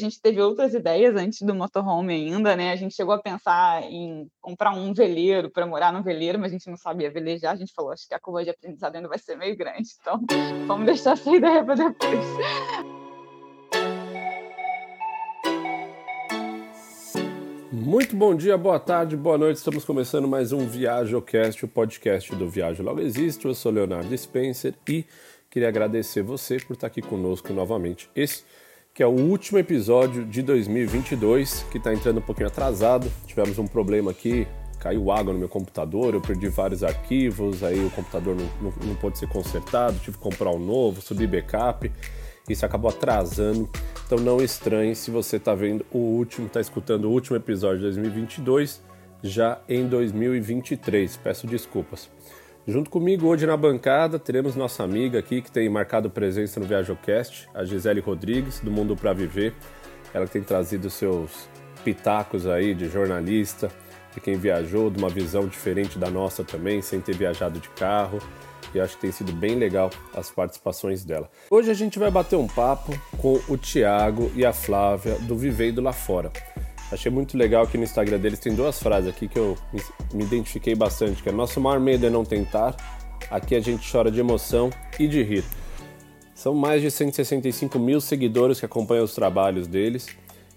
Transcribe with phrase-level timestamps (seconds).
[0.00, 2.70] A gente teve outras ideias antes do motorhome ainda, né?
[2.70, 6.54] A gente chegou a pensar em comprar um veleiro para morar no veleiro, mas a
[6.54, 7.54] gente não sabia velejar.
[7.54, 10.24] A gente falou, acho que a curva de aprendizado ainda vai ser meio grande, então
[10.68, 12.24] vamos deixar essa ideia para depois.
[17.72, 19.56] Muito bom dia, boa tarde, boa noite.
[19.56, 23.46] Estamos começando mais um ViajoCast, o podcast do Viagem Logo Existe.
[23.46, 25.04] Eu sou Leonardo Spencer e
[25.50, 28.08] queria agradecer você por estar aqui conosco novamente.
[28.14, 28.44] Esse
[28.98, 33.08] que é o último episódio de 2022, que está entrando um pouquinho atrasado.
[33.28, 34.44] Tivemos um problema aqui,
[34.80, 38.96] caiu água no meu computador, eu perdi vários arquivos, aí o computador não, não, não
[38.96, 41.92] pôde ser consertado, tive que comprar um novo, subir backup.
[42.48, 43.70] Isso acabou atrasando,
[44.04, 47.84] então não estranhe se você está vendo o último, está escutando o último episódio de
[47.84, 48.82] 2022
[49.22, 51.18] já em 2023.
[51.18, 52.10] Peço desculpas.
[52.68, 57.48] Junto comigo hoje na bancada teremos nossa amiga aqui que tem marcado presença no ViajoCast,
[57.54, 59.54] a Gisele Rodrigues, do Mundo para Viver.
[60.12, 61.48] Ela tem trazido seus
[61.82, 63.70] pitacos aí de jornalista,
[64.12, 68.18] de quem viajou, de uma visão diferente da nossa também, sem ter viajado de carro.
[68.74, 71.30] E acho que tem sido bem legal as participações dela.
[71.50, 75.80] Hoje a gente vai bater um papo com o Tiago e a Flávia do Vivendo
[75.80, 76.30] Lá Fora.
[76.90, 79.56] Achei muito legal que no Instagram deles tem duas frases aqui que eu
[80.14, 82.74] me identifiquei bastante, que é nosso maior medo é não tentar,
[83.30, 85.44] aqui a gente chora de emoção e de rir.
[86.34, 90.06] São mais de 165 mil seguidores que acompanham os trabalhos deles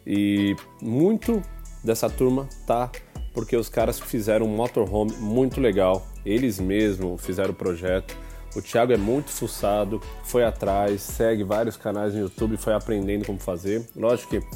[0.05, 1.41] e muito
[1.83, 2.89] dessa turma tá
[3.33, 8.17] porque os caras fizeram um motorhome muito legal, eles mesmos fizeram o projeto.
[8.55, 13.39] O Thiago é muito fuçado, foi atrás, segue vários canais no YouTube, foi aprendendo como
[13.39, 13.87] fazer.
[13.95, 14.47] Lógico que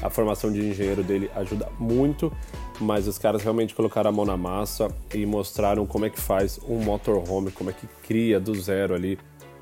[0.00, 2.32] a formação de engenheiro dele ajuda muito,
[2.80, 6.58] mas os caras realmente colocaram a mão na massa e mostraram como é que faz
[6.66, 9.18] um motorhome, como é que cria do zero ali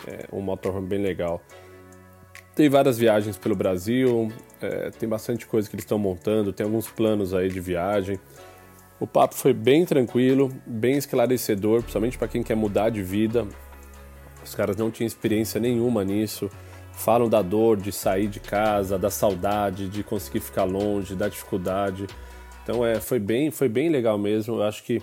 [0.06, 1.42] é, um motorhome bem legal.
[2.54, 6.88] Tem várias viagens pelo Brasil, é, tem bastante coisa que eles estão montando, tem alguns
[6.88, 8.18] planos aí de viagem.
[8.98, 13.46] O papo foi bem tranquilo, bem esclarecedor, principalmente para quem quer mudar de vida.
[14.44, 16.50] Os caras não tinham experiência nenhuma nisso
[17.00, 22.06] falam da dor de sair de casa, da saudade, de conseguir ficar longe, da dificuldade.
[22.62, 24.56] Então é, foi bem, foi bem legal mesmo.
[24.56, 25.02] Eu acho que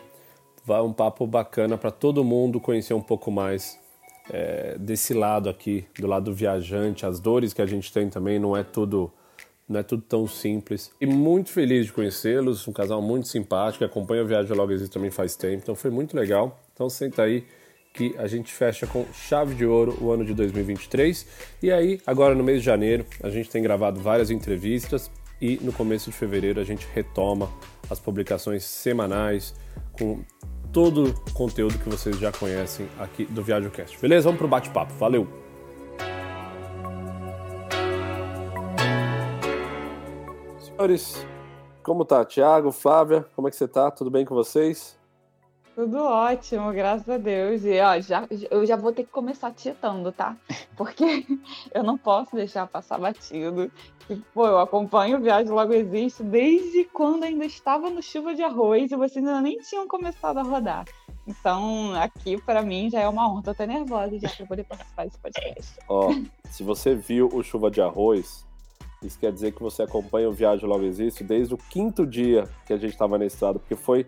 [0.64, 3.80] vai um papo bacana para todo mundo conhecer um pouco mais
[4.30, 8.56] é, desse lado aqui, do lado viajante, as dores que a gente tem também não
[8.56, 9.12] é tudo
[9.68, 10.94] não é tudo tão simples.
[11.02, 15.12] E muito feliz de conhecê-los, um casal muito simpático, acompanha a Viagem Logo Existe também
[15.12, 16.58] faz tempo, então foi muito legal.
[16.74, 17.44] Então senta aí
[17.94, 21.26] que a gente fecha com chave de ouro o ano de 2023.
[21.62, 25.12] E aí, agora no mês de janeiro, a gente tem gravado várias entrevistas
[25.42, 27.50] e no começo de fevereiro a gente retoma
[27.90, 29.54] as publicações semanais
[29.94, 30.24] com
[30.72, 34.00] todo o conteúdo que vocês já conhecem aqui do ViajoCast.
[34.00, 34.26] Beleza?
[34.26, 34.94] Vamos pro bate-papo.
[34.94, 35.28] Valeu!
[40.60, 41.26] Senhores,
[41.82, 42.24] como tá?
[42.26, 43.90] Tiago, Flávia, como é que você tá?
[43.90, 44.97] Tudo bem com vocês?
[45.78, 47.64] Tudo ótimo, graças a Deus.
[47.64, 50.36] E ó, já, eu já vou ter que começar tietando, tá?
[50.76, 51.06] Porque
[51.72, 53.72] eu não posso deixar passar batido.
[54.10, 58.42] E, pô, eu acompanho o Viagem Logo Existe desde quando ainda estava no Chuva de
[58.42, 60.84] Arroz e vocês ainda nem tinham começado a rodar.
[61.28, 63.44] Então, aqui para mim já é uma honra.
[63.44, 65.78] Tô até nervosa já para poder participar desse podcast.
[65.88, 66.12] Ó,
[66.50, 68.44] se você viu o Chuva de Arroz,
[69.04, 72.74] isso quer dizer que você acompanha o Viagem Logo Existe desde o quinto dia que
[72.74, 74.08] a gente estava na estrada, porque foi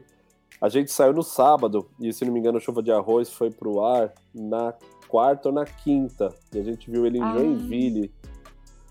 [0.62, 3.84] a gente saiu no sábado, e se não me engano, Chuva de Arroz foi pro
[3.84, 4.74] ar na
[5.08, 6.34] quarta ou na quinta.
[6.54, 7.34] E a gente viu ele em ah.
[7.34, 8.12] Joinville.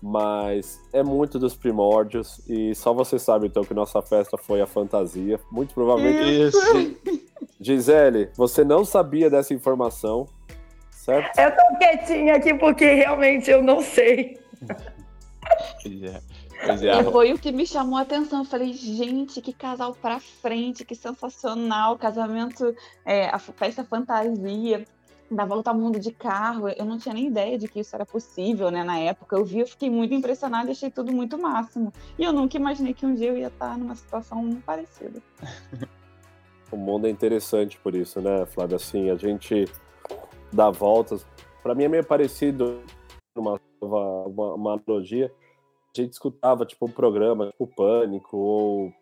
[0.01, 2.41] Mas é muito dos primórdios.
[2.47, 5.39] E só você sabe, então, que nossa festa foi a fantasia.
[5.51, 6.47] Muito provavelmente.
[6.47, 6.59] Isso!
[7.59, 10.25] Gisele, você não sabia dessa informação,
[10.89, 11.37] certo?
[11.37, 14.39] Eu tô quietinha aqui porque realmente eu não sei.
[15.85, 16.21] yeah.
[16.61, 18.39] É, foi o que me chamou a atenção.
[18.39, 21.97] Eu falei, gente, que casal pra frente, que sensacional.
[21.97, 22.75] Casamento,
[23.05, 24.85] é, a festa fantasia,
[25.31, 26.67] da volta ao mundo de carro.
[26.69, 28.83] Eu não tinha nem ideia de que isso era possível, né?
[28.83, 31.93] Na época eu vi, eu fiquei muito impressionada e achei tudo muito máximo.
[32.17, 35.21] E eu nunca imaginei que um dia eu ia estar numa situação parecida.
[36.71, 38.75] o mundo é interessante por isso, né, Flávia?
[38.75, 39.65] Assim, a gente
[40.51, 41.25] dá voltas.
[41.63, 42.81] Para mim é meio parecido
[43.35, 45.31] uma, uma, uma analogia
[46.03, 48.93] gente escutava, tipo, um programa, tipo Pânico, ou.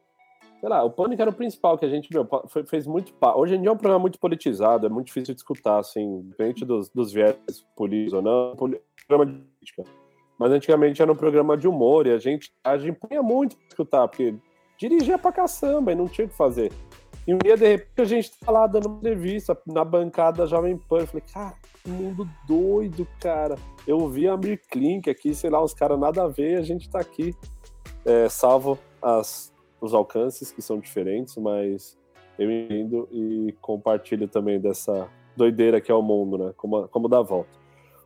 [0.59, 2.27] Sei lá, o Pânico era o principal que a gente, meu,
[2.65, 3.13] fez muito.
[3.35, 6.65] Hoje em dia é um programa muito politizado, é muito difícil de escutar, assim, independente
[6.65, 7.37] dos, dos viés
[7.75, 9.83] políticos ou não, programa de política.
[10.39, 13.67] Mas antigamente era um programa de humor e a gente, a gente punha muito pra
[13.67, 14.35] escutar, porque
[14.77, 16.71] dirigia pra caçamba e não tinha o que fazer.
[17.27, 20.45] E um dia, de repente, a gente tá lá dando uma entrevista na bancada da
[20.45, 20.99] Jovem Pan.
[20.99, 23.55] Eu falei, cara, que mundo doido, cara.
[23.85, 26.89] Eu vi a Mir Klink aqui, sei lá, uns caras nada a ver, a gente
[26.89, 27.35] tá aqui.
[28.05, 31.97] é, salvo as, os alcances, que são diferentes, mas
[32.39, 36.53] eu entendo e compartilho também dessa doideira que é o mundo, né?
[36.55, 37.49] Como, como dá a volta.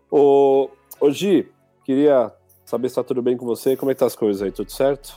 [0.09, 0.69] Ô,
[0.99, 1.49] ô Gi,
[1.83, 2.33] queria
[2.65, 3.77] saber se tá tudo bem com você.
[3.77, 4.51] Como é que tá as coisas aí?
[4.51, 5.15] Tudo certo?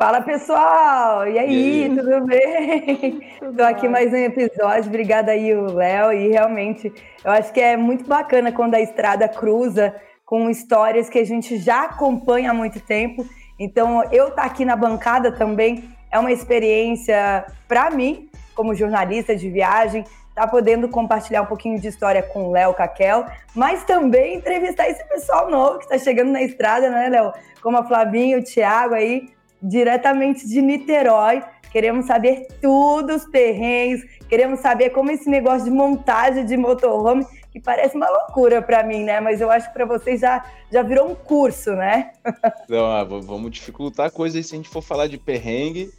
[0.00, 1.94] Fala pessoal, e aí, e aí?
[1.94, 3.20] tudo bem?
[3.34, 6.90] Estou aqui mais um episódio, obrigada aí o Léo, e realmente
[7.22, 9.94] eu acho que é muito bacana quando a estrada cruza
[10.24, 13.26] com histórias que a gente já acompanha há muito tempo,
[13.58, 15.84] então eu estar tá aqui na bancada também.
[16.10, 20.02] É uma experiência para mim, como jornalista de viagem,
[20.34, 25.06] tá podendo compartilhar um pouquinho de história com o Léo Caquel, mas também entrevistar esse
[25.06, 27.34] pessoal novo que está chegando na estrada, né, Léo?
[27.60, 29.28] Como a Flavinha, o Thiago aí,
[29.62, 31.42] diretamente de Niterói.
[31.70, 37.60] Queremos saber tudo, os perrengues, queremos saber como esse negócio de montagem de motorhome, que
[37.60, 39.20] parece uma loucura para mim, né?
[39.20, 42.12] Mas eu acho que para vocês já, já virou um curso, né?
[42.68, 45.90] Não, ah, vamos dificultar a coisa aí se a gente for falar de perrengue.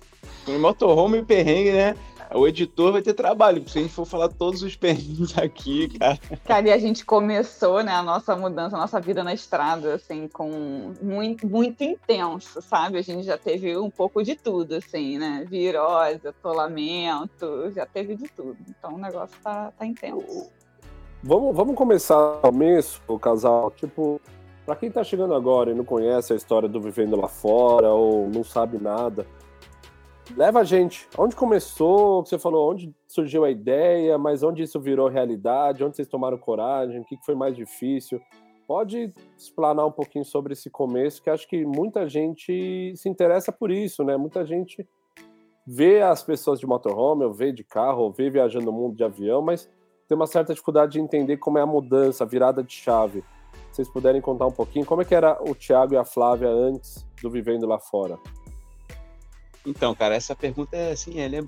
[0.60, 1.96] Motorhome e perrengue, né?
[2.34, 6.20] O editor vai ter trabalho, se a gente for falar todos os perrengues aqui, cara.
[6.46, 10.28] Cara, e a gente começou, né, a nossa mudança, a nossa vida na estrada, assim,
[10.28, 12.98] com muito, muito intenso, sabe?
[12.98, 15.46] A gente já teve um pouco de tudo, assim, né?
[15.50, 18.58] Virose, atolamento, já teve de tudo.
[18.70, 20.50] Então o negócio tá, tá intenso.
[21.24, 24.20] Vamos, vamos começar no começo, o casal, tipo,
[24.66, 28.30] para quem tá chegando agora e não conhece a história do Vivendo Lá Fora ou
[28.30, 29.28] não sabe nada,
[30.36, 31.08] leva a gente.
[31.18, 32.26] Onde começou?
[32.26, 35.84] Você falou onde surgiu a ideia, mas onde isso virou realidade?
[35.84, 37.02] Onde vocês tomaram coragem?
[37.02, 38.22] O que foi mais difícil?
[38.68, 43.70] Pode explanar um pouquinho sobre esse começo, que acho que muita gente se interessa por
[43.70, 44.16] isso, né?
[44.16, 44.88] Muita gente
[45.68, 49.04] vê as pessoas de motorhome, ou vê de carro, ou vê viajando no mundo de
[49.04, 49.70] avião, mas
[50.08, 53.24] tem uma certa dificuldade de entender como é a mudança, a virada de chave.
[53.72, 56.50] Se vocês puderem contar um pouquinho, como é que era o Thiago e a Flávia
[56.50, 58.18] antes do Vivendo Lá Fora?
[59.66, 61.44] Então, cara, essa pergunta é assim, ela é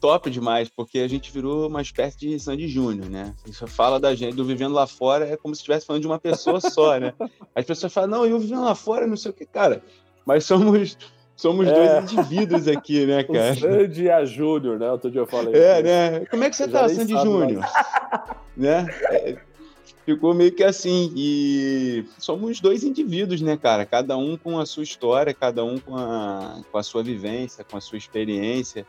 [0.00, 3.32] top demais, porque a gente virou uma espécie de Sandy Júnior, né?
[3.46, 6.18] Você fala da gente, do vivendo lá fora, é como se estivesse falando de uma
[6.18, 7.14] pessoa só, né?
[7.54, 9.82] As pessoas falam, não, eu vivendo lá fora, não sei o que, cara.
[10.26, 10.98] Mas somos
[11.36, 11.72] somos é.
[11.72, 13.52] dois indivíduos aqui, né, cara?
[13.52, 14.90] O Sandy e a Júnior, né?
[14.90, 15.54] Outro dia eu falei.
[15.54, 16.26] É, né?
[16.26, 17.64] Como é que você tá, Sandy Júnior?
[18.56, 18.86] né?
[19.10, 19.36] É,
[20.04, 21.12] ficou meio que assim.
[21.16, 23.86] E somos dois indivíduos, né, cara?
[23.86, 27.76] Cada um com a sua história, cada um com a, com a sua vivência, com
[27.76, 28.86] a sua experiência.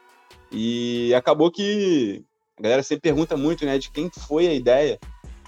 [0.52, 2.24] E acabou que
[2.58, 5.00] a galera sempre pergunta muito, né, de quem foi a ideia.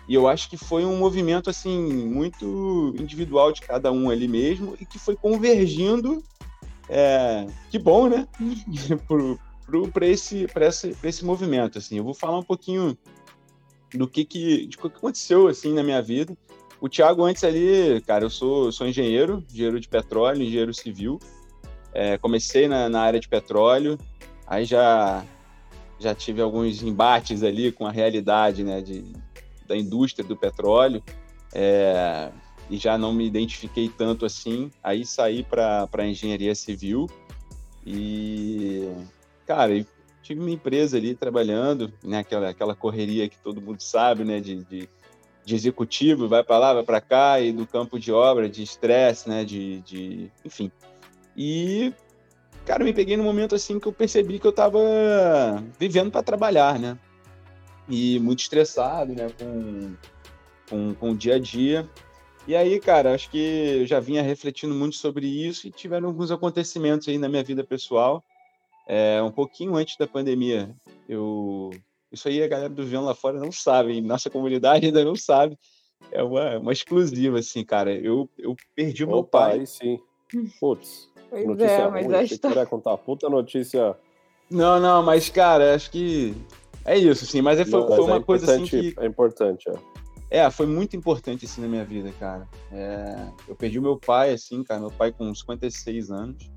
[0.07, 4.75] E eu acho que foi um movimento, assim, muito individual de cada um ali mesmo
[4.79, 6.23] e que foi convergindo.
[6.87, 8.27] É, que bom, né?
[9.91, 11.97] para esse, esse, esse movimento, assim.
[11.97, 12.95] Eu vou falar um pouquinho
[13.97, 16.35] do que que, de que aconteceu assim na minha vida.
[16.79, 21.19] O Thiago antes ali, cara, eu sou, sou engenheiro, engenheiro de petróleo, engenheiro civil.
[21.93, 23.97] É, comecei na, na área de petróleo,
[24.45, 25.25] aí já
[25.97, 29.01] já tive alguns embates ali com a realidade, né, de,
[29.65, 31.01] da indústria do petróleo.
[31.53, 32.29] É,
[32.69, 34.71] e já não me identifiquei tanto assim.
[34.83, 37.07] Aí saí para engenharia civil
[37.85, 38.89] e,
[39.45, 39.71] cara,
[40.25, 44.63] tive uma empresa ali trabalhando, né, aquela, aquela correria que todo mundo sabe, né, de,
[44.63, 44.89] de,
[45.45, 49.29] de executivo, vai para lá, vai para cá, e do campo de obra, de estresse,
[49.29, 50.71] né, de, de, enfim.
[51.37, 51.93] E,
[52.65, 54.79] cara, me peguei no momento assim que eu percebi que eu estava
[55.77, 56.97] vivendo para trabalhar, né,
[57.87, 59.93] e muito estressado, né, com,
[60.67, 61.87] com, com o dia a dia.
[62.47, 63.37] E aí, cara, acho que
[63.81, 67.63] eu já vinha refletindo muito sobre isso e tiveram alguns acontecimentos aí na minha vida
[67.63, 68.23] pessoal
[68.87, 70.73] é, um pouquinho antes da pandemia.
[71.07, 71.71] Eu,
[72.11, 75.57] isso aí a galera do Vião lá fora não sabe, nossa comunidade ainda não sabe.
[76.11, 77.93] É uma, uma exclusiva, assim, cara.
[77.93, 79.59] Eu, eu perdi o meu pai.
[79.59, 79.99] Aí sim.
[80.59, 81.13] Putz.
[81.27, 82.15] Pois notícia é, mas ruim.
[82.15, 83.97] Acho que contar puta notícia.
[84.49, 86.35] Não, não, mas, cara, acho que
[86.85, 87.41] é isso, sim.
[87.41, 88.93] Mas, foi, não, foi uma é coisa assim que.
[88.99, 89.73] É importante, é.
[90.29, 92.47] É, foi muito importante assim na minha vida, cara.
[92.71, 96.51] É, eu perdi o meu pai, assim, cara, meu pai com 56 anos.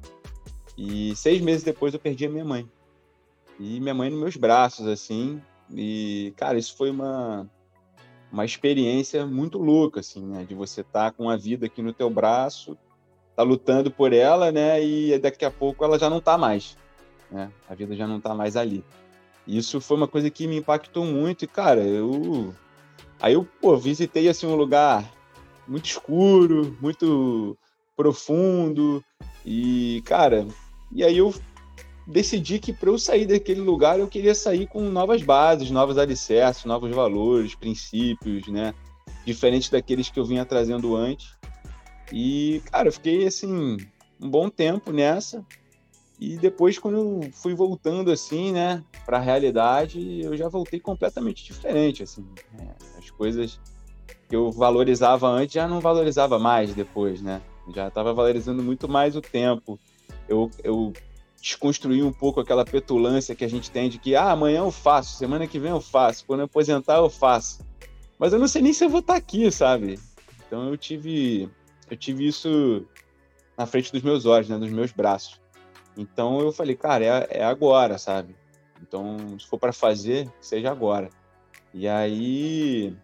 [0.78, 2.70] E seis meses depois eu perdi a minha mãe.
[3.58, 5.42] E minha mãe nos meus braços, assim.
[5.74, 7.50] E, cara, isso foi uma,
[8.30, 10.44] uma experiência muito louca, assim, né?
[10.44, 12.78] De você estar tá com a vida aqui no teu braço,
[13.34, 14.80] tá lutando por ela, né?
[14.82, 16.78] E daqui a pouco ela já não tá mais,
[17.28, 17.50] né?
[17.68, 18.84] A vida já não tá mais ali.
[19.48, 22.54] Isso foi uma coisa que me impactou muito e, cara, eu...
[23.20, 25.12] Aí eu, pô, visitei, assim, um lugar
[25.66, 27.58] muito escuro, muito
[27.96, 29.04] profundo
[29.44, 30.46] e, cara,
[30.92, 31.34] e aí eu
[32.06, 36.64] decidi que para eu sair daquele lugar eu queria sair com novas bases, novos alicerces,
[36.64, 38.74] novos valores, princípios, né?
[39.26, 41.36] Diferentes daqueles que eu vinha trazendo antes.
[42.10, 43.76] E, cara, eu fiquei assim,
[44.20, 45.44] um bom tempo nessa.
[46.18, 51.44] E depois, quando eu fui voltando assim, né, para a realidade, eu já voltei completamente
[51.44, 52.26] diferente, assim.
[52.58, 52.74] Né?
[52.96, 53.60] As coisas
[54.28, 57.40] que eu valorizava antes já não valorizava mais depois, né?
[57.74, 59.78] Já estava valorizando muito mais o tempo.
[60.28, 60.92] Eu, eu
[62.02, 65.46] um pouco aquela petulância que a gente tem de que ah, amanhã eu faço, semana
[65.46, 67.66] que vem eu faço, quando eu aposentar eu faço.
[68.18, 69.98] Mas eu não sei nem se eu vou estar aqui, sabe?
[70.46, 71.48] Então eu tive
[71.90, 72.84] eu tive isso
[73.56, 75.40] na frente dos meus olhos, né, nos meus braços.
[75.96, 78.36] Então eu falei, cara, é, é agora, sabe?
[78.80, 81.10] Então, se for para fazer, seja agora.
[81.74, 82.96] E aí,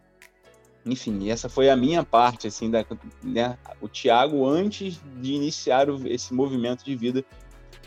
[0.87, 2.85] enfim, essa foi a minha parte, assim, da,
[3.23, 7.25] né, o Tiago antes de iniciar o, esse movimento de vida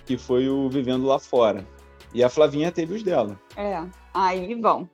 [0.06, 1.66] que foi o Vivendo Lá Fora.
[2.14, 3.40] E a Flavinha teve os dela.
[3.56, 4.88] É, aí, bom,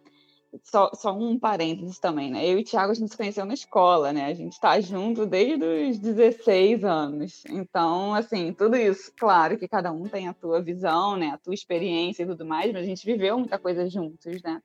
[0.64, 2.46] só, só um parênteses também, né?
[2.46, 4.26] Eu e o Thiago, a gente se conheceu na escola, né?
[4.26, 7.44] A gente está junto desde os 16 anos.
[7.50, 11.30] Então, assim, tudo isso, claro que cada um tem a tua visão, né?
[11.30, 14.62] A tua experiência e tudo mais, mas a gente viveu muita coisa juntos, né?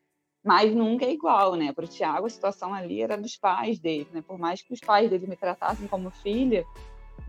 [0.48, 1.74] Mas nunca é igual, né?
[1.74, 4.24] Para o Thiago, a situação ali era dos pais dele, né?
[4.26, 6.64] Por mais que os pais dele me tratassem como filha,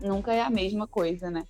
[0.00, 1.44] nunca é a mesma coisa, né?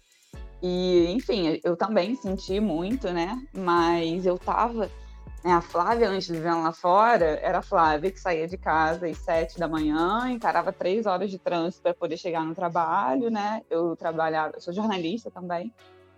[0.60, 3.40] E, enfim, eu também senti muito, né?
[3.54, 4.90] Mas eu tava.
[5.44, 9.06] Né, a Flávia, antes de vivendo lá fora, era a Flávia que saía de casa
[9.06, 13.62] às sete da manhã, encarava três horas de trânsito para poder chegar no trabalho, né?
[13.70, 15.72] Eu trabalhava, sou jornalista também,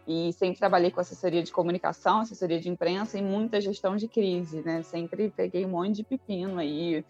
[0.07, 4.63] e sempre trabalhei com assessoria de comunicação, assessoria de imprensa e muita gestão de crise,
[4.63, 4.83] né?
[4.83, 7.05] Sempre peguei um monte de pepino aí,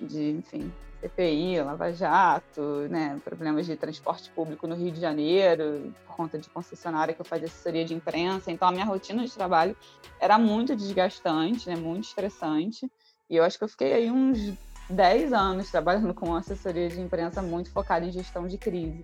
[0.00, 0.70] de, enfim,
[1.00, 6.48] CPI, Lava Jato, né, problemas de transporte público no Rio de Janeiro, por conta de
[6.48, 8.50] concessionária que eu fazia assessoria de imprensa.
[8.50, 9.76] Então, a minha rotina de trabalho
[10.18, 12.90] era muito desgastante, né, muito estressante.
[13.28, 14.54] E eu acho que eu fiquei aí uns
[14.88, 19.02] 10 anos trabalhando com assessoria de imprensa muito focada em gestão de crise.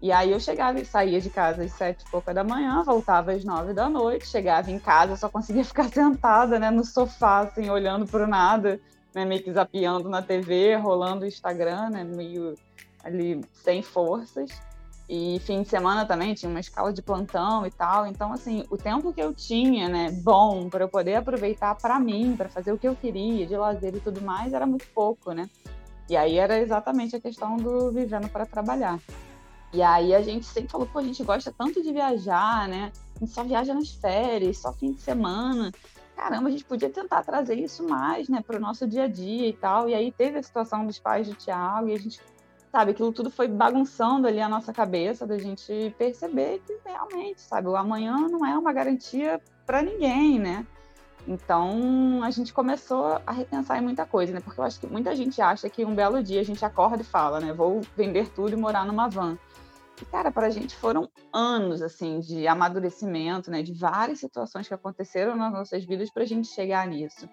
[0.00, 3.32] E aí eu chegava e saía de casa às sete e pouca da manhã, voltava
[3.32, 7.68] às nove da noite, chegava em casa, só conseguia ficar sentada, né, no sofá, assim,
[7.68, 8.80] olhando para nada,
[9.12, 12.54] né, meio que zapeando na TV, rolando o Instagram, né, meio
[13.02, 14.50] ali sem forças.
[15.08, 18.06] E fim de semana também tinha uma escala de plantão e tal.
[18.06, 22.36] Então, assim, o tempo que eu tinha, né, bom, para eu poder aproveitar para mim,
[22.36, 25.48] para fazer o que eu queria, de lazer e tudo mais, era muito pouco, né?
[26.10, 28.98] E aí era exatamente a questão do vivendo para trabalhar.
[29.72, 32.90] E aí a gente sempre falou, pô, a gente gosta tanto de viajar, né?
[33.16, 35.70] A gente só viaja nas férias, só fim de semana
[36.18, 39.46] caramba, a gente podia tentar trazer isso mais, né, para o nosso dia a dia
[39.46, 39.88] e tal.
[39.88, 42.20] E aí teve a situação dos pais do Tiago e a gente,
[42.72, 47.68] sabe, aquilo tudo foi bagunçando ali a nossa cabeça da gente perceber que realmente, sabe,
[47.68, 50.66] o amanhã não é uma garantia para ninguém, né?
[51.26, 54.40] Então a gente começou a repensar em muita coisa, né?
[54.40, 57.04] Porque eu acho que muita gente acha que um belo dia a gente acorda e
[57.04, 57.52] fala, né?
[57.52, 59.38] Vou vender tudo e morar numa van.
[60.00, 63.62] E, cara, para a gente foram anos, assim, de amadurecimento, né?
[63.62, 67.28] De várias situações que aconteceram nas nossas vidas para a gente chegar nisso.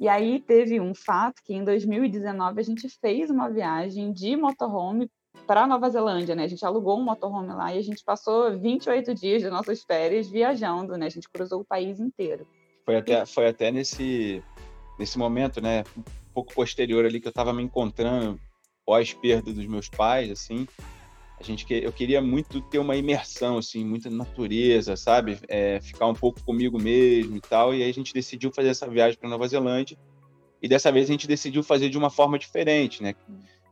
[0.00, 5.10] E aí teve um fato que em 2019 a gente fez uma viagem de motorhome
[5.46, 6.44] para Nova Zelândia, né?
[6.44, 10.28] A gente alugou um motorhome lá e a gente passou 28 dias de nossas férias
[10.28, 11.06] viajando, né?
[11.06, 12.46] A gente cruzou o país inteiro.
[12.84, 14.42] Foi até, foi até nesse,
[14.98, 15.84] nesse momento, né?
[15.96, 18.40] Um pouco posterior ali que eu estava me encontrando
[18.86, 20.66] pós perda dos meus pais, assim,
[21.38, 25.38] a gente eu queria muito ter uma imersão assim muita natureza sabe?
[25.48, 27.74] É, ficar um pouco comigo mesmo e tal.
[27.74, 29.98] E aí a gente decidiu fazer essa viagem para Nova Zelândia.
[30.62, 33.14] E dessa vez a gente decidiu fazer de uma forma diferente né?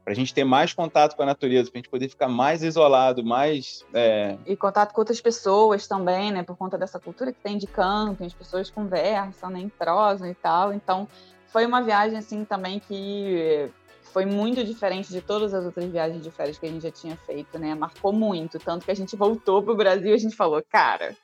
[0.04, 2.62] Para a gente ter mais contato com a natureza para a gente poder ficar mais
[2.62, 4.36] isolado mais é...
[4.44, 6.42] e contato com outras pessoas também né?
[6.42, 9.70] Por conta dessa cultura que tem de camping as pessoas conversam né?
[9.78, 10.74] Prosam e tal.
[10.74, 11.08] Então
[11.46, 13.70] foi uma viagem assim também que
[14.14, 17.16] foi muito diferente de todas as outras viagens de férias que a gente já tinha
[17.16, 17.74] feito, né?
[17.74, 21.16] Marcou muito, tanto que a gente voltou pro Brasil e a gente falou, cara,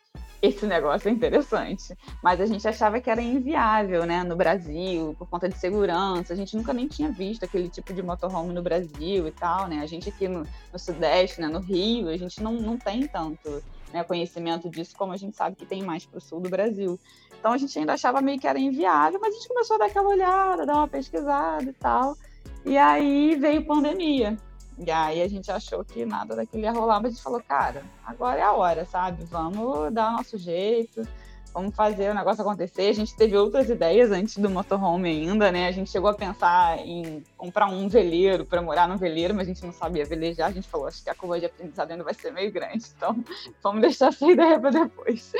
[0.42, 1.96] esse negócio é interessante.
[2.20, 6.32] Mas a gente achava que era inviável, né, no Brasil, por conta de segurança.
[6.32, 9.78] A gente nunca nem tinha visto aquele tipo de motorhome no Brasil e tal, né?
[9.82, 13.62] A gente aqui no, no Sudeste, né, no Rio, a gente não, não tem tanto
[13.92, 16.98] né, conhecimento disso como a gente sabe que tem mais pro sul do Brasil.
[17.38, 19.86] Então a gente ainda achava meio que era inviável, mas a gente começou a dar
[19.86, 22.16] aquela olhada, dar uma pesquisada e tal.
[22.64, 24.36] E aí veio pandemia.
[24.78, 27.82] E aí a gente achou que nada daquilo ia rolar, mas a gente falou, cara,
[28.04, 29.24] agora é a hora, sabe?
[29.24, 31.06] Vamos dar o nosso jeito,
[31.52, 32.88] vamos fazer o negócio acontecer.
[32.88, 35.68] A gente teve outras ideias antes do motorhome ainda, né?
[35.68, 39.52] A gente chegou a pensar em comprar um veleiro para morar no veleiro, mas a
[39.52, 40.48] gente não sabia velejar.
[40.48, 43.16] A gente falou, acho que a curva de aprendizado ainda vai ser meio grande, então
[43.62, 45.32] vamos deixar essa ideia para depois.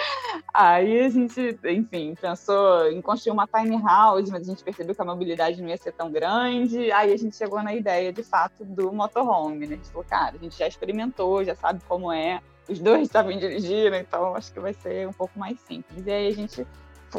[0.53, 5.03] Aí a gente, enfim, pensou em construir uma tiny house, mas a gente percebeu que
[5.03, 6.91] a mobilidade não ia ser tão grande.
[6.93, 9.75] Aí a gente chegou na ideia, de fato, do motorhome, né?
[9.75, 12.41] A gente falou, cara, a gente já experimentou, já sabe como é
[12.71, 14.01] os dois sabem dirigir, né?
[14.01, 16.07] então acho que vai ser um pouco mais simples.
[16.07, 16.67] E aí a gente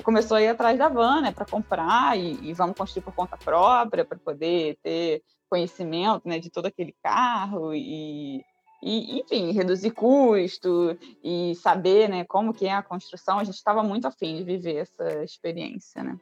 [0.03, 3.37] começou a ir atrás da van, né, para comprar e, e, vamos construir por conta
[3.37, 8.41] própria para poder ter conhecimento, né, de todo aquele carro e,
[8.81, 13.37] e, enfim, reduzir custo e saber, né, como que é a construção.
[13.37, 16.17] A gente estava muito afim de viver essa experiência, né.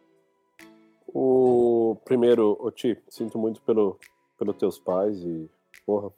[1.07, 3.99] O primeiro, Oti, sinto muito pelo
[4.39, 5.49] pelos teus pais e,
[5.85, 6.11] porra,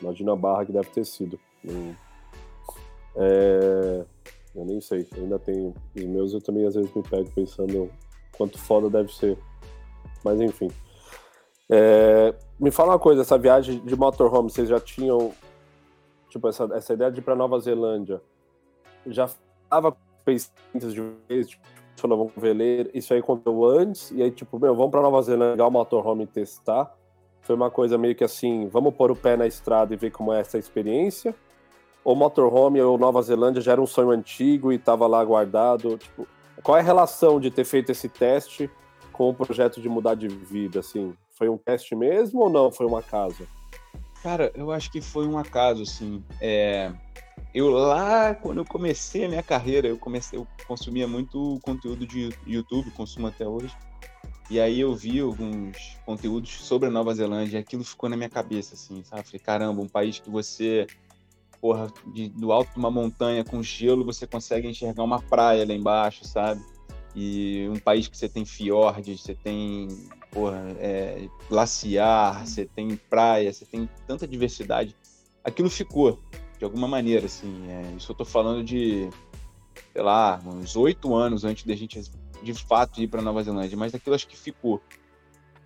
[0.00, 1.38] imagina a barra que deve ter sido.
[3.16, 4.04] É,
[4.54, 7.90] eu nem sei, ainda tenho os meus, eu também às vezes me pego pensando
[8.36, 9.38] quanto foda deve ser.
[10.24, 10.68] Mas enfim.
[11.68, 15.32] É, me fala uma coisa, essa viagem de motorhome, vocês já tinham
[16.28, 18.20] tipo essa, essa ideia de ir para Nova Zelândia?
[19.06, 19.28] Já
[19.64, 24.58] estava pensando de vez, tipo, falou, vamos ver, isso aí aconteceu antes, e aí tipo,
[24.58, 26.94] meu, vamos para Nova Zelândia, pegar o motorhome testar.
[27.42, 30.32] Foi uma coisa meio que assim, vamos pôr o pé na estrada e ver como
[30.32, 31.34] é essa experiência?
[32.06, 35.98] Ou motorhome ou Nova Zelândia já era um sonho antigo e estava lá guardado?
[35.98, 36.24] Tipo,
[36.62, 38.70] qual é a relação de ter feito esse teste
[39.12, 41.14] com o projeto de mudar de vida, assim?
[41.32, 42.70] Foi um teste mesmo ou não?
[42.70, 43.44] Foi uma casa?
[44.22, 46.22] Cara, eu acho que foi um acaso, assim.
[46.40, 46.92] É...
[47.52, 52.30] Eu lá, quando eu comecei a minha carreira, eu comecei, eu consumia muito conteúdo de
[52.46, 53.76] YouTube, consumo até hoje.
[54.48, 58.30] E aí eu vi alguns conteúdos sobre a Nova Zelândia e aquilo ficou na minha
[58.30, 59.24] cabeça, assim, sabe?
[59.24, 60.86] Falei, caramba, um país que você,
[61.60, 65.74] porra, de, do alto de uma montanha com gelo, você consegue enxergar uma praia lá
[65.74, 66.64] embaixo, sabe?
[67.14, 69.88] E um país que você tem fiordes, você tem,
[70.30, 74.94] porra, é, glaciar, você tem praia, você tem tanta diversidade.
[75.42, 76.20] Aquilo ficou,
[76.58, 77.70] de alguma maneira, assim.
[77.70, 79.08] É, isso eu tô falando de,
[79.92, 82.00] sei lá, uns oito anos antes da gente
[82.42, 84.82] de fato ir para Nova Zelândia, mas aquilo acho que ficou.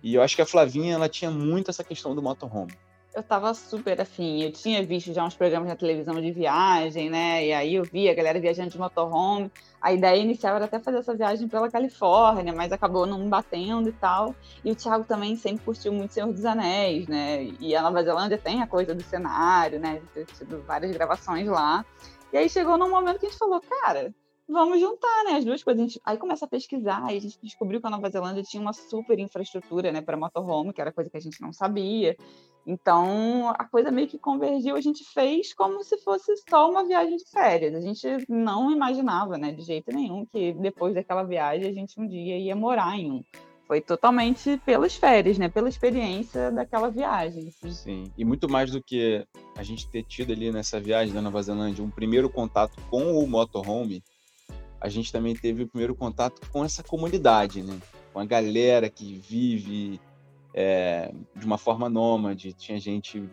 [0.01, 2.73] E eu acho que a Flavinha ela tinha muito essa questão do motorhome.
[3.13, 7.45] Eu tava super afim, eu tinha visto já uns programas na televisão de viagem, né?
[7.45, 9.51] E aí eu vi a galera viajando de motorhome.
[9.81, 13.91] A ideia inicial era até fazer essa viagem pela Califórnia, mas acabou não batendo e
[13.91, 14.33] tal.
[14.63, 17.49] E o Thiago também sempre curtiu muito Senhor dos Anéis, né?
[17.59, 20.01] E a Nova Zelândia tem a coisa do cenário, né?
[20.13, 21.85] Ter tido várias gravações lá.
[22.31, 24.15] E aí chegou num momento que a gente falou, cara,
[24.47, 25.81] vamos juntar, né, as duas coisas.
[25.81, 28.73] Gente, aí começa a pesquisar, e a gente descobriu que a Nova Zelândia tinha uma
[28.73, 32.15] super infraestrutura, né, para motorhome, que era coisa que a gente não sabia.
[32.65, 37.17] Então, a coisa meio que convergiu, a gente fez como se fosse só uma viagem
[37.17, 37.73] de férias.
[37.73, 42.07] A gente não imaginava, né, de jeito nenhum, que depois daquela viagem a gente um
[42.07, 43.23] dia ia morar em um.
[43.67, 47.51] Foi totalmente pelas férias, né, pela experiência daquela viagem.
[47.71, 51.41] Sim, e muito mais do que a gente ter tido ali nessa viagem da Nova
[51.41, 54.03] Zelândia um primeiro contato com o motorhome,
[54.79, 57.79] a gente também teve o primeiro contato com essa comunidade, né?
[58.11, 59.99] Com a galera que vive
[60.53, 62.53] é, de uma forma nômade.
[62.53, 63.23] Tinha gente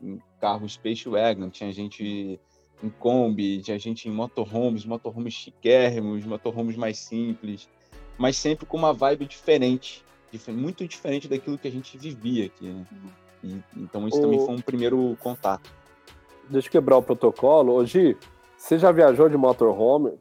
[0.00, 2.40] em carro Space Wagon, tinha gente
[2.82, 7.68] em Kombi, tinha gente em motorhomes, motorhomes chiquérrimos, motorhomes mais simples,
[8.16, 10.04] mas sempre com uma vibe diferente,
[10.48, 12.86] muito diferente daquilo que a gente vivia aqui, né?
[13.42, 14.20] E, então isso o...
[14.20, 15.72] também foi um primeiro contato.
[16.48, 17.74] Deixa eu quebrar o protocolo.
[17.74, 18.16] Hoje,
[18.56, 20.12] você já viajou de motorhome?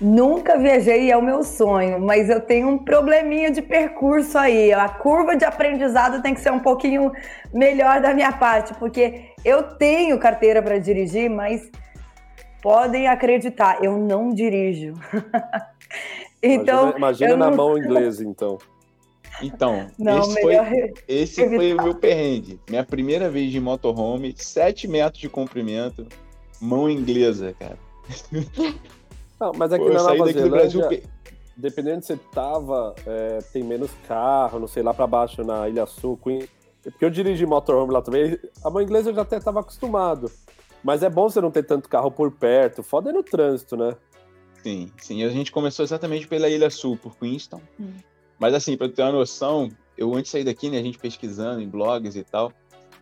[0.00, 4.72] Nunca viajei e é o meu sonho, mas eu tenho um probleminha de percurso aí.
[4.72, 7.12] A curva de aprendizado tem que ser um pouquinho
[7.52, 11.70] melhor da minha parte, porque eu tenho carteira para dirigir, mas
[12.60, 14.94] podem acreditar, eu não dirijo.
[16.42, 17.56] então, imagina, imagina na não...
[17.56, 18.58] mão inglesa, então.
[19.42, 20.54] Então, não, esse, foi,
[21.08, 22.60] esse foi o meu perrengue.
[22.68, 26.06] Minha primeira vez de motorhome, 7 metros de comprimento,
[26.60, 27.78] mão inglesa, cara.
[29.40, 31.02] Não, mas aqui Pô, na Nova Zelândia, Brasil...
[31.56, 35.86] dependendo de você tava, é, tem menos carro, não sei, lá para baixo na Ilha
[35.86, 36.48] Sul, Queen...
[36.82, 40.30] porque eu dirigi motorhome lá também, a mão inglesa eu já até tava acostumado.
[40.82, 43.96] Mas é bom você não ter tanto carro por perto, foda é no trânsito, né?
[44.62, 45.24] Sim, sim.
[45.24, 47.60] A gente começou exatamente pela Ilha Sul, por Queenstown.
[47.80, 47.92] Hum.
[48.38, 51.60] Mas assim, para ter uma noção, eu antes de sair daqui, né, a gente pesquisando
[51.60, 52.52] em blogs e tal,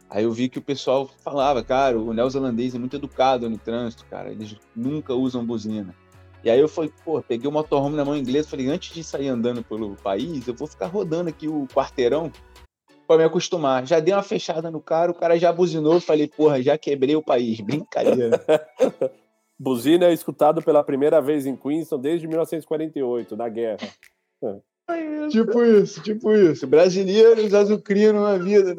[0.09, 4.05] aí eu vi que o pessoal falava, cara, o neozelandês é muito educado no trânsito,
[4.07, 5.95] cara, eles nunca usam buzina.
[6.45, 9.29] E aí eu falei, pô, peguei o motorhome na mão inglesa, falei, antes de sair
[9.29, 12.33] andando pelo país, eu vou ficar rodando aqui o quarteirão
[13.07, 13.87] para me acostumar.
[13.87, 17.23] Já dei uma fechada no cara, o cara já buzinou, falei, porra, já quebrei o
[17.23, 17.61] país.
[17.61, 18.45] Brincadeira.
[19.59, 23.89] Buzina é escutado pela primeira vez em Queenstown desde 1948, na guerra.
[25.31, 26.67] Tipo isso, tipo isso.
[26.67, 28.75] Brasileiros azucrinos na vida.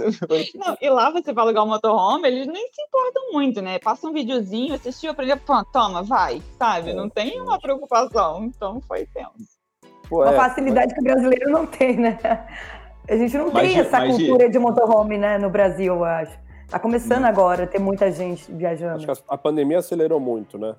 [0.56, 3.80] Não, e lá você vai alugar um motorhome, eles nem se importam muito, né?
[3.80, 6.94] Passa um videozinho, assistiu, aprendeu, pô, toma, vai, sabe?
[6.94, 9.34] Não tem uma preocupação, então foi tempo.
[10.10, 10.94] Pô, uma é, facilidade mas...
[10.94, 12.20] que o brasileiro não tem, né?
[13.10, 16.38] A gente não mas, tem essa mas, cultura de motorhome, né, no Brasil, eu acho.
[16.70, 18.96] Tá começando agora, ter muita gente viajando.
[18.96, 20.76] Acho que a pandemia acelerou muito, né?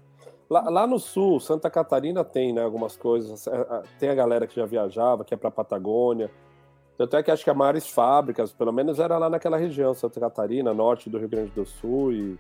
[0.49, 3.47] Lá, lá, no sul, Santa Catarina tem né, algumas coisas.
[3.47, 6.31] É, tem a galera que já viajava, que é para Patagônia.
[6.97, 10.21] Tanto é que acho que as maiores fábricas, pelo menos, era lá naquela região, Santa
[10.21, 12.13] Catarina, norte do Rio Grande do Sul.
[12.13, 12.39] E...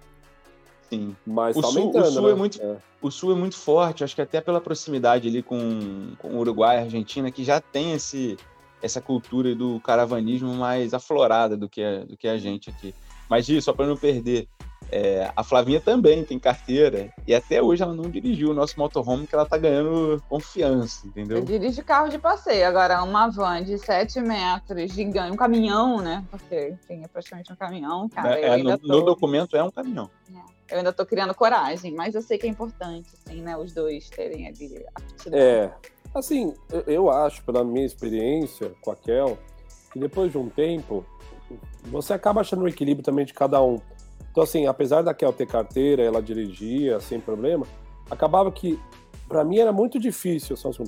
[0.88, 1.16] Sim.
[1.26, 2.30] Mas o, tá sul, o sul né?
[2.30, 2.76] é muito, é.
[3.02, 6.78] o sul é muito forte, acho que até pela proximidade ali com, com o Uruguai,
[6.78, 8.36] a Argentina, que já tem esse,
[8.80, 12.94] essa cultura do caravanismo mais aflorada do que a, do que a gente aqui.
[13.28, 14.46] Mas, Gi, só para não perder,
[14.90, 19.26] é, a Flavinha também tem carteira e até hoje ela não dirigiu o nosso motorhome
[19.26, 21.38] que ela tá ganhando confiança, entendeu?
[21.38, 26.24] Eu dirijo carro de passeio, agora uma van de 7 metros, gigante, um caminhão, né?
[26.30, 28.38] Porque tem é praticamente um caminhão, cara.
[28.38, 28.86] É, no, tô...
[28.86, 30.10] no, documento é um caminhão.
[30.32, 33.56] É, eu ainda tô criando coragem, mas eu sei que é importante, assim, né?
[33.56, 35.72] Os dois terem ali a É,
[36.14, 39.38] assim, eu, eu acho, pela minha experiência com a Kel,
[39.92, 41.04] que depois de um tempo
[41.84, 43.80] você acaba achando um equilíbrio também de cada um.
[44.34, 47.64] Então, assim, apesar da Kel ter carteira, ela dirigia sem problema,
[48.10, 48.76] acabava que,
[49.28, 50.86] para mim, era muito difícil, só um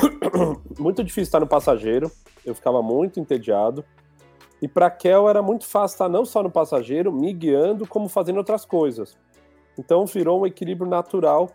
[0.80, 2.10] muito difícil estar no passageiro,
[2.42, 3.84] eu ficava muito entediado.
[4.62, 8.38] E para Kel era muito fácil estar não só no passageiro, me guiando, como fazendo
[8.38, 9.14] outras coisas.
[9.78, 11.50] Então virou um equilíbrio natural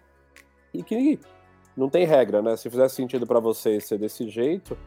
[0.71, 1.19] e que
[1.75, 2.55] não tem regra, né?
[2.55, 4.77] Se fizer sentido para você ser desse jeito,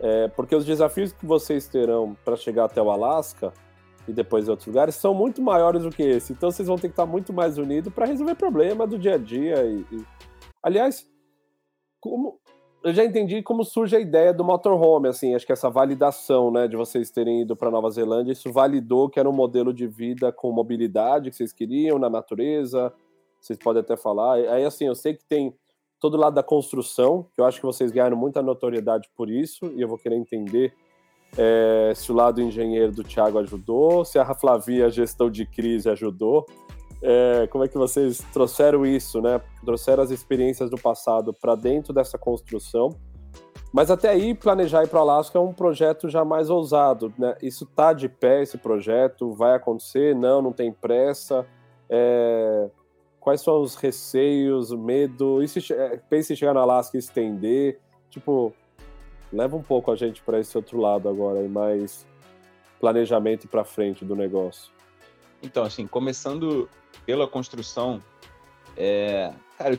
[0.00, 3.52] é, porque os desafios que vocês terão para chegar até o Alasca
[4.06, 6.32] e depois em outros lugares são muito maiores do que esse.
[6.32, 9.18] Então vocês vão ter que estar muito mais unidos para resolver problemas do dia a
[9.18, 9.64] dia.
[9.64, 10.04] E, e...
[10.62, 11.06] Aliás,
[12.00, 12.40] como
[12.84, 16.66] eu já entendi como surge a ideia do motorhome, assim, acho que essa validação, né,
[16.66, 20.32] de vocês terem ido para Nova Zelândia, isso validou que era um modelo de vida
[20.32, 22.92] com mobilidade que vocês queriam na natureza.
[23.40, 24.34] Vocês podem até falar.
[24.34, 25.54] Aí assim, eu sei que tem
[26.00, 29.80] todo lado da construção, que eu acho que vocês ganharam muita notoriedade por isso, e
[29.80, 30.74] eu vou querer entender
[31.36, 35.88] é, se o lado engenheiro do Thiago ajudou, se a Flavia, a gestão de crise,
[35.88, 36.46] ajudou.
[37.02, 39.40] É, como é que vocês trouxeram isso, né?
[39.64, 42.90] Trouxeram as experiências do passado para dentro dessa construção.
[43.72, 47.34] Mas até aí, planejar ir para o Alasca é um projeto já mais ousado, né?
[47.42, 50.14] Isso tá de pé, esse projeto, vai acontecer?
[50.14, 51.46] Não, não tem pressa.
[51.88, 52.68] É,
[53.22, 55.40] Quais são os receios, o medo?
[55.44, 57.78] E se, é, pense em chegar na Alaska e estender?
[58.10, 58.52] Tipo,
[59.32, 62.06] leva um pouco a gente para esse outro lado agora, e mais
[62.80, 64.72] planejamento para frente do negócio.
[65.42, 66.68] Então, assim, começando
[67.06, 68.02] pela construção,
[68.76, 69.78] é, cara,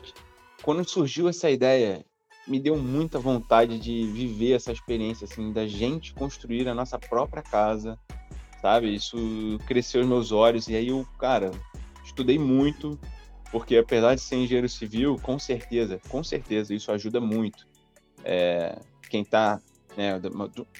[0.62, 2.04] quando surgiu essa ideia,
[2.46, 7.42] me deu muita vontade de viver essa experiência, assim, da gente construir a nossa própria
[7.42, 7.98] casa,
[8.60, 8.94] sabe?
[8.94, 11.50] Isso cresceu os meus olhos e aí eu, cara,
[12.04, 12.98] estudei muito,
[13.50, 17.66] porque apesar de ser engenheiro civil, com certeza, com certeza, isso ajuda muito.
[18.24, 19.60] É, quem está
[19.96, 20.20] né,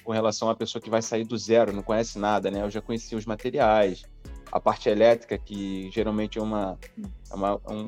[0.03, 2.61] com relação à pessoa que vai sair do zero, não conhece nada, né?
[2.61, 4.03] Eu já conheci os materiais,
[4.51, 6.77] a parte elétrica, que geralmente é, uma,
[7.31, 7.87] é uma um,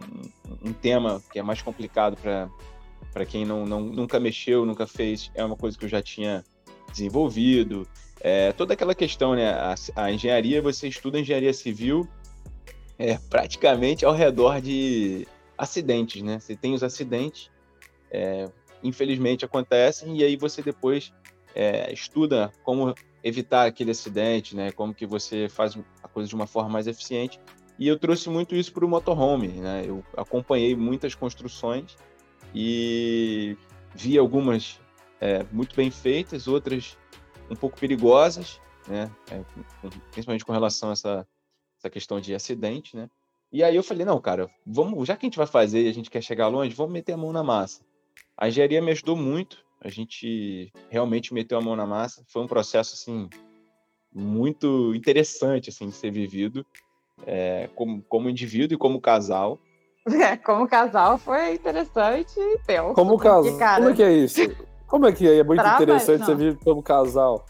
[0.69, 2.17] um, tema que é mais complicado
[3.13, 6.43] para quem não, não, nunca mexeu, nunca fez, é uma coisa que eu já tinha
[6.91, 7.87] desenvolvido.
[8.21, 9.49] É, toda aquela questão, né?
[9.49, 12.07] A, a engenharia, você estuda engenharia civil
[12.99, 16.39] é praticamente ao redor de acidentes, né?
[16.39, 17.51] Você tem os acidentes,
[18.09, 18.49] é,
[18.83, 21.13] infelizmente acontecem, e aí você depois
[21.55, 24.71] é, estuda como evitar aquele acidente, né?
[24.71, 27.39] Como que você faz a coisa de uma forma mais eficiente.
[27.79, 29.83] E eu trouxe muito isso para o motorhome, né?
[29.85, 31.97] Eu acompanhei muitas construções
[32.53, 33.57] e
[33.93, 34.79] vi algumas
[35.19, 36.97] é, muito bem feitas, outras
[37.49, 39.11] um pouco perigosas, né?
[39.31, 39.41] É,
[40.11, 41.27] principalmente com relação a essa
[41.79, 43.09] essa questão de acidente, né?
[43.51, 45.93] E aí eu falei, não, cara, vamos, já que a gente vai fazer e a
[45.93, 47.81] gente quer chegar longe, vamos meter a mão na massa.
[48.37, 52.23] A engenharia me ajudou muito, a gente realmente meteu a mão na massa.
[52.27, 53.29] Foi um processo, assim,
[54.13, 56.65] muito interessante, assim, de ser vivido
[57.25, 59.59] é, como, como indivíduo e como casal.
[60.07, 62.93] É, como casal foi interessante e tenso.
[62.93, 63.75] Como casal?
[63.75, 64.41] Como é que é isso?
[64.87, 65.39] Como é que é?
[65.39, 66.25] É muito Trava, interessante não.
[66.27, 67.45] você viver como casal.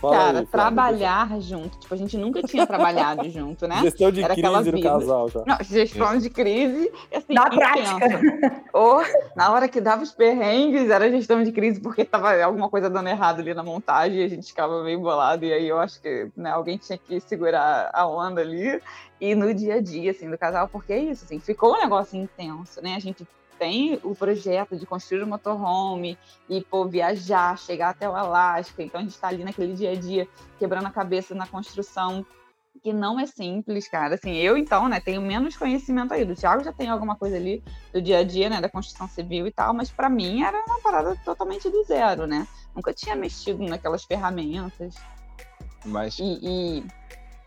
[0.00, 1.78] Fala Cara, aí, trabalhar junto.
[1.78, 3.80] Tipo, a gente nunca tinha trabalhado junto, né?
[3.82, 5.42] Gestão de Era crise no casal já.
[5.44, 8.62] Não, gestão de crise, assim, na prática.
[8.72, 9.02] Ou,
[9.34, 13.08] na hora que dava os perrengues, era gestão de crise, porque tava alguma coisa dando
[13.08, 15.44] errado ali na montagem e a gente ficava meio bolado.
[15.44, 18.80] E aí eu acho que né, alguém tinha que segurar a onda ali.
[19.20, 22.16] E no dia a dia, assim, do casal, porque é isso, assim, ficou um negócio
[22.16, 22.94] intenso, né?
[22.94, 23.26] A gente
[23.58, 26.16] tem o projeto de construir um motorhome
[26.48, 28.82] e pô, viajar, chegar até o Alasca.
[28.82, 32.24] Então a gente está ali naquele dia a dia quebrando a cabeça na construção
[32.82, 34.14] que não é simples, cara.
[34.14, 36.24] Assim, eu então, né, tenho menos conhecimento aí.
[36.24, 39.46] Do Thiago já tem alguma coisa ali do dia a dia, né, da construção civil
[39.46, 42.46] e tal, mas para mim era uma parada totalmente do zero, né?
[42.74, 44.94] Nunca tinha mexido naquelas ferramentas.
[45.84, 46.86] Mas e, e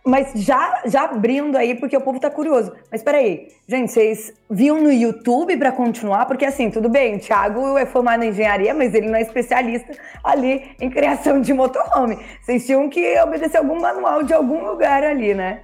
[0.03, 2.71] Mas já, já abrindo aí, porque o povo tá curioso.
[2.91, 6.25] Mas peraí, gente, vocês viam no YouTube para continuar?
[6.25, 9.95] Porque assim, tudo bem, o Thiago é formado em engenharia, mas ele não é especialista
[10.23, 12.17] ali em criação de motorhome.
[12.41, 15.61] Vocês tinham que obedecer algum manual de algum lugar ali, né?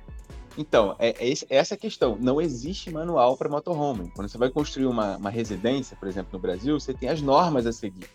[0.57, 2.17] Então, é, é essa a questão.
[2.19, 4.11] Não existe manual para motorhome.
[4.15, 7.67] Quando você vai construir uma, uma, residência, por exemplo, no Brasil, você tem as normas
[7.67, 8.09] a seguir.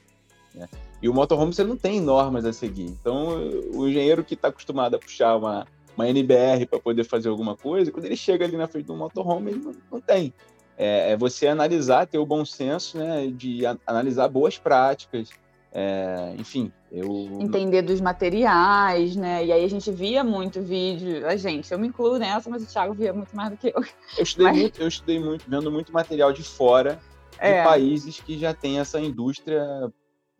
[0.52, 0.68] Né?
[1.00, 2.86] E o motorhome você não tem normas a seguir.
[2.86, 3.38] Então,
[3.72, 7.90] o engenheiro que está acostumado a puxar uma, uma NBR para poder fazer alguma coisa,
[7.90, 10.32] quando ele chega ali na frente do motorhome, ele não, não tem.
[10.76, 15.30] É, é, você analisar, ter o bom senso né, de a, analisar boas práticas,
[15.70, 17.06] é, enfim, eu...
[17.40, 19.44] Entender dos materiais, né?
[19.44, 22.66] E aí a gente via muito vídeo, a gente, eu me incluo nessa, mas o
[22.66, 23.82] Thiago via muito mais do que eu.
[24.16, 24.60] Eu estudei, mas...
[24.60, 27.00] muito, eu estudei muito, vendo muito material de fora,
[27.32, 27.64] de é.
[27.64, 29.90] países que já têm essa indústria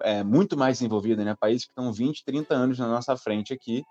[0.03, 1.35] é, muito mais desenvolvida, né?
[1.39, 3.83] Países que estão 20, 30 anos na nossa frente aqui,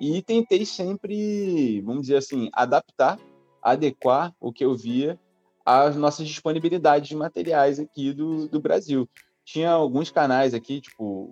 [0.00, 3.18] e tentei sempre, vamos dizer assim, adaptar,
[3.62, 5.18] adequar o que eu via
[5.64, 9.08] às nossas disponibilidades de materiais aqui do, do Brasil.
[9.44, 11.30] Tinha alguns canais aqui, tipo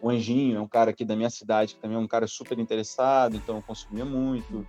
[0.00, 2.58] o Anjinho, é um cara aqui da minha cidade, que também é um cara super
[2.58, 4.64] interessado, então eu consumia muito.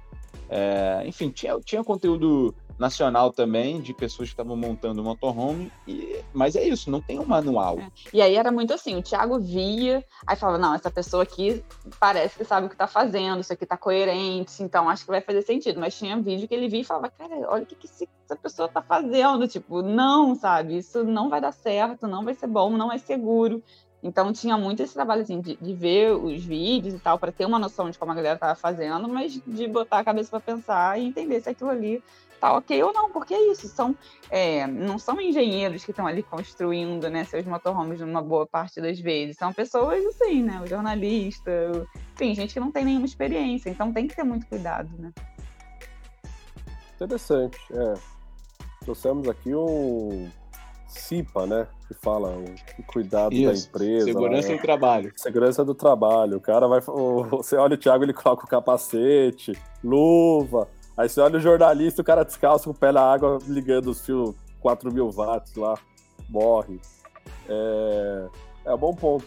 [0.49, 6.55] É, enfim, tinha, tinha conteúdo nacional também, de pessoas que estavam montando motorhome, e, mas
[6.55, 7.77] é isso, não tem um manual.
[7.77, 7.91] É.
[8.13, 11.61] E aí era muito assim, o Thiago via, aí falava, não, essa pessoa aqui
[11.99, 15.19] parece que sabe o que está fazendo, isso aqui está coerente, então acho que vai
[15.19, 15.79] fazer sentido.
[15.79, 18.67] Mas tinha vídeo que ele via e falava, cara, olha o que, que essa pessoa
[18.67, 22.91] está fazendo, tipo, não, sabe, isso não vai dar certo, não vai ser bom, não
[22.91, 23.61] é seguro.
[24.01, 27.45] Então tinha muito esse trabalho assim, de, de ver os vídeos e tal, para ter
[27.45, 30.97] uma noção de como a galera estava fazendo, mas de botar a cabeça para pensar
[30.97, 32.01] e entender se aquilo ali
[32.39, 33.95] tá ok ou não, porque é isso, são,
[34.29, 38.99] é, não são engenheiros que estão ali construindo né, seus motorhomes numa boa parte das
[38.99, 41.51] vezes, são pessoas assim, né, o jornalista,
[42.15, 45.11] enfim, gente que não tem nenhuma experiência, então tem que ter muito cuidado, né.
[46.95, 47.93] Interessante, é.
[48.81, 50.29] Trouxemos aqui um
[50.87, 52.35] CIPA, né, que fala
[52.77, 54.05] o cuidado Isso, da empresa.
[54.05, 54.55] Segurança né?
[54.55, 55.13] do trabalho.
[55.15, 56.37] Segurança do trabalho.
[56.37, 56.81] O cara vai.
[56.81, 60.67] Você olha o Thiago, ele coloca o capacete, luva,
[60.99, 64.05] Aí você olha o jornalista, o cara descalço com o pé na água, ligando os
[64.05, 65.79] fios 4 mil watts lá,
[66.27, 66.77] morre.
[67.47, 68.27] É,
[68.65, 69.25] é um bom ponto.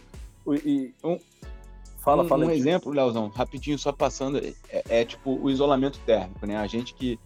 [0.66, 1.18] E, um,
[1.96, 2.44] fala, um, fala.
[2.44, 4.52] Um exemplo, Leozão, rapidinho, só passando, é,
[4.86, 6.58] é, tipo o isolamento térmico, né?
[6.58, 7.18] A gente que.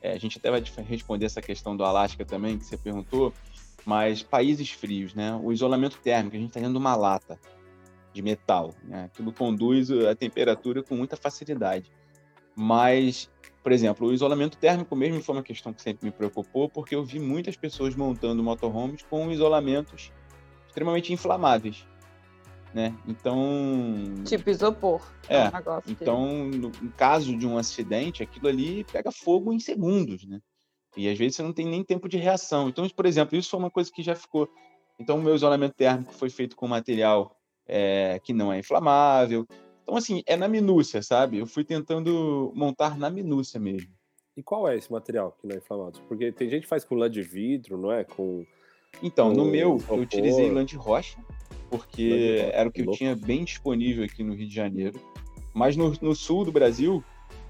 [0.00, 3.34] É, a gente até vai responder essa questão do Alasca também, que você perguntou,
[3.84, 5.38] mas países frios, né?
[5.42, 7.38] O isolamento térmico, a gente está dentro de uma lata
[8.14, 9.10] de metal, né?
[9.12, 11.92] Aquilo conduz a temperatura com muita facilidade.
[12.56, 13.28] Mas
[13.62, 17.04] por exemplo, o isolamento térmico mesmo foi uma questão que sempre me preocupou, porque eu
[17.04, 20.10] vi muitas pessoas montando motorhomes com isolamentos
[20.66, 21.86] extremamente inflamáveis.
[22.72, 22.96] Né?
[23.06, 23.44] Então.
[24.24, 25.02] Tipo isopor.
[25.28, 25.38] É.
[25.38, 30.24] é um então, no, no, caso de um acidente, aquilo ali pega fogo em segundos,
[30.24, 30.40] né?
[30.96, 32.68] E às vezes você não tem nem tempo de reação.
[32.68, 34.48] Então, por exemplo, isso foi uma coisa que já ficou.
[34.98, 39.46] Então, o meu isolamento térmico foi feito com material é, que não é inflamável.
[39.90, 41.38] Então, assim, é na minúcia, sabe?
[41.38, 43.90] Eu fui tentando montar na minúcia mesmo.
[44.36, 46.00] E qual é esse material que não é inflamável?
[46.06, 48.04] Porque tem gente que faz com lã de vidro, não é?
[48.04, 48.46] Com.
[49.02, 49.96] Então, com no meu, isopor.
[49.96, 51.18] eu utilizei lã de rocha,
[51.68, 55.00] porque de era o que eu tinha bem disponível aqui no Rio de Janeiro.
[55.52, 57.02] Mas no, no sul do Brasil,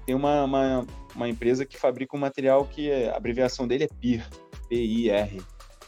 [0.07, 3.87] tem uma, uma, uma, empresa que fabrica um material que é, a abreviação dele é
[3.87, 4.27] PIR,
[4.67, 5.39] P-I-R.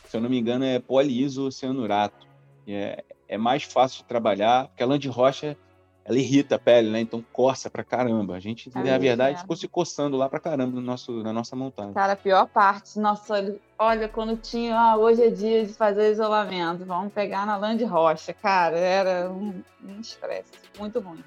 [0.08, 2.28] Se eu não me engano, é poliisocianurato.
[2.68, 5.58] É, é mais fácil de trabalhar, porque a lã de rocha
[6.06, 7.00] ela irrita a pele, né?
[7.00, 8.36] Então coça pra caramba.
[8.36, 9.40] A gente, é na verdade, é.
[9.40, 11.94] ficou se coçando lá pra caramba no nosso, na nossa montanha.
[11.94, 16.86] Cara, a pior parte, nossa, olha, quando tinha, ah, hoje é dia de fazer isolamento,
[16.86, 18.34] vamos pegar na lã de rocha.
[18.34, 19.64] Cara, era um
[20.02, 21.24] estresse um muito ruim.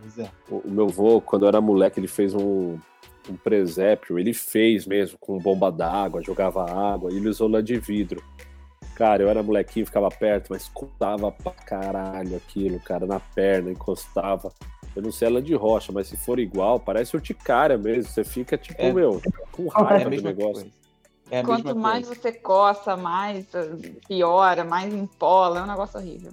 [0.00, 0.30] Pois é.
[0.48, 2.78] O, o meu avô, quando eu era moleque, ele fez um,
[3.28, 7.78] um presépio, ele fez mesmo com bomba d'água, jogava água, e ele usou lã de
[7.78, 8.22] vidro.
[8.94, 14.52] Cara, eu era molequinho, ficava perto, mas encostava pra caralho aquilo, cara, na perna, encostava.
[14.94, 18.10] Eu não sei ela de rocha, mas se for igual, parece urticária mesmo.
[18.10, 18.92] Você fica, tipo, é.
[18.92, 20.70] meu, com raiva é do negócio.
[21.30, 23.76] É Quanto mais você coça, mais uh,
[24.06, 25.60] piora, mais empola.
[25.60, 26.32] É um negócio horrível.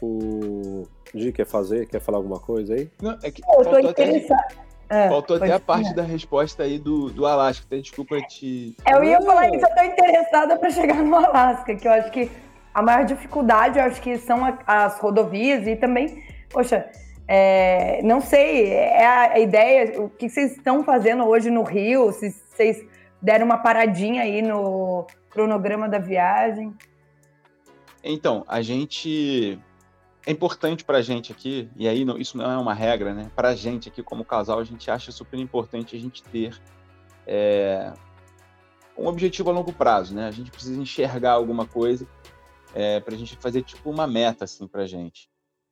[0.00, 1.86] O Gi quer fazer?
[1.86, 2.88] Quer falar alguma coisa aí?
[3.00, 4.71] Não, é que eu tô interessado.
[4.92, 8.76] É, Faltou até a parte da resposta aí do, do Alasca, até desculpa te.
[8.86, 12.30] Eu ia falar isso, eu tô interessada para chegar no Alasca, que eu acho que
[12.74, 16.90] a maior dificuldade, eu acho que são as rodovias e também, poxa,
[17.26, 22.12] é, não sei, é a, a, ideia, o que vocês estão fazendo hoje no Rio,
[22.12, 22.84] se vocês
[23.22, 26.70] deram uma paradinha aí no cronograma da viagem.
[28.04, 29.58] Então, a gente
[30.26, 33.30] é importante para a gente aqui, e aí não, isso não é uma regra, né?
[33.34, 36.60] Para a gente aqui como casal, a gente acha super importante a gente ter
[37.26, 37.92] é,
[38.96, 40.28] um objetivo a longo prazo, né?
[40.28, 42.06] A gente precisa enxergar alguma coisa
[42.74, 45.28] é, para a gente fazer tipo uma meta assim para a gente,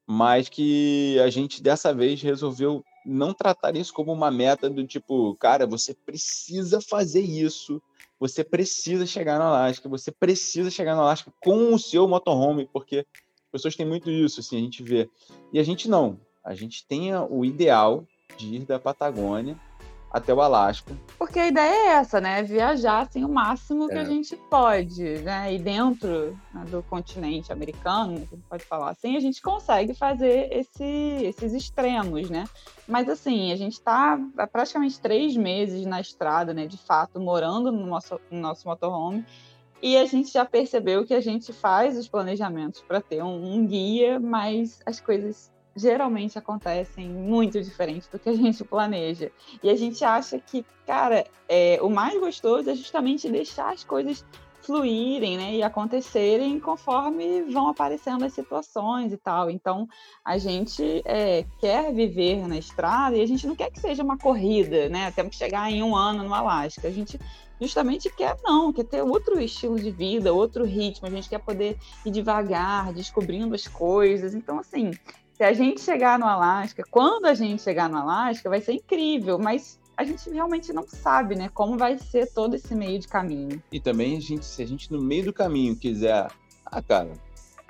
[0.07, 5.35] mas que a gente dessa vez resolveu não tratar isso como uma meta do tipo,
[5.37, 7.81] cara, você precisa fazer isso,
[8.19, 13.07] você precisa chegar no Alasca, você precisa chegar no Alasca com o seu motorhome, porque
[13.51, 15.09] pessoas têm muito isso, assim, a gente vê.
[15.53, 16.19] E a gente não.
[16.45, 19.59] A gente tem o ideal de ir da Patagônia
[20.11, 20.93] até o Alasca.
[21.17, 22.43] Porque a ideia é essa, né?
[22.43, 24.01] Viajar assim, o máximo que é.
[24.01, 25.55] a gente pode, né?
[25.55, 30.49] E dentro né, do continente americano, a gente pode falar assim, a gente consegue fazer
[30.53, 32.45] esse, esses extremos, né?
[32.89, 36.67] Mas assim, a gente está há praticamente três meses na estrada, né?
[36.67, 39.25] De fato, morando no nosso, no nosso motorhome.
[39.83, 43.67] E a gente já percebeu que a gente faz os planejamentos para ter um, um
[43.67, 49.31] guia, mas as coisas geralmente acontecem muito diferente do que a gente planeja.
[49.63, 54.25] E a gente acha que, cara, é, o mais gostoso é justamente deixar as coisas
[54.63, 59.51] fluírem, né, e acontecerem conforme vão aparecendo as situações e tal.
[59.51, 59.89] Então,
[60.25, 64.19] a gente é, quer viver na estrada e a gente não quer que seja uma
[64.19, 65.11] corrida, né?
[65.13, 66.89] Temos que chegar em um ano no Alasca.
[66.89, 67.19] A gente
[67.61, 71.07] justamente quer não, quer ter outro estilo de vida, outro ritmo.
[71.07, 74.35] A gente quer poder ir devagar, descobrindo as coisas.
[74.35, 74.93] Então, assim,
[75.35, 79.39] se a gente chegar no Alasca, quando a gente chegar no Alasca, vai ser incrível,
[79.39, 83.63] mas a gente realmente não sabe, né, como vai ser todo esse meio de caminho.
[83.71, 86.27] E também a gente, se a gente no meio do caminho quiser,
[86.65, 87.13] ah, cara,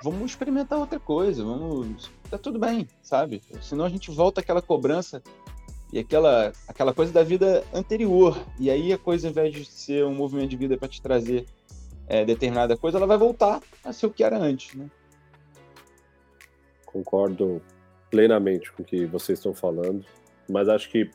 [0.01, 3.41] vamos experimentar outra coisa, vamos, tá tudo bem, sabe?
[3.61, 5.21] Senão a gente volta àquela cobrança
[5.91, 8.41] e aquela aquela coisa da vida anterior.
[8.57, 11.45] E aí a coisa, ao invés de ser um movimento de vida para te trazer
[12.07, 14.89] é, determinada coisa, ela vai voltar a ser o que era antes, né?
[16.85, 17.61] concordo
[18.09, 20.05] plenamente com o que vocês estão falando,
[20.49, 21.09] mas acho que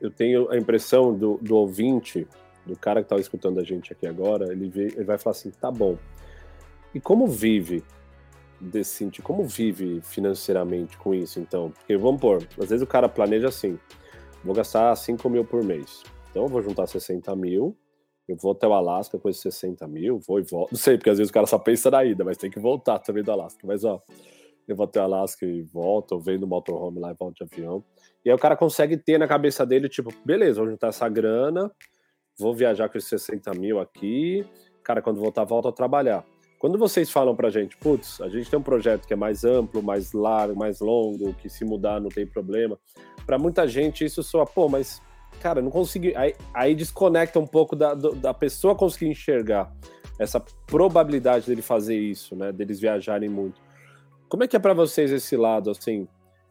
[0.00, 2.26] eu tenho a impressão do, do ouvinte,
[2.64, 5.50] do cara que está escutando a gente aqui agora, ele, vê, ele vai falar assim:
[5.50, 5.98] tá bom,
[6.94, 7.84] e como vive
[8.60, 11.70] desse como vive financeiramente com isso então?
[11.70, 13.78] Porque vamos pôr, às vezes o cara planeja assim:
[14.44, 17.76] vou gastar 5 mil por mês, então eu vou juntar 60 mil.
[18.28, 20.70] Eu vou até o Alasca com esses 60 mil, vou e volto.
[20.70, 23.00] Não sei, porque às vezes o cara só pensa na ida, mas tem que voltar
[23.00, 23.66] também do Alasca.
[23.66, 24.00] Mas, ó,
[24.72, 27.84] eu vou até Alasca e volto, ou venho no motorhome lá e volto de avião.
[28.24, 31.70] E aí o cara consegue ter na cabeça dele, tipo, beleza, vou juntar essa grana,
[32.38, 34.44] vou viajar com esses 60 mil aqui,
[34.82, 36.24] cara, quando voltar, volta a trabalhar.
[36.58, 39.82] Quando vocês falam pra gente, putz, a gente tem um projeto que é mais amplo,
[39.82, 42.78] mais largo, mais longo, que se mudar não tem problema,
[43.24, 45.00] para muita gente isso soa, pô, mas,
[45.40, 46.14] cara, não consegui.
[46.14, 49.72] Aí, aí desconecta um pouco da, da pessoa conseguir enxergar
[50.18, 53.58] essa probabilidade dele fazer isso, né, deles viajarem muito.
[54.30, 56.06] Como é que é para vocês esse lado, assim?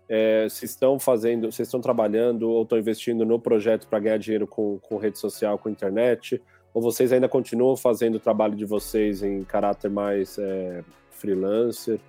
[0.10, 4.46] É, vocês estão fazendo, vocês estão trabalhando ou estão investindo no projeto para ganhar dinheiro
[4.46, 6.42] com, com rede social, com internet?
[6.74, 12.02] Ou vocês ainda continuam fazendo o trabalho de vocês em caráter mais é, freelancer?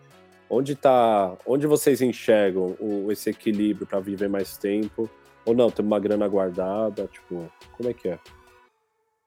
[0.51, 5.09] Onde tá, onde vocês enxergam o, esse equilíbrio para viver mais tempo?
[5.47, 7.07] Ou não, tem uma grana guardada?
[7.07, 8.19] Tipo, como é que é?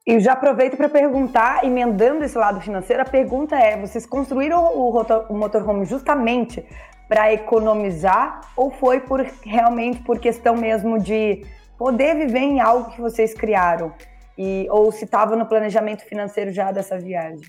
[0.06, 4.90] E já aproveito para perguntar, emendando esse lado financeiro, a pergunta é: vocês construíram o,
[5.30, 6.66] o motorhome justamente
[7.08, 11.46] para economizar ou foi por realmente por questão mesmo de
[11.78, 13.94] poder viver em algo que vocês criaram?
[14.38, 17.48] E, ou se estava no planejamento financeiro já dessa viagem?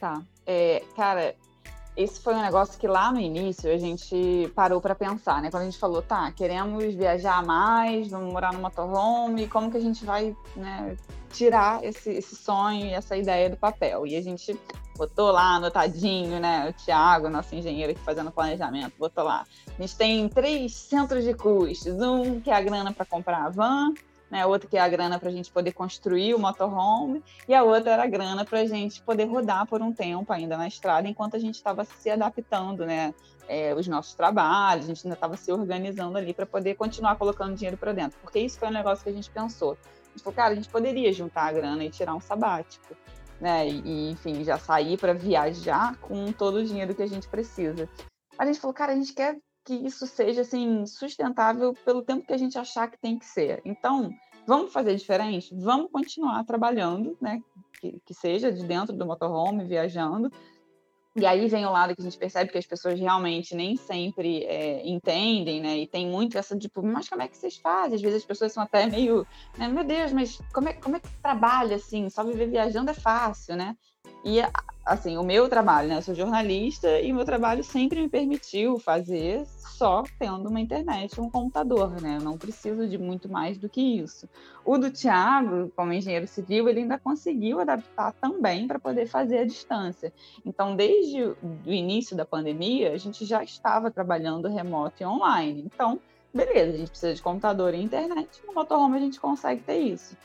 [0.00, 0.20] Tá.
[0.44, 1.36] É, cara,
[1.96, 5.50] esse foi um negócio que lá no início a gente parou para pensar, né?
[5.50, 9.80] Quando a gente falou, tá, queremos viajar mais, vamos morar no motorhome, como que a
[9.80, 10.96] gente vai né,
[11.30, 14.06] tirar esse, esse sonho e essa ideia do papel?
[14.06, 14.58] E a gente
[14.96, 16.70] botou lá anotadinho, né?
[16.70, 19.44] O Thiago, nosso engenheiro aqui fazendo planejamento, botou lá.
[19.78, 22.00] A gente tem três centros de custos.
[22.00, 23.92] Um que é a grana para comprar a van,
[24.32, 24.46] né?
[24.46, 27.92] Outra que é a grana para a gente poder construir o motorhome, e a outra
[27.92, 31.36] era a grana para a gente poder rodar por um tempo ainda na estrada, enquanto
[31.36, 33.14] a gente estava se adaptando, né?
[33.46, 37.54] É, os nossos trabalhos, a gente ainda estava se organizando ali para poder continuar colocando
[37.54, 39.72] dinheiro para dentro, porque isso foi um negócio que a gente pensou.
[39.72, 42.96] A gente falou, cara, a gente poderia juntar a grana e tirar um sabático.
[43.38, 47.88] Né, e, enfim, já sair para viajar com todo o dinheiro que a gente precisa.
[48.38, 52.32] A gente falou, cara, a gente quer que isso seja assim sustentável pelo tempo que
[52.32, 53.62] a gente achar que tem que ser.
[53.64, 54.10] Então,
[54.46, 55.54] vamos fazer diferente?
[55.54, 57.40] Vamos continuar trabalhando, né?
[57.80, 60.30] Que, que seja de dentro do motorhome, viajando.
[61.14, 64.44] E aí vem o lado que a gente percebe que as pessoas realmente nem sempre
[64.44, 65.76] é, entendem, né?
[65.76, 67.96] E tem muito essa tipo, mas como é que vocês fazem?
[67.96, 69.26] Às vezes as pessoas são até meio,
[69.58, 69.68] né?
[69.68, 72.08] meu Deus, mas como é, como é que trabalha assim?
[72.08, 73.76] Só viver viajando é fácil, né?
[74.24, 74.40] E
[74.84, 75.96] assim, o meu trabalho, né?
[75.96, 81.20] Eu sou jornalista e o meu trabalho sempre me permitiu fazer só tendo uma internet,
[81.20, 82.18] um computador, né?
[82.18, 84.28] Eu não preciso de muito mais do que isso.
[84.64, 89.44] O do Tiago, como engenheiro civil, ele ainda conseguiu adaptar também para poder fazer à
[89.44, 90.12] distância.
[90.44, 95.62] Então, desde o início da pandemia, a gente já estava trabalhando remoto e online.
[95.66, 96.00] Então,
[96.32, 100.16] beleza, a gente precisa de computador e internet, no motorhome a gente consegue ter isso.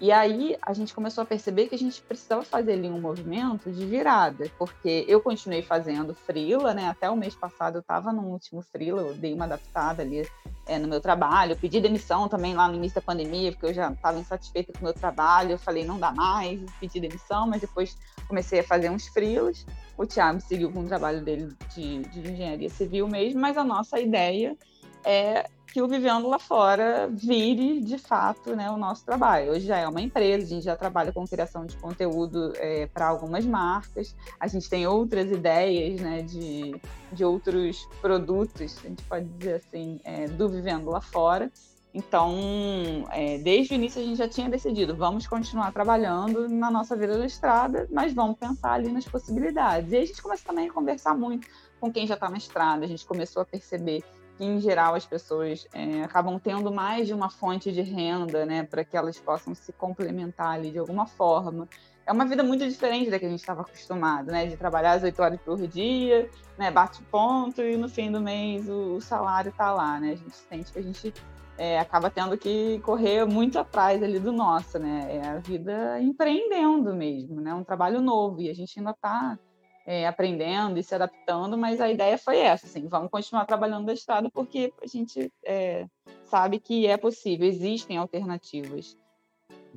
[0.00, 3.70] E aí a gente começou a perceber que a gente precisava fazer ali um movimento
[3.70, 6.88] de virada, porque eu continuei fazendo frila, né?
[6.88, 10.28] Até o mês passado eu estava no último frila, eu dei uma adaptada ali
[10.66, 13.74] é, no meu trabalho, eu pedi demissão também lá no início da pandemia, porque eu
[13.74, 17.60] já estava insatisfeita com o meu trabalho, eu falei não dá mais, pedi demissão, mas
[17.60, 19.64] depois comecei a fazer uns frilas.
[19.96, 24.00] O Thiago seguiu com o trabalho dele de, de engenharia civil mesmo, mas a nossa
[24.00, 24.56] ideia
[25.04, 29.52] é que o Vivendo Lá Fora vire, de fato, né, o nosso trabalho.
[29.52, 33.08] Hoje já é uma empresa, a gente já trabalha com criação de conteúdo é, para
[33.08, 36.78] algumas marcas, a gente tem outras ideias né, de,
[37.10, 41.50] de outros produtos, a gente pode dizer assim, é, do Vivendo Lá Fora.
[41.94, 46.96] Então, é, desde o início a gente já tinha decidido, vamos continuar trabalhando na nossa
[46.96, 49.92] vida da estrada, mas vamos pensar ali nas possibilidades.
[49.92, 51.46] E a gente começa também a conversar muito
[51.80, 54.02] com quem já está na estrada, a gente começou a perceber
[54.44, 58.84] em geral, as pessoas é, acabam tendo mais de uma fonte de renda, né, para
[58.84, 61.68] que elas possam se complementar ali de alguma forma.
[62.04, 65.02] É uma vida muito diferente da que a gente estava acostumado, né, de trabalhar as
[65.04, 66.28] oito horas por dia,
[66.58, 70.16] né, bate ponto e no fim do mês o, o salário está lá, né, a
[70.16, 71.14] gente sente que a gente
[71.56, 76.92] é, acaba tendo que correr muito atrás ali do nosso, né, é a vida empreendendo
[76.94, 79.38] mesmo, né, um trabalho novo e a gente ainda está
[79.86, 83.92] é, aprendendo e se adaptando, mas a ideia foi essa, assim, vamos continuar trabalhando da
[83.92, 85.86] estrada porque a gente é,
[86.24, 88.96] sabe que é possível, existem alternativas.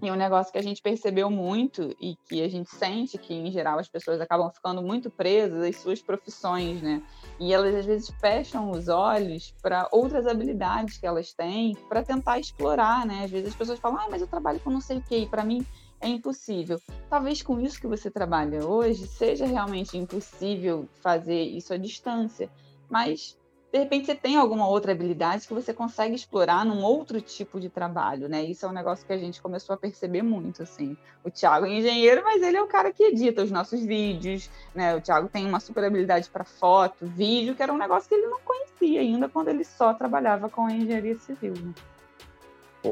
[0.02, 3.50] E um negócio que a gente percebeu muito e que a gente sente que, em
[3.50, 7.02] geral, as pessoas acabam ficando muito presas às suas profissões, né?
[7.40, 12.40] E elas, às vezes, fecham os olhos para outras habilidades que elas têm para tentar
[12.40, 13.24] explorar, né?
[13.24, 15.20] Às vezes as pessoas falam, ah, mas eu trabalho com não sei o quê.
[15.20, 15.66] E para mim,
[16.00, 16.80] é impossível.
[17.10, 22.50] Talvez com isso que você trabalha hoje seja realmente impossível fazer isso à distância,
[22.90, 23.38] mas
[23.76, 27.68] de repente você tem alguma outra habilidade que você consegue explorar num outro tipo de
[27.68, 28.42] trabalho, né?
[28.42, 30.96] Isso é um negócio que a gente começou a perceber muito, assim.
[31.26, 34.96] O Thiago é engenheiro, mas ele é o cara que edita os nossos vídeos, né?
[34.96, 38.28] O Thiago tem uma super habilidade para foto, vídeo, que era um negócio que ele
[38.28, 41.54] não conhecia ainda quando ele só trabalhava com a engenharia civil.
[41.62, 41.74] Né?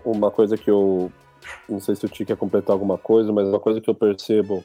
[0.03, 1.09] Uma coisa que eu
[1.67, 4.63] não sei se o Ti quer completar alguma coisa, mas uma coisa que eu percebo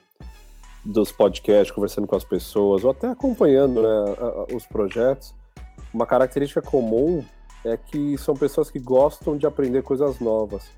[0.85, 4.14] dos podcasts, conversando com as pessoas, ou até acompanhando né,
[4.55, 5.35] os projetos,
[5.93, 7.24] uma característica comum
[7.64, 10.70] é que são pessoas que gostam de aprender coisas novas.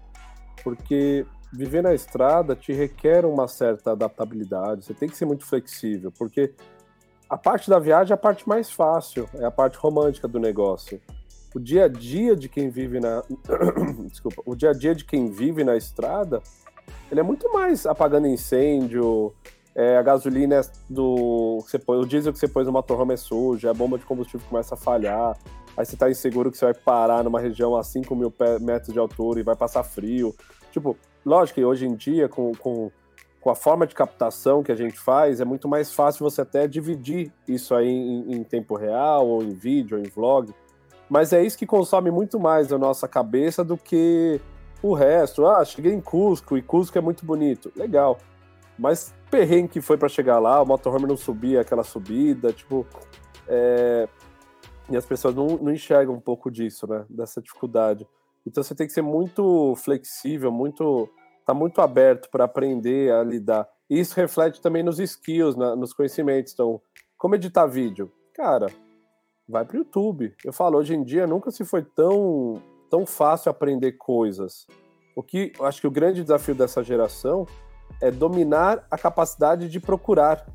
[0.65, 6.13] Porque viver na estrada te requer uma certa adaptabilidade, você tem que ser muito flexível,
[6.17, 6.55] porque
[7.29, 11.01] a parte da viagem é a parte mais fácil, é a parte romântica do negócio
[11.55, 13.23] o dia a dia de quem vive na
[14.09, 16.43] desculpa, o dia a dia de quem vive na estrada,
[17.11, 19.35] ele é muito mais apagando incêndio,
[19.75, 23.17] é, a gasolina é do você põe, o diesel que você pôs no motorhome é
[23.17, 25.37] sujo, a bomba de combustível começa a falhar,
[25.77, 28.99] aí você tá inseguro que você vai parar numa região a 5 mil metros de
[28.99, 30.35] altura e vai passar frio.
[30.71, 32.91] Tipo, lógico que hoje em dia, com, com,
[33.41, 36.67] com a forma de captação que a gente faz, é muito mais fácil você até
[36.67, 40.53] dividir isso aí em, em tempo real, ou em vídeo, ou em vlog.
[41.11, 44.41] Mas é isso que consome muito mais a nossa cabeça do que
[44.81, 45.45] o resto.
[45.45, 47.73] Ah, cheguei em Cusco e Cusco é muito bonito.
[47.75, 48.17] Legal.
[48.79, 52.87] Mas perrengue que foi para chegar lá, o motorhome não subia aquela subida, tipo.
[53.49, 54.09] É...
[54.89, 57.05] E as pessoas não, não enxergam um pouco disso, né?
[57.11, 58.07] Dessa dificuldade.
[58.47, 61.09] Então você tem que ser muito flexível, muito.
[61.45, 63.69] tá muito aberto para aprender a lidar.
[63.89, 66.53] E isso reflete também nos skills, na, nos conhecimentos.
[66.53, 66.81] Então,
[67.19, 68.11] como editar vídeo?
[68.33, 68.69] Cara,
[69.51, 70.35] vai para o YouTube.
[70.45, 74.67] Eu falo, hoje em dia nunca se foi tão, tão fácil aprender coisas.
[75.15, 77.47] O que acho que o grande desafio dessa geração
[78.01, 80.47] é dominar a capacidade de procurar.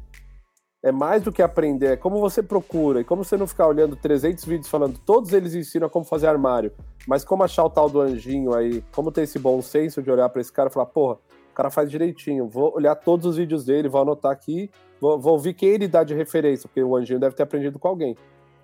[0.81, 3.95] É mais do que aprender, é como você procura e como você não ficar olhando
[3.95, 6.71] 300 vídeos falando, todos eles ensinam como fazer armário,
[7.07, 10.29] mas como achar o tal do anjinho aí, como ter esse bom senso de olhar
[10.29, 11.15] para esse cara e falar, porra,
[11.51, 14.69] o cara faz direitinho, vou olhar todos os vídeos dele, vou anotar aqui,
[15.01, 17.87] vou, vou ouvir quem ele dá de referência, porque o anjinho deve ter aprendido com
[17.87, 18.15] alguém.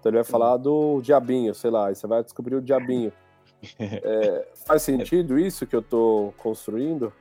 [0.02, 3.14] Então ele vai falar do diabinho, sei lá, e você vai descobrir o diabinho.
[3.80, 7.14] É, faz sentido isso que eu estou construindo?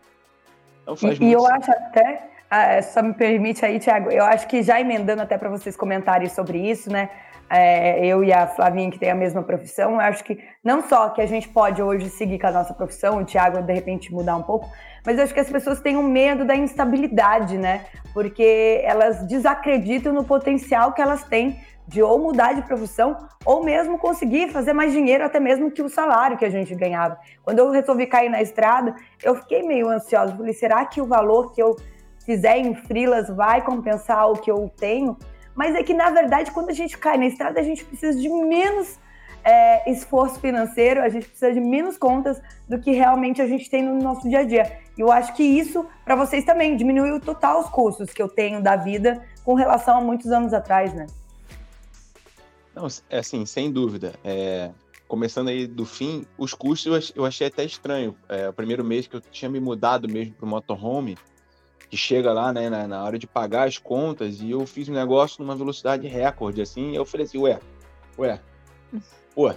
[0.87, 4.49] Não faz e, e eu acho até, Ah, só me permite aí, Tiago, eu acho
[4.49, 7.11] que já emendando até para vocês comentarem sobre isso, né?
[7.51, 11.11] É, eu e a Flavinha, que tem a mesma profissão, eu acho que não só
[11.11, 14.37] que a gente pode hoje seguir com a nossa profissão, o Tiago de repente mudar
[14.37, 14.67] um pouco,
[15.05, 17.85] mas eu acho que as pessoas têm um medo da instabilidade, né?
[18.15, 21.61] Porque elas desacreditam no potencial que elas têm
[21.91, 25.89] de ou mudar de profissão ou mesmo conseguir fazer mais dinheiro, até mesmo que o
[25.89, 27.19] salário que a gente ganhava.
[27.43, 30.37] Quando eu resolvi cair na estrada, eu fiquei meio ansiosa.
[30.37, 31.77] Falei, será que o valor que eu
[32.25, 35.17] fizer em frilas vai compensar o que eu tenho?
[35.53, 38.29] Mas é que, na verdade, quando a gente cai na estrada, a gente precisa de
[38.29, 38.97] menos
[39.43, 43.83] é, esforço financeiro, a gente precisa de menos contas do que realmente a gente tem
[43.83, 44.79] no nosso dia a dia.
[44.97, 48.63] E eu acho que isso, para vocês também, diminuiu total os custos que eu tenho
[48.63, 51.07] da vida com relação a muitos anos atrás, né?
[52.75, 54.15] Não, é assim, sem dúvida.
[54.25, 54.71] É,
[55.09, 58.17] começando aí do fim, os custos eu achei até estranho.
[58.29, 61.19] É, o primeiro mês que eu tinha me mudado mesmo para o motorhome,
[61.91, 64.95] que chega lá, né, na, na, hora de pagar as contas, e eu fiz um
[64.95, 67.59] negócio numa velocidade recorde, assim, e eu falei assim, ué,
[68.17, 68.41] ué,
[69.35, 69.53] pô,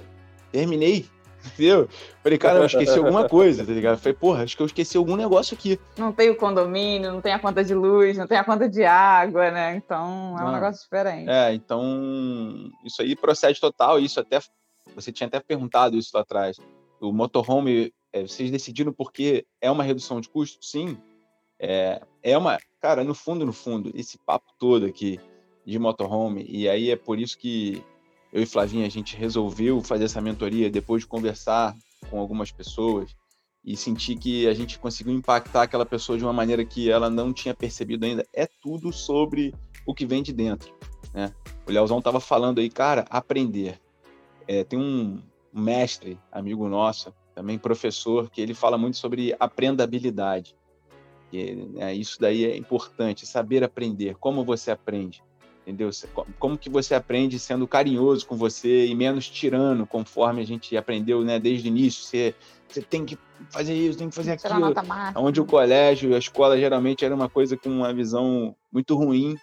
[0.52, 1.06] terminei,
[1.46, 1.88] entendeu?
[2.22, 3.98] Falei, cara, eu esqueci alguma coisa, tá ligado?
[3.98, 5.80] Falei, porra, acho que eu esqueci algum negócio aqui.
[5.98, 8.84] Não tem o condomínio, não tem a conta de luz, não tem a conta de
[8.84, 9.76] água, né?
[9.76, 11.30] Então, é um negócio diferente.
[11.30, 14.40] É, então, isso aí procede total, isso até,
[14.96, 16.58] você tinha até perguntado isso lá atrás,
[17.00, 20.64] o motorhome, é, vocês decidiram porque é uma redução de custo?
[20.64, 20.98] Sim,
[21.60, 22.58] é, é uma.
[22.80, 25.20] Cara, no fundo, no fundo, esse papo todo aqui
[25.66, 27.82] de motorhome, e aí é por isso que
[28.34, 31.78] eu e Flavinha a gente resolveu fazer essa mentoria depois de conversar
[32.10, 33.16] com algumas pessoas
[33.64, 37.32] e sentir que a gente conseguiu impactar aquela pessoa de uma maneira que ela não
[37.32, 38.26] tinha percebido ainda.
[38.34, 39.54] É tudo sobre
[39.86, 40.74] o que vem de dentro.
[41.14, 41.32] Né?
[41.66, 43.80] O Leozão estava falando aí, cara, aprender.
[44.48, 45.22] É, tem um
[45.54, 50.58] mestre, amigo nosso, também professor, que ele fala muito sobre aprendabilidade.
[51.22, 55.24] Porque né, isso daí é importante, saber aprender, como você aprende,
[55.66, 55.90] entendeu?
[56.38, 61.24] Como que você aprende sendo carinhoso com você e menos tirano, conforme a gente aprendeu
[61.24, 62.04] né, desde o início.
[62.04, 62.36] Você,
[62.68, 63.18] você tem que
[63.50, 64.74] fazer isso, tem que fazer aquilo.
[65.16, 69.38] Onde o colégio, a escola geralmente era uma coisa com uma visão muito ruim.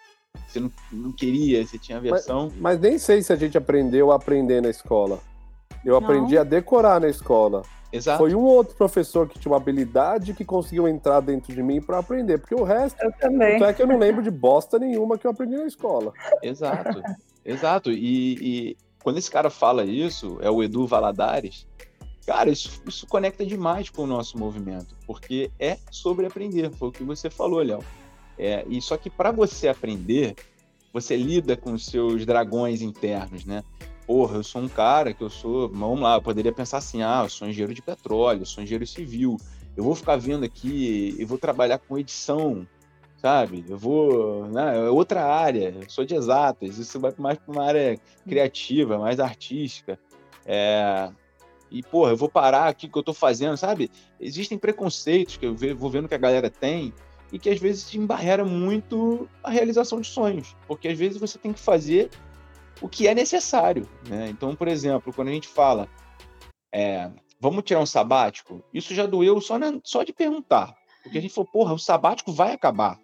[0.47, 2.51] Você não, não queria, você tinha aversão.
[2.53, 5.18] Mas, mas nem sei se a gente aprendeu a aprender na escola.
[5.85, 6.07] Eu não.
[6.07, 7.62] aprendi a decorar na escola.
[7.93, 8.18] Exato.
[8.18, 11.99] Foi um outro professor que tinha uma habilidade que conseguiu entrar dentro de mim para
[11.99, 13.03] aprender, porque o resto.
[13.03, 13.62] Eu também.
[13.62, 16.12] é que eu não lembro de bosta nenhuma que eu aprendi na escola.
[16.43, 17.03] Exato.
[17.45, 17.91] Exato.
[17.91, 21.66] E, e, quando esse cara fala isso, é o Edu Valadares,
[22.26, 26.70] cara, isso, isso conecta demais com o nosso movimento, porque é sobre aprender.
[26.70, 27.82] Foi o que você falou, Léo.
[28.38, 30.34] É, e só que para você aprender,
[30.93, 33.62] você lida com os seus dragões internos, né?
[34.11, 37.21] Porra, eu sou um cara que eu sou, vamos lá, eu poderia pensar assim, ah,
[37.23, 39.37] eu sou engenheiro de petróleo, eu sou engenheiro civil,
[39.77, 42.67] eu vou ficar vendo aqui e vou trabalhar com edição,
[43.19, 43.65] sabe?
[43.69, 47.65] Eu vou, né, é outra área, eu sou de exatas, isso vai mais para uma
[47.65, 49.97] área criativa, mais artística,
[50.45, 51.09] é...
[51.71, 53.89] E, porra, eu vou parar aqui que eu tô fazendo, sabe?
[54.19, 56.93] Existem preconceitos que eu vou vendo que a galera tem
[57.31, 60.57] e que às vezes embarrera muito a realização de sonhos.
[60.67, 62.11] Porque às vezes você tem que fazer
[62.81, 63.89] o que é necessário.
[64.09, 64.28] Né?
[64.28, 65.89] Então, por exemplo, quando a gente fala,
[66.72, 67.11] é,
[67.41, 70.74] vamos tirar um sabático, isso já doeu só, na, só de perguntar.
[71.03, 72.99] Porque a gente falou, porra, o sabático vai acabar.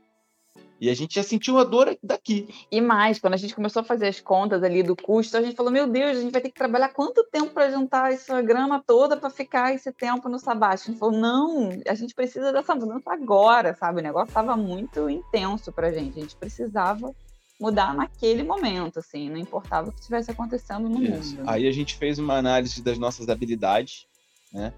[0.79, 2.49] E a gente já sentiu a dor daqui.
[2.71, 5.57] E mais, quando a gente começou a fazer as contas ali do custo, a gente
[5.57, 8.83] falou: meu Deus, a gente vai ter que trabalhar quanto tempo para juntar essa grana
[8.87, 10.91] toda para ficar esse tempo no sabático?
[10.91, 14.01] A gente falou: não, a gente precisa dessa mudança agora, sabe?
[14.01, 16.19] O negócio estava muito intenso para a gente.
[16.19, 17.15] A gente precisava
[17.61, 21.37] mudar naquele momento, assim, não importava o que estivesse acontecendo no Isso.
[21.37, 21.49] mundo.
[21.49, 24.07] Aí a gente fez uma análise das nossas habilidades,
[24.53, 24.73] né?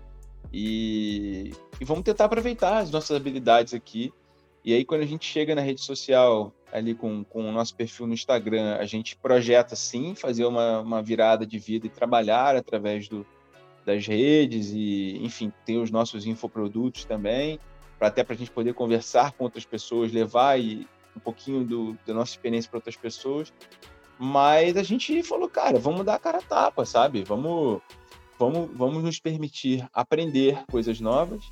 [0.53, 4.13] E, e vamos tentar aproveitar as nossas habilidades aqui.
[4.65, 8.07] E aí, quando a gente chega na rede social, ali com, com o nosso perfil
[8.07, 13.09] no Instagram, a gente projeta sim fazer uma, uma virada de vida e trabalhar através
[13.09, 13.27] do,
[13.85, 17.59] das redes e, enfim, tem os nossos infoprodutos também,
[17.99, 20.87] para até para a gente poder conversar com outras pessoas, levar e,
[21.19, 23.53] um pouquinho do, da nossa experiência para outras pessoas.
[24.19, 27.23] Mas a gente falou, cara, vamos dar a cara a tapa, sabe?
[27.23, 27.81] Vamos,
[28.39, 31.45] vamos, vamos nos permitir aprender coisas novas,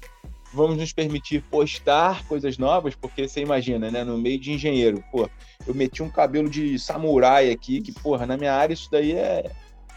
[0.53, 4.03] vamos nos permitir postar coisas novas, porque você imagina, né?
[4.03, 5.29] No meio de engenheiro, pô,
[5.67, 9.51] eu meti um cabelo de samurai aqui, que, porra, na minha área isso daí é,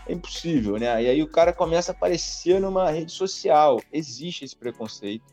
[0.08, 1.04] é impossível, né?
[1.04, 3.82] E aí o cara começa a aparecer numa rede social.
[3.92, 5.26] Existe esse preconceito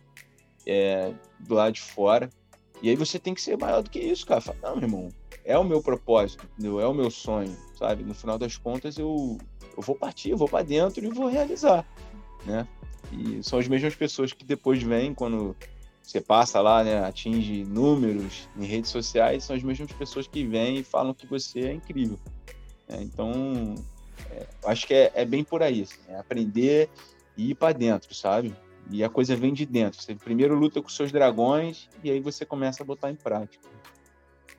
[0.66, 2.30] é, do lado de fora.
[2.82, 4.40] E aí você tem que ser maior do que isso, cara.
[4.40, 5.08] Fala, não, meu irmão,
[5.44, 6.80] é o meu propósito, entendeu?
[6.80, 8.02] é o meu sonho, sabe?
[8.02, 9.38] No final das contas, eu,
[9.76, 11.86] eu vou partir, eu vou para dentro e vou realizar,
[12.44, 12.66] né?
[13.12, 15.56] E são as mesmas pessoas que depois vêm quando
[16.02, 20.78] você passa lá, né, atinge números em redes sociais, são as mesmas pessoas que vêm
[20.78, 22.18] e falam que você é incrível.
[22.88, 23.74] É, então,
[24.30, 26.88] é, acho que é, é, bem por aí, assim, é aprender
[27.36, 28.54] e ir para dentro, sabe?
[28.91, 30.01] E a coisa vem de dentro.
[30.01, 33.68] Você primeiro luta com seus dragões e aí você começa a botar em prática.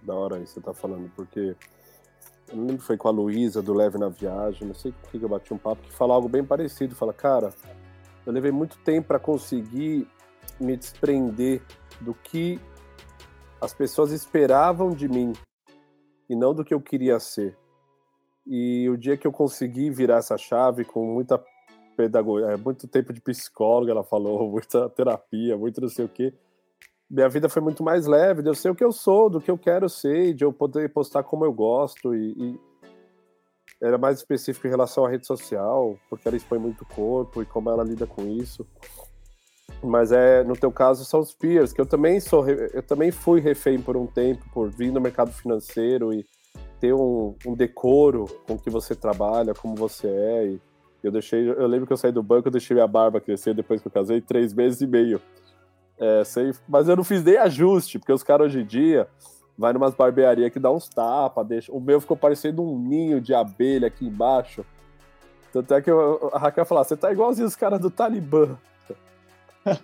[0.02, 1.56] Da hora isso você tá falando, porque
[2.50, 5.24] eu não lembro foi com a Luísa do Leve na Viagem, não sei com que
[5.24, 6.96] eu bati um papo, que fala algo bem parecido.
[6.96, 7.54] Fala, cara,
[8.26, 10.08] eu levei muito tempo para conseguir
[10.60, 11.62] me desprender
[12.02, 12.60] do que
[13.60, 15.34] as pessoas esperavam de mim
[16.30, 17.58] e não do que eu queria ser.
[18.46, 21.44] E o dia que eu consegui virar essa chave com muita
[21.98, 26.34] pedagogia, é, muito tempo de psicóloga, ela falou, muita terapia, muito não sei o quê,
[27.10, 29.50] minha vida foi muito mais leve, de eu ser o que eu sou, do que
[29.50, 32.60] eu quero ser, de eu poder postar como eu gosto e, e
[33.82, 37.70] era mais específico em relação à rede social, porque ela expõe muito corpo e como
[37.70, 38.68] ela lida com isso.
[39.84, 43.40] Mas é, no teu caso, são os peers, que eu também sou, eu também fui
[43.40, 46.26] refém por um tempo, por vir no mercado financeiro e
[46.80, 50.46] ter um, um decoro com que você trabalha, como você é.
[50.48, 50.62] E
[51.08, 53.82] eu deixei, eu lembro que eu saí do banco, eu deixei minha barba crescer depois
[53.82, 55.22] que eu casei, três meses e meio.
[56.00, 59.08] É, sei, mas eu não fiz nem ajuste, porque os caras hoje em dia
[59.58, 61.72] vai numas barbearias que dá uns tapas, deixa.
[61.72, 64.64] O meu ficou parecendo um ninho de abelha aqui embaixo.
[65.52, 68.58] Tanto é que eu, a Raquel falou: você tá igualzinho os caras do Talibã.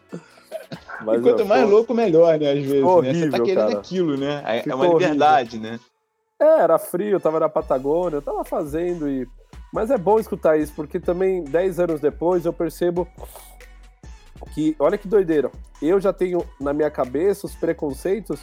[1.02, 2.52] Mas, e quanto mais pô, louco, melhor, né?
[2.52, 3.14] Às vezes, horrível, né?
[3.14, 3.80] Você tá querendo cara.
[3.80, 4.44] aquilo, né?
[4.46, 5.72] É, é uma liberdade, horrível.
[5.72, 5.80] né?
[6.40, 9.28] É, era frio, eu tava na Patagônia, eu tava fazendo e.
[9.74, 13.08] Mas é bom escutar isso, porque também, 10 anos depois, eu percebo
[14.54, 15.50] que, olha que doideira,
[15.82, 18.40] eu já tenho na minha cabeça os preconceitos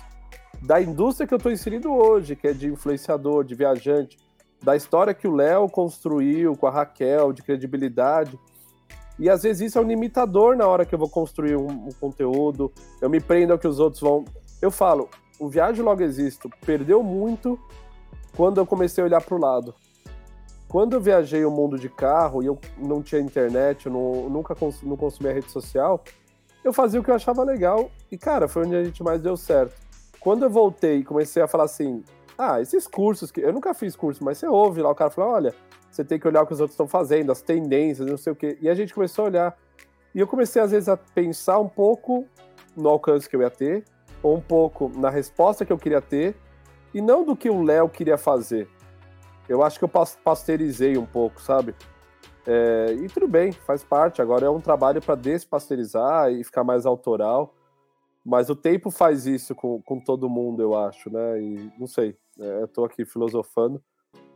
[0.60, 4.18] da indústria que eu estou inserido hoje, que é de influenciador, de viajante,
[4.60, 8.36] da história que o Léo construiu com a Raquel, de credibilidade.
[9.16, 11.90] E às vezes isso é um limitador na hora que eu vou construir um, um
[12.00, 14.24] conteúdo, eu me prendo ao que os outros vão.
[14.60, 15.08] Eu falo,
[15.38, 17.56] o Viagem Logo Existo perdeu muito
[18.36, 19.72] quando eu comecei a olhar para o lado.
[20.70, 24.54] Quando eu viajei o mundo de carro e eu não tinha internet, eu não, nunca
[24.54, 26.00] cons não consumia rede social,
[26.62, 29.36] eu fazia o que eu achava legal e, cara, foi onde a gente mais deu
[29.36, 29.74] certo.
[30.20, 32.04] Quando eu voltei e comecei a falar assim,
[32.38, 35.32] ah, esses cursos, que eu nunca fiz curso, mas você ouve lá, o cara fala,
[35.32, 35.54] olha,
[35.90, 38.36] você tem que olhar o que os outros estão fazendo, as tendências, não sei o
[38.36, 38.56] quê.
[38.60, 39.58] E a gente começou a olhar.
[40.14, 42.24] E eu comecei, às vezes, a pensar um pouco
[42.76, 43.82] no alcance que eu ia ter,
[44.22, 46.36] ou um pouco na resposta que eu queria ter,
[46.94, 48.68] e não do que o Léo queria fazer.
[49.50, 51.74] Eu acho que eu pasteurizei um pouco, sabe?
[52.46, 54.22] É, e tudo bem, faz parte.
[54.22, 57.52] Agora é um trabalho para despasteurizar e ficar mais autoral.
[58.24, 61.42] Mas o tempo faz isso com, com todo mundo, eu acho, né?
[61.42, 63.82] E não sei, é, eu tô aqui filosofando,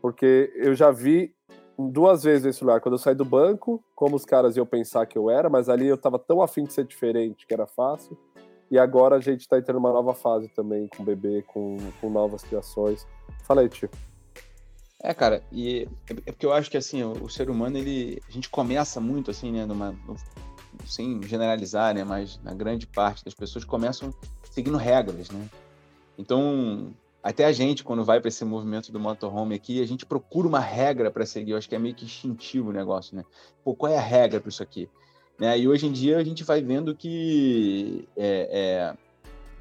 [0.02, 1.32] porque eu já vi
[1.78, 2.80] duas vezes esse lugar.
[2.80, 5.86] Quando eu saí do banco, como os caras iam pensar que eu era, mas ali
[5.86, 8.18] eu tava tão afim de ser diferente que era fácil.
[8.68, 12.42] E agora a gente tá entrando numa nova fase também, com bebê, com, com novas
[12.42, 13.06] criações.
[13.44, 13.88] Fala aí, tio.
[15.06, 18.22] É, cara, e é, porque eu acho que assim, o, o, ser humano, ele.
[18.26, 19.94] A gente começa muito assim, né, numa,
[20.86, 24.14] sem generalizar, né, mas na grande parte das pessoas começam
[24.50, 25.46] seguindo regras, né?
[26.16, 30.48] Então, até a gente, quando vai para esse movimento do motorhome aqui, a gente procura
[30.48, 31.50] uma regra para seguir.
[31.50, 33.26] Eu acho que é meio que instintivo o negócio, né?
[33.62, 34.88] Pô, qual é a regra para isso aqui?
[35.38, 35.58] Né?
[35.58, 38.94] E hoje em dia a gente vai vendo que é,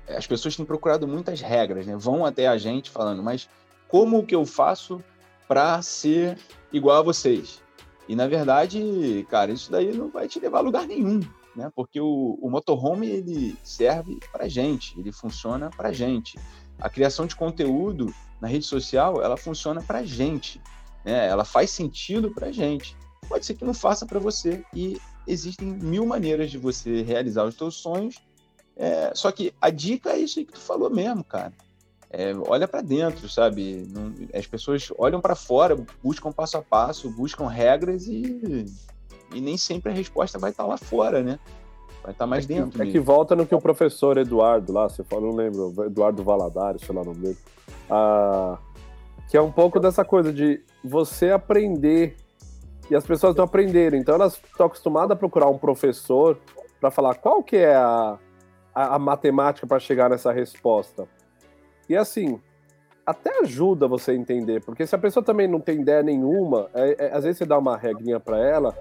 [0.07, 1.97] é, as pessoas têm procurado muitas regras, né?
[1.97, 3.49] Vão até a gente falando, mas
[3.89, 5.03] como que eu faço
[5.47, 6.37] para ser
[6.71, 7.61] igual a vocês?
[8.07, 11.21] E na verdade, cara, isso daí não vai te levar a lugar nenhum,
[11.55, 11.71] né?
[11.75, 16.37] Porque o, o motorhome ele serve para gente, ele funciona para gente.
[16.79, 20.61] A criação de conteúdo na rede social ela funciona para gente,
[21.05, 21.27] né?
[21.27, 22.97] Ela faz sentido para gente.
[23.29, 27.55] Pode ser que não faça para você e existem mil maneiras de você realizar os
[27.55, 28.15] seus sonhos.
[28.75, 31.53] É, só que a dica é isso aí que tu falou mesmo, cara
[32.15, 33.87] é, olha para dentro, sabe?
[33.89, 38.67] Não, as pessoas olham para fora, buscam passo a passo, buscam regras e,
[39.33, 41.39] e nem sempre a resposta vai estar tá lá fora, né?
[42.03, 42.77] Vai estar tá mais é dentro.
[42.79, 46.23] Que, é que volta no que o professor Eduardo lá, você falou, não lembro, Eduardo
[46.23, 47.37] Valadares, sei lá o nome dele,
[47.89, 48.59] ah,
[49.27, 52.15] que é um pouco dessa coisa de você aprender
[52.91, 53.99] e as pessoas não aprenderem.
[53.99, 56.37] Então elas estão acostumadas a procurar um professor
[56.79, 58.19] para falar qual que é a,
[58.75, 61.07] a, a matemática para chegar nessa resposta.
[61.89, 62.39] E assim,
[63.05, 67.07] até ajuda você a entender, porque se a pessoa também não tem ideia nenhuma, é,
[67.07, 68.77] é, às vezes você dá uma regrinha para ela,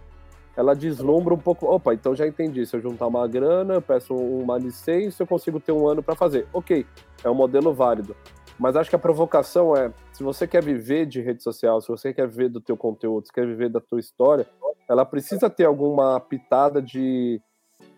[0.56, 1.66] ela deslumbra um pouco.
[1.66, 2.64] Opa, então já entendi.
[2.66, 6.14] Se eu juntar uma grana, eu peço uma licença, eu consigo ter um ano para
[6.14, 6.46] fazer.
[6.52, 6.86] Ok,
[7.24, 8.14] é um modelo válido.
[8.58, 12.12] Mas acho que a provocação é, se você quer viver de rede social, se você
[12.12, 14.46] quer viver do teu conteúdo, se quer viver da tua história,
[14.88, 17.40] ela precisa ter alguma pitada de,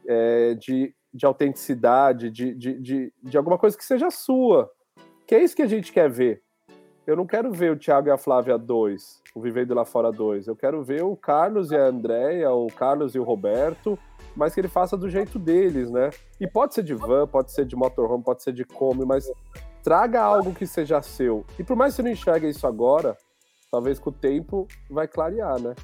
[0.07, 4.69] é, de de autenticidade, de, de, de, de alguma coisa que seja sua.
[5.27, 6.43] Que é isso que a gente quer ver.
[7.07, 10.47] Eu não quero ver o Thiago e a Flávia 2, o Vivendo Lá Fora 2.
[10.47, 13.99] Eu quero ver o Carlos e a Andréia, o Carlos e o Roberto,
[14.35, 16.11] mas que ele faça do jeito deles, né?
[16.41, 19.31] E pode ser de van, pode ser de motorhome, pode ser de Kombi, mas
[19.83, 21.45] traga algo que seja seu.
[21.59, 23.17] E por mais que você não enxergue isso agora,
[23.71, 25.75] talvez com o tempo vai clarear, né?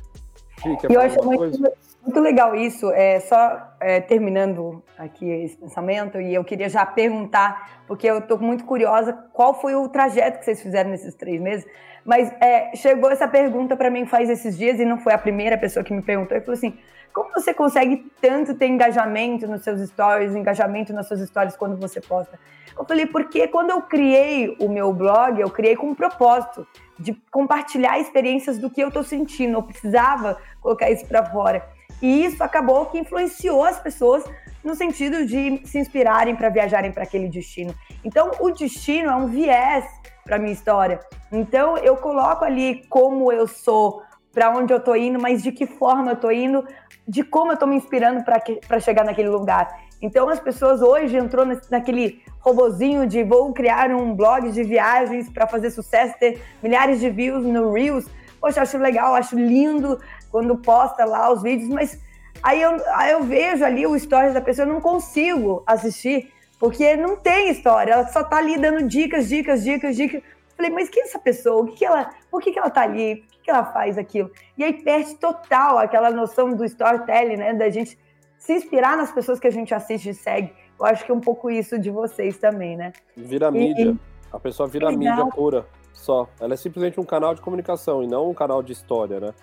[0.88, 1.58] eu acho muito,
[2.02, 2.90] muito, legal isso.
[2.90, 8.38] É, só é, terminando aqui esse pensamento, e eu queria já perguntar, porque eu estou
[8.38, 11.66] muito curiosa, qual foi o trajeto que vocês fizeram nesses três meses?
[12.04, 15.56] Mas é, chegou essa pergunta para mim faz esses dias, e não foi a primeira
[15.58, 16.78] pessoa que me perguntou, e falou assim,
[17.12, 22.00] como você consegue tanto ter engajamento nos seus stories, engajamento nas suas histórias quando você
[22.00, 22.38] posta?
[22.78, 26.66] Eu falei, porque quando eu criei o meu blog, eu criei com um propósito
[26.98, 29.54] de compartilhar experiências do que eu estou sentindo.
[29.54, 31.66] Eu precisava colocar isso para fora.
[32.02, 34.24] E isso acabou que influenciou as pessoas
[34.62, 37.74] no sentido de se inspirarem para viajarem para aquele destino.
[38.04, 39.84] Então, o destino é um viés
[40.24, 41.00] para minha história.
[41.32, 45.66] Então, eu coloco ali como eu sou, para onde eu estou indo, mas de que
[45.66, 46.64] forma eu estou indo,
[47.06, 49.80] de como eu estou me inspirando para chegar naquele lugar.
[50.02, 55.46] Então, as pessoas hoje entrou naquele robozinho de vou criar um blog de viagens para
[55.46, 58.06] fazer sucesso, ter milhares de views no Reels.
[58.40, 62.00] Poxa, acho legal, acho lindo quando posta lá os vídeos, mas
[62.42, 66.96] aí eu, aí eu vejo ali o stories da pessoa, eu não consigo assistir, porque
[66.96, 70.22] não tem história, ela só tá ali dando dicas, dicas, dicas, dicas.
[70.56, 71.62] Falei, mas quem é essa pessoa?
[71.62, 73.16] O que, que ela, por que, que ela tá ali?
[73.16, 74.30] Por que, que ela faz aquilo?
[74.58, 77.54] E aí perde total aquela noção do storytelling, né?
[77.54, 77.98] Da gente
[78.38, 80.52] se inspirar nas pessoas que a gente assiste e segue.
[80.78, 82.92] Eu acho que é um pouco isso de vocês também, né?
[83.16, 83.96] Vira e, mídia.
[84.30, 86.28] A pessoa vira mídia pura, só.
[86.38, 89.34] Ela é simplesmente um canal de comunicação e não um canal de história, né?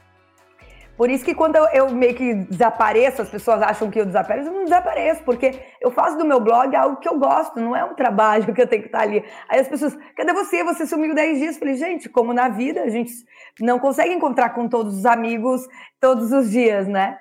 [0.97, 4.53] Por isso que quando eu, meio que desapareço, as pessoas acham que eu desapareço, eu
[4.53, 7.93] não desapareço, porque eu faço do meu blog algo que eu gosto, não é um
[7.93, 9.23] trabalho que eu tenho que estar ali.
[9.47, 10.63] Aí as pessoas, cadê você?
[10.63, 11.53] Você sumiu 10 dias.
[11.53, 13.13] Eu falei, gente, como na vida, a gente
[13.59, 15.67] não consegue encontrar com todos os amigos
[15.99, 17.15] todos os dias, né?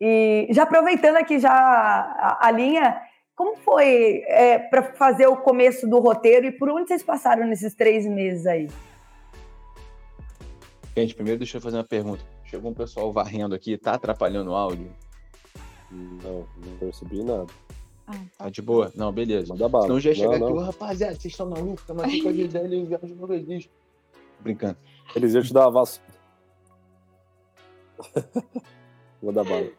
[0.00, 3.00] E já aproveitando aqui já a, a linha,
[3.36, 7.72] como foi é, para fazer o começo do roteiro e por onde vocês passaram nesses
[7.72, 8.68] três meses aí?
[10.96, 12.31] Gente, primeiro deixa eu fazer uma pergunta.
[12.52, 14.94] Chegou um pessoal varrendo aqui, tá atrapalhando o áudio?
[15.90, 17.46] Não, não percebi nada.
[18.06, 18.44] Ah, tá.
[18.44, 18.92] tá de boa?
[18.94, 19.54] Não, beleza.
[19.54, 19.86] Manda bala.
[19.86, 21.80] Senão já não, aqui, ô rapaziada, vocês estão malucos?
[21.80, 23.70] Estamos aqui com a Gisele e o Viagem não existe.
[24.40, 24.76] Brincando.
[25.16, 26.12] Eles iam te dar uma vassoura.
[29.22, 29.70] Manda bala.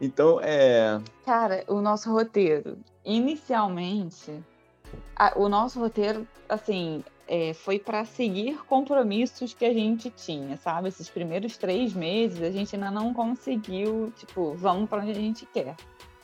[0.00, 1.00] Então, é.
[1.24, 2.78] Cara, o nosso roteiro.
[3.04, 4.42] Inicialmente,
[5.14, 10.88] a, o nosso roteiro, assim, é, foi para seguir compromissos que a gente tinha, sabe?
[10.88, 15.46] Esses primeiros três meses a gente ainda não conseguiu, tipo, vamos para onde a gente
[15.46, 15.76] quer,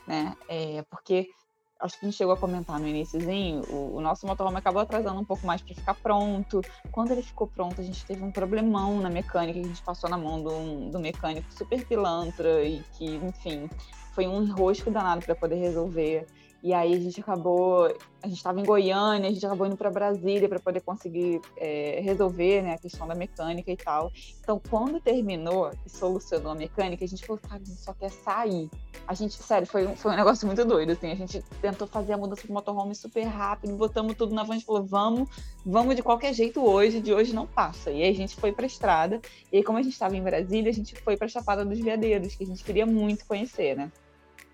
[0.07, 0.35] né?
[0.47, 1.29] É, porque
[1.79, 5.19] acho que a gente chegou a comentar no iníciozinho, o, o nosso motorhome acabou atrasando
[5.19, 6.61] um pouco mais para ficar pronto.
[6.91, 10.09] Quando ele ficou pronto, a gente teve um problemão na mecânica, que a gente passou
[10.09, 13.69] na mão do, do mecânico super pilantra e que, enfim,
[14.13, 16.27] foi um enrosco danado para poder resolver.
[16.61, 17.85] E aí a gente acabou,
[18.21, 22.01] a gente estava em Goiânia, a gente acabou indo para Brasília para poder conseguir é,
[22.03, 24.11] resolver né, a questão da mecânica e tal.
[24.41, 28.09] Então, quando terminou e solucionou a mecânica, a gente falou, cara, a gente só quer
[28.09, 28.69] sair.
[29.07, 31.09] A gente, sério, foi, foi um negócio muito doido, assim.
[31.09, 34.61] A gente tentou fazer a mudança pro motorhome super rápido, botamos tudo na van e
[34.61, 35.29] falou, vamos,
[35.65, 37.89] vamos de qualquer jeito hoje, de hoje não passa.
[37.89, 39.21] E aí a gente foi para estrada.
[39.49, 42.35] E aí, como a gente estava em Brasília, a gente foi para Chapada dos Veadeiros,
[42.35, 43.89] que a gente queria muito conhecer, né?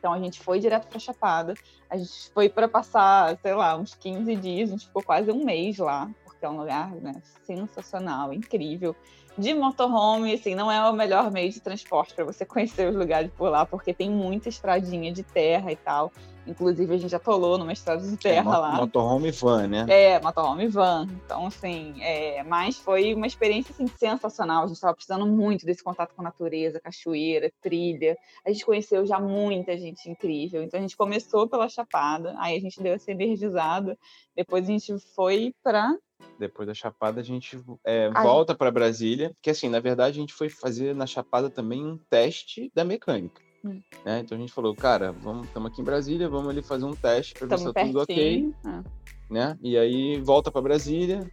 [0.05, 1.55] Então a gente foi direto para Chapada.
[1.89, 5.43] A gente foi para passar, sei lá, uns 15 dias, a gente ficou quase um
[5.43, 8.95] mês lá, porque é um lugar né, sensacional, incrível
[9.35, 13.31] de motorhome, assim, não é o melhor meio de transporte para você conhecer os lugares
[13.35, 16.11] por lá, porque tem muita estradinha de terra e tal.
[16.47, 18.75] Inclusive, a gente já atolou numa estrada de terra é, lá.
[18.75, 19.85] Motorhome van, né?
[19.87, 21.07] É, motorhome van.
[21.25, 24.63] Então, assim, é, mas foi uma experiência assim, sensacional.
[24.63, 28.17] A gente estava precisando muito desse contato com a natureza, cachoeira, trilha.
[28.45, 30.63] A gente conheceu já muita gente incrível.
[30.63, 33.97] Então, a gente começou pela Chapada, aí a gente deu essa energizada.
[34.35, 35.95] Depois, a gente foi para
[36.39, 40.33] depois da Chapada, a gente é, volta para Brasília, porque assim, na verdade, a gente
[40.33, 43.41] foi fazer na Chapada também um teste da mecânica.
[43.65, 43.81] Hum.
[44.05, 44.19] Né?
[44.19, 47.33] Então a gente falou, cara, vamos, estamos aqui em Brasília, vamos ali fazer um teste
[47.33, 48.53] para ver se tá tudo ok.
[48.63, 48.83] Ah.
[49.29, 49.57] Né?
[49.61, 51.29] E aí volta para Brasília.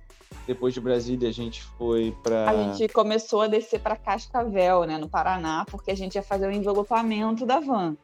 [0.46, 2.48] Depois de Brasília, a gente foi para.
[2.48, 6.48] A gente começou a descer para Cascavel, né, no Paraná, porque a gente ia fazer
[6.48, 7.94] o envelopamento da van.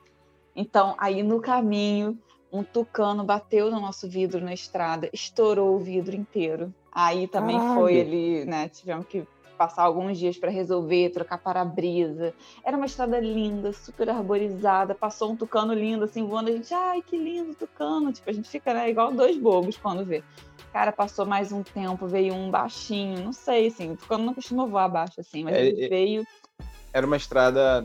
[0.54, 2.18] Então, aí no caminho,
[2.52, 6.72] um tucano bateu no nosso vidro na estrada, estourou o vidro inteiro.
[6.92, 7.80] Aí também Caralho.
[7.80, 8.68] foi ali, né?
[8.68, 9.26] Tivemos que
[9.58, 12.32] passar alguns dias para resolver, trocar para-brisa.
[12.64, 17.02] Era uma estrada linda, super arborizada, passou um tucano lindo, assim, voando, a gente, ai,
[17.02, 18.12] que lindo tucano.
[18.12, 20.22] Tipo, a gente fica, né, igual dois bobos quando vê.
[20.72, 24.64] Cara, passou mais um tempo, veio um baixinho, não sei, assim, o tucano não costuma
[24.64, 26.26] voar baixo, assim, mas é, ele é, veio...
[26.92, 27.84] Era uma estrada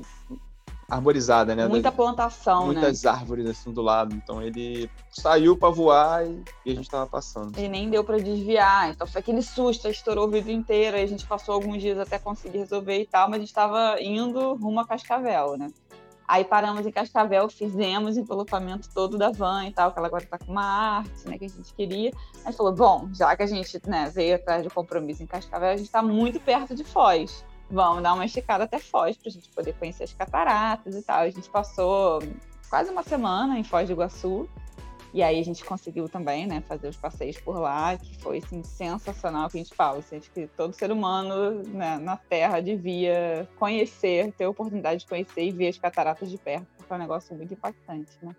[0.90, 1.68] arborizada, né?
[1.68, 2.88] Muita plantação, muitas né?
[2.88, 4.16] Muitas árvores assim do lado.
[4.16, 7.58] Então ele saiu para voar e, e, a gente tava passando.
[7.58, 8.90] E nem deu para desviar.
[8.90, 10.98] Então foi aquele susto, estourou o vidro inteiro.
[10.98, 14.02] Aí a gente passou alguns dias até conseguir resolver e tal, mas a gente tava
[14.02, 15.68] indo rumo a Cascavel, né?
[16.26, 20.26] Aí paramos em Cascavel, fizemos o envelopamento todo da van e tal, que ela agora
[20.26, 22.12] tá com uma arte, né, que a gente queria.
[22.46, 25.76] Aí falou, bom, já que a gente né, veio atrás do compromisso em Cascavel, a
[25.76, 27.44] gente tá muito perto de Foz
[27.74, 31.22] vamos dar uma esticada até Foz para a gente poder conhecer as cataratas e tal.
[31.22, 32.22] A gente passou
[32.70, 34.48] quase uma semana em Foz do Iguaçu.
[35.14, 38.64] E aí a gente conseguiu também, né, fazer os passeios por lá, que foi assim,
[38.64, 40.00] sensacional que a gente fala.
[40.00, 45.08] Assim, acho que todo ser humano né, na Terra devia conhecer, ter a oportunidade de
[45.08, 48.36] conhecer e ver as cataratas de perto, porque é um negócio muito impactante, né?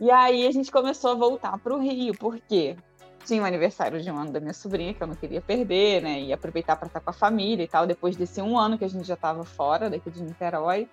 [0.00, 2.76] E aí a gente começou a voltar para o Rio, por quê?
[3.24, 6.20] Tinha o aniversário de um ano da minha sobrinha, que eu não queria perder, né?
[6.20, 8.88] E aproveitar para estar com a família e tal, depois desse um ano que a
[8.88, 10.88] gente já estava fora daqui de Niterói.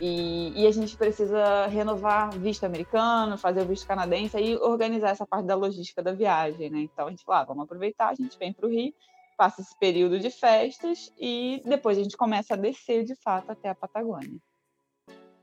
[0.00, 5.26] E, e, a gente precisa renovar visto americano, fazer o visto canadense e organizar essa
[5.26, 6.80] parte da logística da viagem, né?
[6.82, 8.94] Então a gente falou, ah, vamos aproveitar, a gente vem para o Rio,
[9.36, 13.70] passa esse período de festas e depois a gente começa a descer de fato até
[13.70, 14.38] a Patagônia.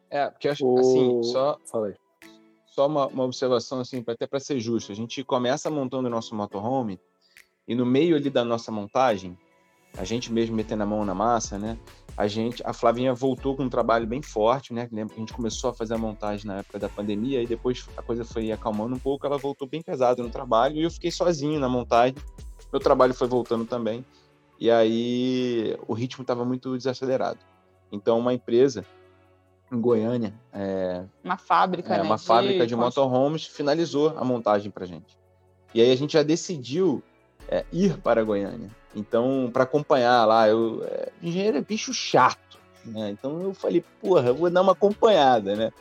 [0.09, 1.57] É, porque acho assim, só.
[1.65, 1.95] Falei
[2.75, 4.91] só uma, uma observação, assim, até para ser justo.
[4.91, 6.99] A gente começa montando o nosso motorhome
[7.65, 9.37] e no meio ali da nossa montagem,
[9.97, 11.77] a gente mesmo metendo a mão na massa, né?
[12.17, 14.89] A gente, a Flavinha voltou com um trabalho bem forte, né?
[14.91, 17.87] Lembra que a gente começou a fazer a montagem na época da pandemia e depois
[17.95, 21.11] a coisa foi acalmando um pouco, ela voltou bem pesada no trabalho e eu fiquei
[21.11, 22.15] sozinho na montagem.
[22.73, 24.05] Meu trabalho foi voltando também.
[24.59, 27.39] E aí o ritmo estava muito desacelerado.
[27.89, 28.85] Então uma empresa
[29.71, 30.33] em Goiânia.
[30.53, 32.03] É, uma fábrica, é, né?
[32.03, 32.23] Uma de...
[32.23, 35.17] fábrica de motorhomes finalizou a montagem para gente.
[35.73, 37.03] E aí a gente já decidiu
[37.47, 38.69] é, ir para Goiânia.
[38.95, 43.09] Então, para acompanhar lá, eu, é, engenheiro é bicho chato, né?
[43.09, 45.71] Então eu falei, porra, eu vou dar uma acompanhada, né?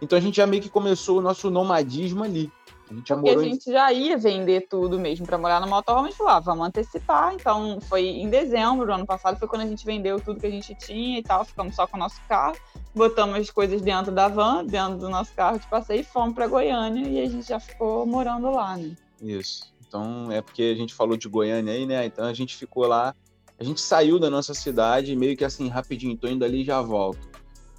[0.00, 2.50] Então a gente já meio que começou o nosso nomadismo ali.
[2.90, 6.08] A gente já Porque a gente já ia vender tudo mesmo para morar no motorhome,
[6.08, 7.34] a gente falou, ah, vamos antecipar.
[7.34, 10.50] Então, foi em dezembro do ano passado, foi quando a gente vendeu tudo que a
[10.50, 12.56] gente tinha e tal, ficamos só com o nosso carro,
[12.94, 16.46] botamos as coisas dentro da van, dentro do nosso carro de passeio e fomos para
[16.46, 18.94] Goiânia e a gente já ficou morando lá, né?
[19.22, 19.72] Isso.
[19.86, 22.04] Então, é porque a gente falou de Goiânia aí, né?
[22.04, 23.14] Então a gente ficou lá,
[23.58, 26.82] a gente saiu da nossa cidade meio que assim, rapidinho, tô indo ali e já
[26.82, 27.28] volto.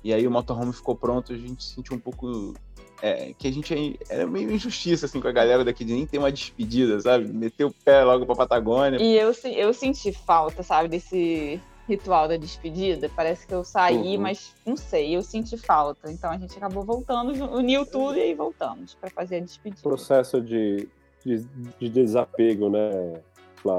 [0.04, 2.54] E aí o motorhome ficou pronto, a gente sentiu um pouco
[3.02, 6.06] é, que a gente é, era meio injustiça assim com a galera daqui de nem
[6.06, 7.32] ter uma despedida, sabe?
[7.32, 9.02] Meter o pé logo pra Patagônia.
[9.02, 13.10] E eu, eu senti falta, sabe, desse ritual da despedida.
[13.16, 14.22] Parece que eu saí, uhum.
[14.22, 16.12] mas não sei, eu senti falta.
[16.12, 19.82] Então a gente acabou voltando, uniu tudo e aí voltamos para fazer a despedida.
[19.82, 20.88] Processo de,
[21.24, 21.46] de,
[21.80, 23.22] de desapego, né,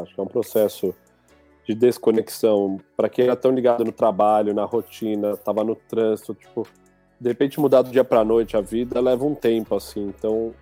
[0.03, 0.95] Acho que é um processo
[1.65, 2.79] de desconexão.
[2.97, 6.67] Para quem era tão ligado no trabalho, na rotina, tava no trânsito, tipo
[7.21, 10.07] de repente mudar do dia para noite a vida leva um tempo assim.
[10.09, 10.55] Então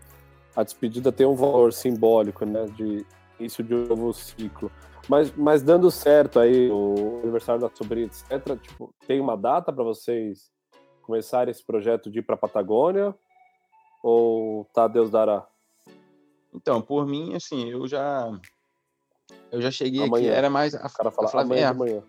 [0.55, 2.67] a despedida tem um valor simbólico né?
[2.77, 3.05] De
[3.39, 4.71] início de um novo ciclo.
[5.09, 9.85] Mas, mas dando certo aí o aniversário da sobrinha etc tipo tem uma data para
[9.85, 10.51] vocês
[11.03, 13.15] começarem esse projeto de ir para Patagônia?
[14.03, 15.47] Ou tá Deus dará?
[16.55, 18.31] Então por mim assim eu já
[19.51, 20.29] eu já cheguei amanhã.
[20.29, 22.03] aqui era mais a, o cara fala a amanhã de manhã.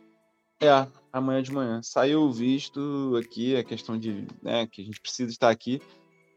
[0.61, 0.87] é,
[1.17, 1.81] amanhã de manhã.
[1.81, 5.81] Saiu o visto aqui, a questão de né, que a gente precisa estar aqui,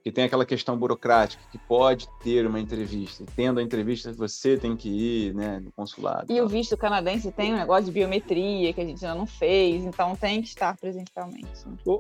[0.05, 3.25] que tem aquela questão burocrática que pode ter uma entrevista.
[3.35, 6.33] tendo a entrevista, você tem que ir né, no consulado.
[6.33, 9.85] E o visto canadense tem um negócio de biometria que a gente ainda não fez,
[9.85, 11.49] então tem que estar presencialmente.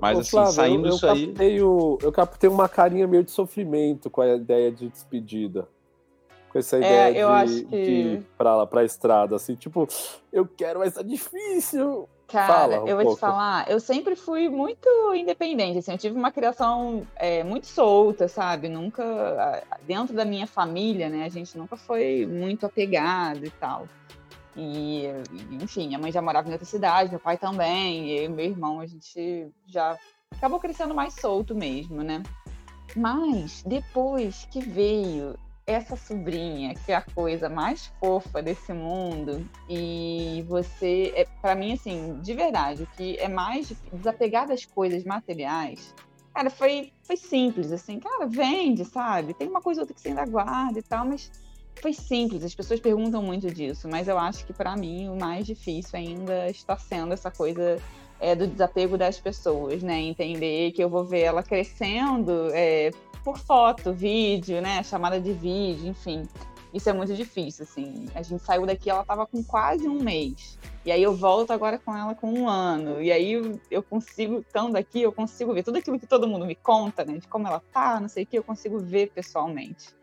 [0.01, 1.27] Mas assim, Flávio, saindo eu, eu aí.
[1.27, 5.69] Captei o, eu captei uma carinha meio de sofrimento com a ideia de despedida
[6.49, 6.79] com essa é,
[7.11, 7.85] ideia é, de, que...
[7.85, 9.87] de ir pra lá, pra estrada, assim, tipo,
[10.33, 12.09] eu quero, mas tá difícil.
[12.29, 13.17] Cara, um eu vou pouco.
[13.17, 18.29] te falar, eu sempre fui muito independente, assim, eu tive uma criação é, muito solta,
[18.29, 18.69] sabe?
[18.69, 23.89] Nunca, dentro da minha família, né, a gente nunca foi muito apegado e tal.
[24.55, 25.07] E,
[25.53, 28.45] enfim, minha mãe já morava em outra cidade, meu pai também, e eu e meu
[28.45, 29.97] irmão, a gente já
[30.37, 32.23] acabou crescendo mais solto mesmo, né?
[32.95, 35.35] Mas depois que veio
[35.69, 41.75] essa sobrinha, que é a coisa mais fofa desse mundo, e você, é, para mim,
[41.75, 45.95] assim, de verdade, o que é mais desapegar das coisas materiais,
[46.35, 49.35] cara, foi, foi simples, assim, cara, vende, sabe?
[49.35, 51.31] Tem uma coisa ou outra que você ainda guarda e tal, mas
[51.83, 55.47] foi simples, as pessoas perguntam muito disso, mas eu acho que para mim o mais
[55.47, 57.79] difícil ainda está sendo essa coisa
[58.19, 60.01] é, do desapego das pessoas, né?
[60.01, 62.91] Entender que eu vou ver ela crescendo é,
[63.23, 64.83] por foto, vídeo, né?
[64.83, 66.29] Chamada de vídeo, enfim.
[66.73, 68.07] Isso é muito difícil, assim.
[68.15, 70.59] A gente saiu daqui, ela estava com quase um mês.
[70.85, 73.01] E aí eu volto agora com ela com um ano.
[73.01, 76.55] E aí eu consigo, estando aqui, eu consigo ver tudo aquilo que todo mundo me
[76.55, 77.19] conta, né?
[77.19, 79.97] De como ela tá, não sei o que, eu consigo ver pessoalmente.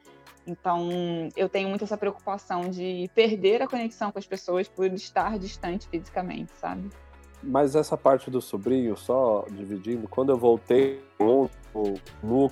[0.47, 0.89] Então,
[1.35, 5.87] eu tenho muito essa preocupação de perder a conexão com as pessoas por estar distante
[5.87, 6.89] fisicamente, sabe?
[7.41, 11.47] Mas essa parte do sobrinho, só dividindo, quando eu voltei, o
[12.23, 12.51] Lu,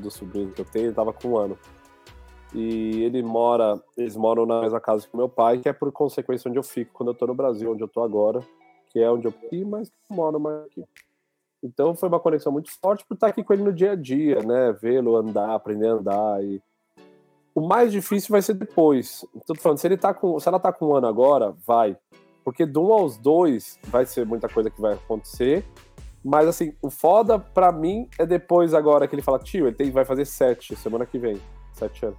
[0.00, 1.58] do sobrinho que eu tenho, ele tava com um ano.
[2.54, 6.48] E ele mora, eles moram na mesma casa que meu pai, que é por consequência
[6.48, 8.40] onde eu fico quando eu tô no Brasil, onde eu tô agora,
[8.90, 10.84] que é onde eu fico, mas moro mais aqui.
[11.62, 14.42] Então foi uma conexão muito forte por estar aqui com ele no dia a dia,
[14.42, 14.72] né?
[14.72, 16.60] Vê-lo andar, aprender a andar e
[17.54, 19.24] o mais difícil vai ser depois.
[19.46, 21.96] Tô falando, se ele tá com, se ela tá com um ano agora, vai.
[22.44, 25.64] Porque do um aos dois vai ser muita coisa que vai acontecer.
[26.24, 29.90] Mas assim, o foda pra mim é depois agora que ele fala, tio, ele tem,
[29.90, 31.40] vai fazer sete semana que vem.
[31.72, 32.18] Sete anos.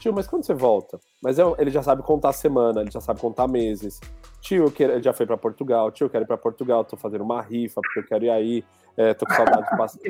[0.00, 0.98] Tio, mas quando você volta?
[1.22, 4.00] Mas eu, ele já sabe contar semana, ele já sabe contar meses.
[4.40, 5.90] Tio, eu quero, ele já foi para Portugal.
[5.90, 8.64] Tio, eu quero ir para Portugal, tô fazendo uma rifa, porque eu quero ir aí.
[8.96, 9.98] É, tô com saudade de passar.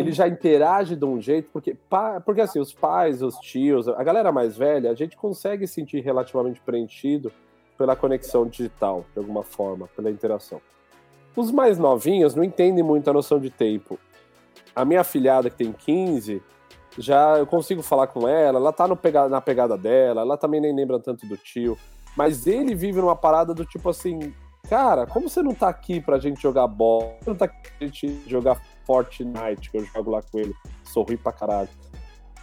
[0.00, 1.76] Ele já interage de um jeito, porque,
[2.24, 6.58] porque assim, os pais, os tios, a galera mais velha, a gente consegue sentir relativamente
[6.62, 7.30] preenchido
[7.76, 10.58] pela conexão digital, de alguma forma, pela interação.
[11.36, 13.98] Os mais novinhos não entendem muito a noção de tempo.
[14.74, 16.42] A minha filhada, que tem 15,
[16.98, 20.60] já eu consigo falar com ela, ela tá no pega, na pegada dela, ela também
[20.60, 21.76] nem lembra tanto do tio.
[22.16, 24.32] Mas ele vive numa parada do tipo assim,
[24.68, 27.16] cara, como você não tá aqui pra gente jogar bola?
[27.20, 30.54] Você não tá aqui pra gente jogar Fortnite, que eu jogo lá com ele,
[30.84, 31.68] sorri pra caralho.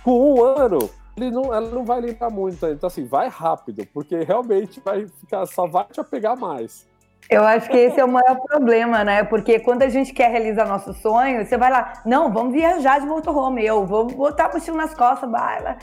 [0.03, 2.65] Com um ano, ele não, ela não vai lembrar muito.
[2.65, 6.90] Então, assim, vai rápido, porque realmente vai ficar, só vai te apegar mais.
[7.29, 9.23] Eu acho que esse é o maior problema, né?
[9.23, 13.05] Porque quando a gente quer realizar nosso sonho, você vai lá, não, vamos viajar de
[13.05, 15.77] motorhome, eu vou botar a mochila nas costas, vai.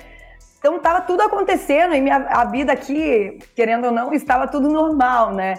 [0.58, 5.32] Então tava tudo acontecendo e minha, a vida aqui, querendo ou não, estava tudo normal,
[5.32, 5.54] né?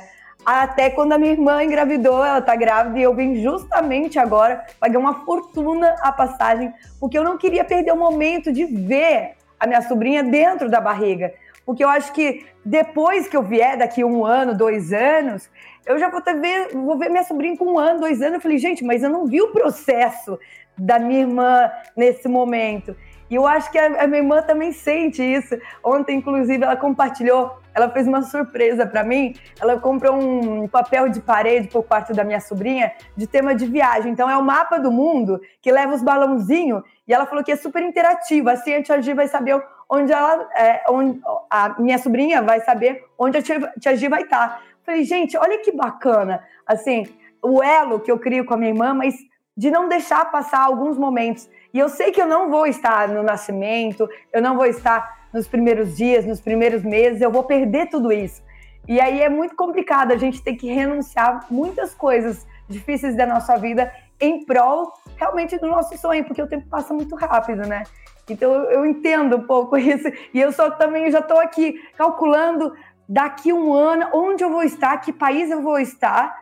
[0.45, 4.99] Até quando a minha irmã engravidou, ela tá grávida e eu vim justamente agora pagar
[4.99, 9.81] uma fortuna a passagem, porque eu não queria perder o momento de ver a minha
[9.81, 11.33] sobrinha dentro da barriga.
[11.65, 15.49] Porque eu acho que depois que eu vier, daqui um ano, dois anos,
[15.85, 18.35] eu já vou, ver, vou ver minha sobrinha com um ano, dois anos.
[18.35, 20.39] Eu falei, gente, mas eu não vi o processo
[20.77, 22.95] da minha irmã nesse momento.
[23.29, 25.55] E eu acho que a, a, minha irmã também sente isso.
[25.83, 29.35] Ontem, inclusive, ela compartilhou, ela fez uma surpresa para mim.
[29.61, 33.67] Ela comprou um papel de parede para o quarto da minha sobrinha de tema de
[33.67, 34.11] viagem.
[34.11, 37.55] Então, é o mapa do mundo que leva os balãozinhos e ela falou que é
[37.55, 38.49] super interativo.
[38.49, 41.19] Assim, a tia Gi vai saber onde ela, é, onde
[41.49, 44.49] a minha sobrinha vai saber onde a tia, tia Gi vai estar.
[44.49, 44.61] Tá.
[44.89, 46.43] Falei, gente, olha que bacana.
[46.65, 47.05] Assim,
[47.43, 49.13] o elo que eu crio com a minha irmã, mas
[49.55, 51.47] de não deixar passar alguns momentos.
[51.71, 55.47] E eu sei que eu não vou estar no nascimento, eu não vou estar nos
[55.47, 58.41] primeiros dias, nos primeiros meses, eu vou perder tudo isso.
[58.87, 63.57] E aí é muito complicado, a gente tem que renunciar muitas coisas difíceis da nossa
[63.57, 67.83] vida em prol realmente do nosso sonho, porque o tempo passa muito rápido, né?
[68.27, 70.09] Então eu entendo um pouco isso.
[70.33, 72.73] E eu só também já estou aqui calculando
[73.09, 76.37] daqui um ano onde eu vou estar, que país eu vou estar,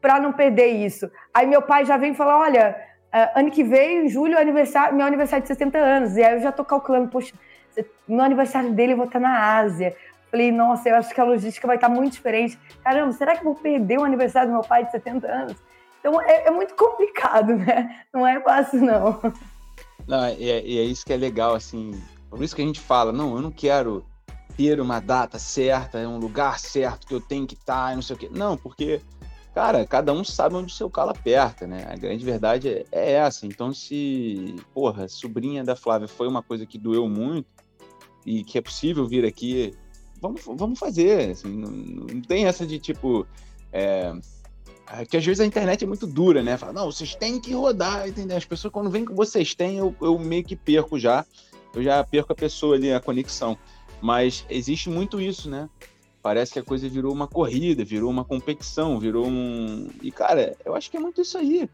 [0.00, 1.10] para não perder isso.
[1.34, 2.76] Aí meu pai já vem falar: olha,
[3.12, 6.16] uh, ano que vem, em julho, aniversário, meu aniversário de 60 anos.
[6.16, 7.34] E aí eu já tô calculando, poxa,
[8.06, 9.96] no aniversário dele eu vou estar na Ásia.
[10.30, 12.58] Falei, nossa, eu acho que a logística vai estar muito diferente.
[12.84, 15.56] Caramba, será que eu vou perder o aniversário do meu pai de 70 anos?
[15.98, 18.02] Então é, é muito complicado, né?
[18.12, 19.20] Não é fácil, não.
[20.06, 22.00] Não, é, é, é isso que é legal, assim.
[22.30, 24.04] Por isso que a gente fala, não, eu não quero
[24.56, 28.18] ter uma data certa, um lugar certo que eu tenho que estar, não sei o
[28.18, 28.30] quê.
[28.32, 29.00] Não, porque
[29.56, 31.86] cara, cada um sabe onde o seu calo aperta, né?
[31.88, 33.46] A grande verdade é, é essa.
[33.46, 37.48] Então, se, porra, sobrinha da Flávia foi uma coisa que doeu muito
[38.26, 39.72] e que é possível vir aqui,
[40.20, 41.30] vamos, vamos fazer.
[41.30, 43.26] Assim, não, não, tem essa de tipo.
[43.72, 44.12] É,
[44.92, 46.58] é, que às vezes a internet é muito dura, né?
[46.58, 48.36] Fala, não, vocês têm que rodar, entendeu?
[48.36, 51.24] As pessoas, quando vêm com vocês têm, eu, eu meio que perco já.
[51.74, 53.56] Eu já perco a pessoa ali, a conexão.
[54.00, 55.68] Mas existe muito isso, né?
[56.22, 59.88] Parece que a coisa virou uma corrida, virou uma competição, virou um.
[60.02, 61.68] E, cara, eu acho que é muito isso aí.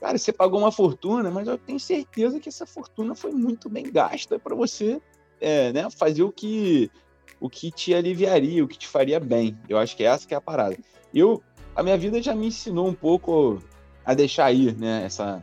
[0.00, 3.92] Cara, você pagou uma fortuna, mas eu tenho certeza que essa fortuna foi muito bem
[3.92, 5.00] gasta para você
[5.38, 6.90] é, né, fazer o que,
[7.38, 9.58] o que te aliviaria, o que te faria bem.
[9.68, 10.78] Eu acho que essa que é a parada.
[11.12, 11.42] Eu,
[11.76, 13.62] a minha vida já me ensinou um pouco
[14.04, 15.42] a deixar ir, né, essa,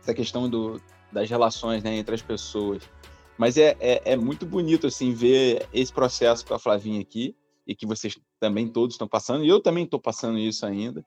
[0.00, 0.80] essa questão do,
[1.10, 2.82] das relações né, entre as pessoas.
[3.36, 7.34] Mas é, é, é, muito bonito, assim, ver esse processo com a Flavinha aqui,
[7.66, 11.04] e que vocês também todos estão passando, e eu também estou passando isso ainda.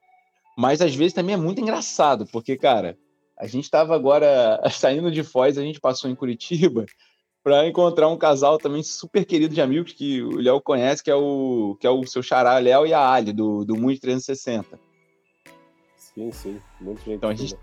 [0.56, 2.98] Mas às vezes também é muito engraçado, porque, cara,
[3.38, 6.84] a gente estava agora saindo de Foz, a gente passou em Curitiba
[7.42, 11.14] para encontrar um casal também super querido de amigos que o Léo conhece, que é
[11.14, 14.78] o que é o seu xará Léo e a Ali do do Mundo 360.
[15.96, 17.14] Sim, sim, muito gente.
[17.14, 17.56] Então a gente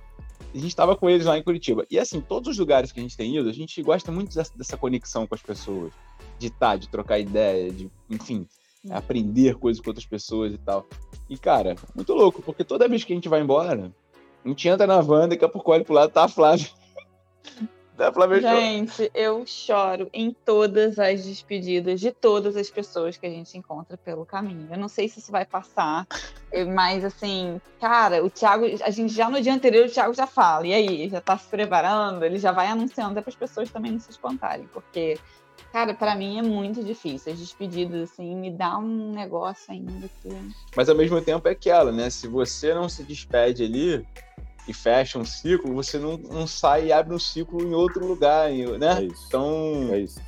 [0.53, 1.85] a gente estava com eles lá em Curitiba.
[1.89, 4.57] E assim, todos os lugares que a gente tem ido, a gente gosta muito dessa,
[4.57, 5.91] dessa conexão com as pessoas,
[6.39, 8.47] de estar, tá, de trocar ideia, de, enfim,
[8.89, 10.87] aprender coisas com outras pessoas e tal.
[11.29, 13.91] E, cara, muito louco, porque toda vez que a gente vai embora,
[14.43, 16.67] a gente entra na van, daqui a pouco olha pro lado, tá a Flávia.
[17.97, 23.29] Da Flávia gente, eu choro em todas as despedidas de todas as pessoas que a
[23.29, 24.67] gente encontra pelo caminho.
[24.69, 26.05] Eu não sei se isso vai passar,
[26.73, 30.67] mas assim, cara, o Thiago, a gente já no dia anterior, o Thiago já fala,
[30.67, 33.99] e aí, já tá se preparando, ele já vai anunciando para as pessoas também não
[33.99, 35.17] se espantarem, porque
[35.71, 37.33] Cara, para mim é muito difícil.
[37.33, 40.29] As despedidas, assim, me dá um negócio ainda que.
[40.73, 42.09] Mas ao mesmo tempo é aquela, né?
[42.09, 44.07] Se você não se despede ali
[44.67, 48.49] e fecha um ciclo, você não, não sai e abre um ciclo em outro lugar,
[48.49, 48.99] né?
[48.99, 49.25] É isso.
[49.27, 49.89] Então.
[49.91, 50.21] É isso.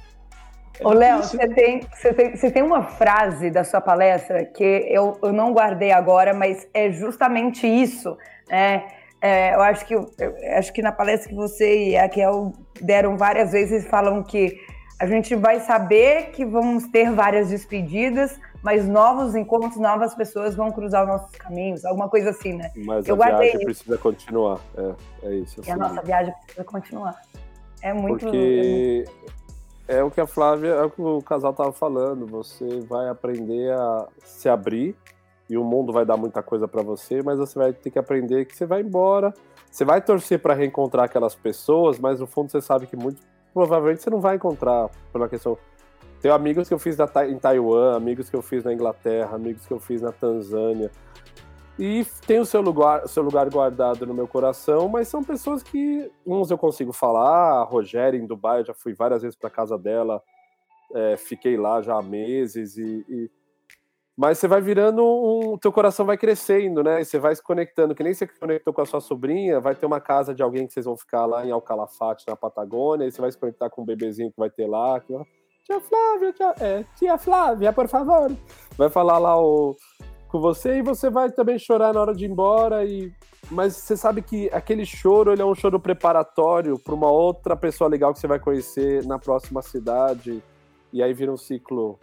[0.79, 4.63] É Ô, Léo, você tem, você, tem, você tem uma frase da sua palestra que
[4.63, 8.15] eu, eu não guardei agora, mas é justamente isso,
[8.47, 8.85] né?
[9.19, 12.53] É, eu acho que eu, eu, acho que na palestra que você e a Kel
[12.79, 14.55] deram várias vezes falam que
[14.99, 20.69] a gente vai saber que vamos ter várias despedidas, mas novos encontros, novas pessoas vão
[20.73, 22.69] cruzar os nossos caminhos, alguma coisa assim, né?
[22.75, 23.63] Mas eu a viagem isso.
[23.63, 25.61] precisa continuar, é, é isso.
[25.61, 25.69] Assim.
[25.69, 27.21] E a nossa viagem precisa continuar.
[27.81, 28.25] É muito...
[28.25, 29.05] Porque
[29.87, 33.71] é, o que a Flávia, é o que o casal tava falando, você vai aprender
[33.71, 34.97] a se abrir
[35.49, 38.43] e o mundo vai dar muita coisa para você, mas você vai ter que aprender
[38.43, 39.33] que você vai embora,
[39.71, 43.21] você vai torcer para reencontrar aquelas pessoas, mas no fundo você sabe que muito
[43.53, 45.57] provavelmente você não vai encontrar por uma questão.
[46.21, 49.73] Tenho amigos que eu fiz em Taiwan, amigos que eu fiz na Inglaterra, amigos que
[49.73, 50.91] eu fiz na Tanzânia.
[51.79, 56.11] E tem o seu lugar, seu lugar guardado no meu coração, mas são pessoas que
[56.25, 57.61] uns eu consigo falar.
[57.61, 60.21] A Rogéria em Dubai, eu já fui várias vezes para casa dela,
[60.95, 63.29] é, fiquei lá já há meses e, e
[64.17, 65.59] mas você vai virando um.
[65.59, 67.01] Teu coração vai crescendo, né?
[67.01, 69.85] E você vai se conectando, que nem você conectou com a sua sobrinha, vai ter
[69.85, 73.21] uma casa de alguém que vocês vão ficar lá em Alcalafate, na Patagônia, e você
[73.21, 74.99] vai se conectar com um bebezinho que vai ter lá.
[74.99, 75.13] Que...
[75.67, 78.31] Tia Flávia, tia, é, tia Flávia, por favor.
[78.77, 79.75] Vai falar lá o,
[80.29, 82.85] com você e você vai também chorar na hora de ir embora.
[82.85, 83.11] E...
[83.51, 87.89] Mas você sabe que aquele choro ele é um choro preparatório para uma outra pessoa
[87.89, 90.41] legal que você vai conhecer na próxima cidade.
[90.93, 91.99] E aí vira um ciclo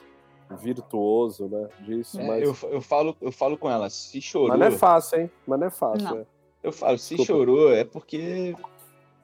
[0.61, 1.67] virtuoso, né?
[1.81, 2.43] Disso, é, mas...
[2.43, 4.49] eu, eu, falo, eu falo com ela, se chorou.
[4.49, 5.31] Mas não é fácil, hein?
[5.47, 6.11] Mas não é fácil.
[6.11, 6.19] Não.
[6.19, 6.27] É.
[6.63, 7.33] Eu falo, se Desculpa.
[7.33, 8.55] chorou é porque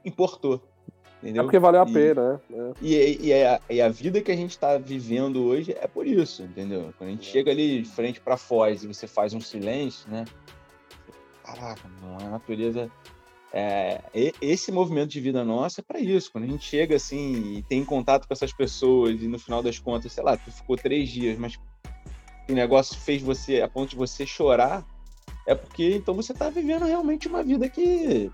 [0.03, 0.63] importou.
[1.23, 1.43] Entendeu?
[1.43, 2.73] É porque valeu a e, pena, né?
[2.81, 6.07] E, e, e, a, e, a, vida que a gente está vivendo hoje é por
[6.07, 6.95] isso, entendeu?
[6.97, 7.33] Quando a gente é.
[7.33, 10.25] chega ali de frente para Foz e você faz um silêncio, né?
[11.45, 12.91] Caraca, não, a natureza
[13.53, 14.01] é,
[14.41, 16.31] esse movimento de vida nossa é para isso.
[16.31, 19.79] Quando a gente chega assim e tem contato com essas pessoas e no final das
[19.79, 21.59] contas, sei lá, tu ficou três dias, mas
[22.49, 24.85] o negócio fez você a ponto de você chorar,
[25.47, 28.31] é porque então você está vivendo realmente uma vida que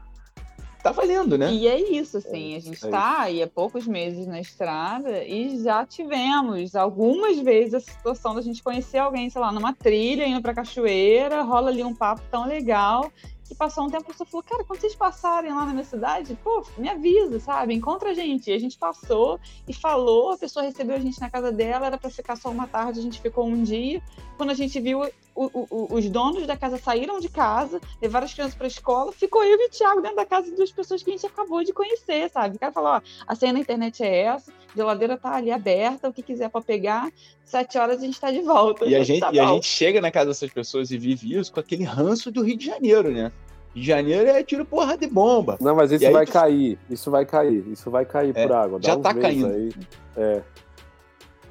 [0.86, 1.52] tá valendo, né?
[1.52, 5.60] E é isso, assim, é, a gente está aí há poucos meses na estrada e
[5.62, 10.40] já tivemos algumas vezes a situação da gente conhecer alguém, sei lá, numa trilha, indo
[10.40, 13.10] pra cachoeira, rola ali um papo tão legal
[13.46, 16.36] que passou um tempo, a pessoa falou, cara, quando vocês passarem lá na minha cidade,
[16.42, 17.74] pô, me avisa, sabe?
[17.74, 18.50] Encontra a gente.
[18.50, 19.38] E a gente passou
[19.68, 22.66] e falou, a pessoa recebeu a gente na casa dela, era para ficar só uma
[22.66, 24.02] tarde, a gente ficou um dia.
[24.36, 25.02] Quando a gente viu,
[25.34, 29.12] o, o, os donos da casa saíram de casa, levaram as crianças para a escola,
[29.12, 31.62] ficou eu e o Thiago dentro da casa de duas pessoas que a gente acabou
[31.62, 32.56] de conhecer, sabe?
[32.56, 36.08] O cara falou, ó, a senha na internet é essa, a geladeira tá ali aberta,
[36.08, 37.12] o que quiser para pegar,
[37.44, 38.86] sete horas a gente está de volta.
[38.86, 41.52] E a, gente, tá e a gente chega na casa dessas pessoas e vive isso
[41.52, 43.30] com aquele ranço do Rio de Janeiro, né?
[43.76, 45.58] De Janeiro é tiro porra de bomba.
[45.60, 46.32] Não, mas isso vai tu...
[46.32, 48.78] cair, isso vai cair, isso vai cair é, por água.
[48.82, 49.48] já tá caindo.
[49.48, 49.70] Aí.
[50.16, 50.42] É.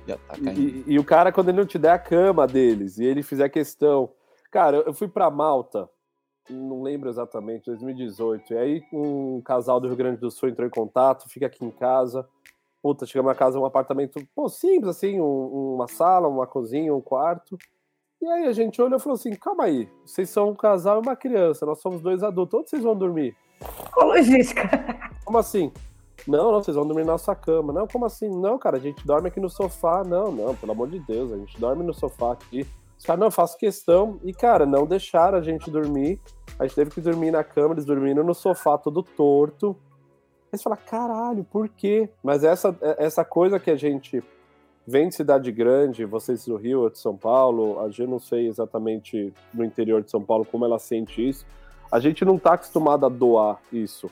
[0.08, 0.60] Já tá caindo.
[0.60, 3.48] E, e, o cara, quando ele não te der a cama deles e ele fizer
[3.50, 4.10] questão.
[4.50, 5.88] Cara, eu fui para Malta,
[6.50, 8.54] não lembro exatamente, 2018.
[8.54, 11.70] E aí um casal do Rio Grande do Sul entrou em contato, fica aqui em
[11.70, 12.28] casa.
[12.82, 17.02] Puta, chegamos na casa, um apartamento, pô, simples assim, um, uma sala, uma cozinha, um
[17.02, 17.56] quarto.
[18.26, 21.06] E aí a gente olhou e falou assim: calma aí, vocês são um casal e
[21.06, 23.38] uma criança, nós somos dois adultos, onde vocês vão dormir?
[23.94, 24.68] Qual logística?
[25.24, 25.72] Como assim?
[26.28, 27.72] Não, não, vocês vão dormir na nossa cama.
[27.72, 28.28] Não, como assim?
[28.28, 30.04] Não, cara, a gente dorme aqui no sofá.
[30.04, 32.66] Não, não, pelo amor de Deus, a gente dorme no sofá aqui.
[32.98, 34.20] Os caras, não, eu faço questão.
[34.24, 36.20] E, cara, não deixaram a gente dormir.
[36.58, 39.76] A gente teve que dormir na cama, eles dormindo no sofá todo torto.
[40.52, 42.10] Aí você fala, caralho, por quê?
[42.24, 44.24] Mas essa, essa coisa que a gente
[44.88, 49.34] vem de cidade grande, vocês do Rio, de São Paulo, a gente não sei exatamente
[49.54, 51.46] no interior de São Paulo como ela sente isso.
[51.92, 54.10] A gente não tá acostumado a doar isso.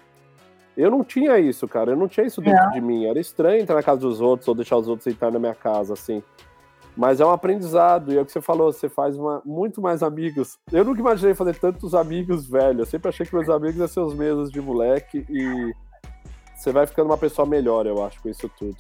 [0.76, 1.92] Eu não tinha isso, cara.
[1.92, 2.72] Eu não tinha isso dentro não.
[2.72, 3.06] de mim.
[3.06, 5.94] Era estranho entrar na casa dos outros ou deixar os outros entrar na minha casa,
[5.94, 6.24] assim.
[6.96, 10.04] Mas é um aprendizado, e é o que você falou, você faz uma, muito mais
[10.04, 10.60] amigos.
[10.72, 12.80] Eu nunca imaginei fazer tantos amigos velhos.
[12.80, 15.74] Eu sempre achei que meus amigos iam ser os mesmos de moleque e
[16.56, 18.78] você vai ficando uma pessoa melhor, eu acho, com isso tudo.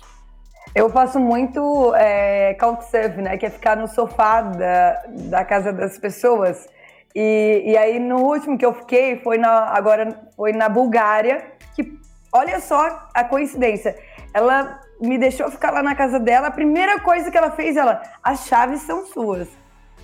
[0.76, 3.38] Eu faço muito é, couchsurf, né?
[3.38, 6.68] Que é ficar no sofá da, da casa das pessoas.
[7.15, 11.44] E, e aí, no último que eu fiquei, foi na, agora foi na Bulgária,
[11.76, 11.94] que
[12.31, 13.95] olha só a coincidência.
[14.34, 16.48] Ela me deixou ficar lá na casa dela.
[16.48, 19.48] A primeira coisa que ela fez, ela, as chaves são suas.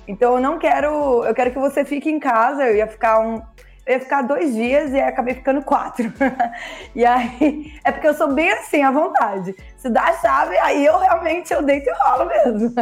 [0.07, 2.63] Então eu não quero, eu quero que você fique em casa.
[2.67, 3.41] Eu ia ficar um,
[3.85, 6.11] eu ia ficar dois dias e acabei ficando quatro.
[6.95, 9.55] e aí, é porque eu sou bem assim, à vontade.
[9.77, 12.73] Se dá a chave, aí eu realmente eu deito e rolo mesmo.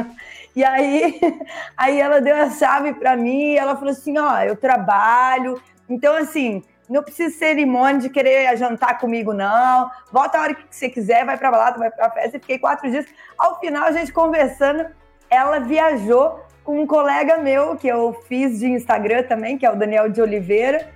[0.56, 1.20] E aí,
[1.78, 5.62] aí ela deu a chave para mim e ela falou assim: ó, eu trabalho.
[5.90, 9.90] Então, assim, não precisa cerimônia de querer jantar comigo, não.
[10.12, 12.38] Volta a hora que você quiser, vai pra balada, vai pra festa.
[12.38, 13.06] E fiquei quatro dias.
[13.38, 14.86] Ao final, a gente conversando,
[15.30, 20.10] ela viajou um colega meu, que eu fiz de Instagram também, que é o Daniel
[20.10, 20.90] de Oliveira,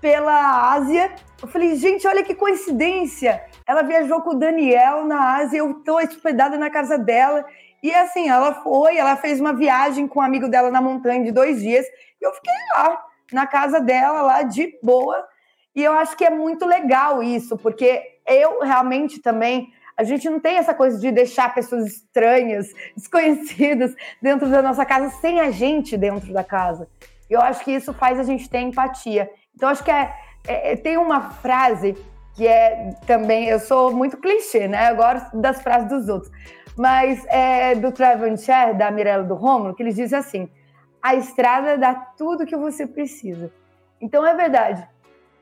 [0.00, 1.12] pela Ásia.
[1.40, 3.42] Eu falei, gente, olha que coincidência.
[3.66, 7.44] Ela viajou com o Daniel na Ásia, eu tô hospedada na casa dela.
[7.82, 11.32] E assim, ela foi, ela fez uma viagem com um amigo dela na montanha de
[11.32, 11.84] dois dias,
[12.20, 15.26] e eu fiquei lá na casa dela, lá de boa.
[15.74, 19.72] E eu acho que é muito legal isso, porque eu realmente também.
[19.96, 25.10] A gente não tem essa coisa de deixar pessoas estranhas, desconhecidas dentro da nossa casa,
[25.20, 26.88] sem a gente dentro da casa.
[27.28, 29.30] Eu acho que isso faz a gente ter empatia.
[29.54, 30.14] Então, acho que é,
[30.46, 31.96] é, é tem uma frase
[32.34, 33.48] que é também.
[33.48, 34.92] Eu sou muito clichê, né?
[34.94, 36.32] Gosto das frases dos outros.
[36.76, 40.50] Mas é do Trevor Cher, da Mirella do Romulo, que eles dizem assim:
[41.02, 43.52] a estrada dá tudo que você precisa.
[44.00, 44.86] Então é verdade.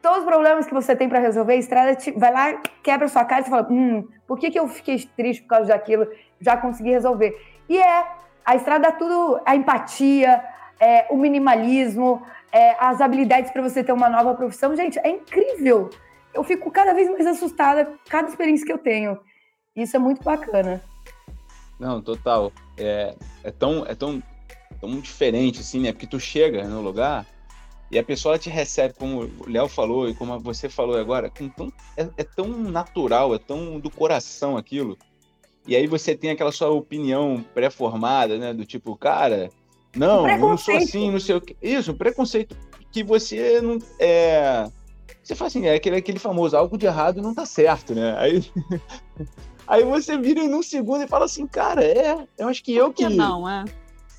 [0.02, 3.24] Todos os problemas que você tem para resolver, a estrada te, vai lá, quebra sua
[3.24, 6.06] cara e fala: hum, por que, que eu fiquei triste por causa daquilo?
[6.40, 7.36] Já consegui resolver.
[7.68, 8.06] E é,
[8.44, 10.42] a estrada dá tudo, a empatia,
[10.78, 14.74] é, o minimalismo, é, as habilidades para você ter uma nova profissão.
[14.74, 15.90] Gente, é incrível.
[16.32, 19.18] Eu fico cada vez mais assustada com cada experiência que eu tenho.
[19.76, 20.80] Isso é muito bacana.
[21.78, 22.52] Não, total.
[22.78, 23.14] É,
[23.44, 24.22] é, tão, é tão
[24.80, 25.92] tão diferente, assim, né?
[25.92, 27.26] Porque tu chega no lugar
[27.90, 31.48] e a pessoa te recebe, como o Léo falou e como você falou agora, com
[31.48, 34.96] tão, é, é, tão natural, é tão do coração aquilo.
[35.66, 38.54] E aí você tem aquela sua opinião pré-formada, né?
[38.54, 39.50] Do tipo, cara,
[39.94, 41.56] não, eu não sou assim, não sei o que.
[41.60, 42.56] Isso, um preconceito
[42.92, 43.78] que você não.
[43.98, 44.68] É...
[45.22, 48.16] Você fala assim, é aquele, aquele famoso, algo de errado não tá certo, né?
[48.18, 48.44] Aí,
[49.66, 52.92] aí você vira em um segundo e fala assim, cara, é, eu acho que eu
[52.92, 53.06] que.
[53.06, 53.64] que não, é?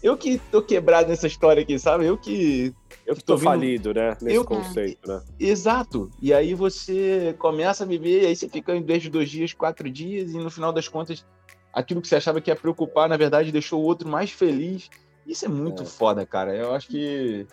[0.04, 2.06] eu que tô quebrado nessa história aqui, sabe?
[2.06, 2.74] Eu que.
[3.12, 3.44] Eu tô, tô vindo...
[3.44, 4.18] falido, né?
[4.22, 4.46] Nesse eu...
[4.46, 5.22] conceito, né?
[5.40, 6.10] Exato.
[6.22, 10.32] E aí você começa a viver, aí você fica em dois, dois dias, quatro dias,
[10.32, 11.26] e no final das contas,
[11.74, 14.90] aquilo que você achava que ia preocupar, na verdade, deixou o outro mais feliz.
[15.28, 15.86] Isso é muito é.
[15.86, 16.56] foda, cara.
[16.56, 17.46] Eu acho que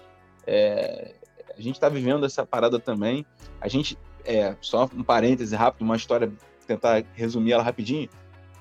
[0.46, 1.14] é...
[1.56, 3.26] a gente tá vivendo essa parada também.
[3.60, 6.32] A gente, é, só um parêntese rápido, uma história,
[6.66, 8.08] tentar resumir ela rapidinho,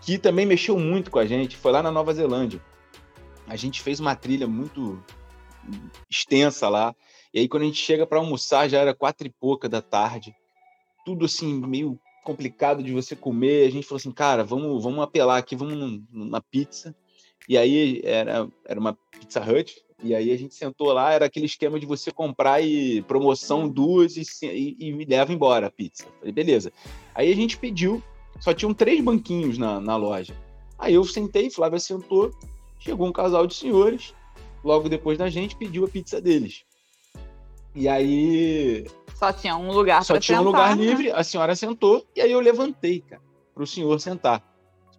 [0.01, 2.61] que também mexeu muito com a gente, foi lá na Nova Zelândia
[3.47, 5.01] a gente fez uma trilha muito
[6.09, 6.95] extensa lá.
[7.33, 10.35] E aí, quando a gente chega para almoçar, já era quatro e pouca da tarde.
[11.05, 13.67] Tudo assim, meio complicado de você comer.
[13.67, 16.95] A gente falou assim, cara, vamos, vamos apelar aqui, vamos na pizza.
[17.47, 19.81] E aí era, era uma Pizza Hut.
[20.03, 24.15] E aí a gente sentou lá, era aquele esquema de você comprar e promoção duas
[24.15, 26.05] e, e, e me leva embora a pizza.
[26.19, 26.71] Falei, beleza.
[27.15, 28.03] Aí a gente pediu,
[28.39, 30.35] só tinham três banquinhos na, na loja.
[30.77, 32.31] Aí eu sentei, Flávia sentou,
[32.79, 34.13] Chegou um casal de senhores,
[34.67, 36.65] logo depois da gente, pediu a pizza deles.
[37.73, 38.85] E aí.
[39.15, 40.83] Só tinha um lugar Só tinha sentar, um lugar né?
[40.83, 43.21] livre, a senhora sentou, e aí eu levantei, cara,
[43.53, 44.43] para o senhor sentar.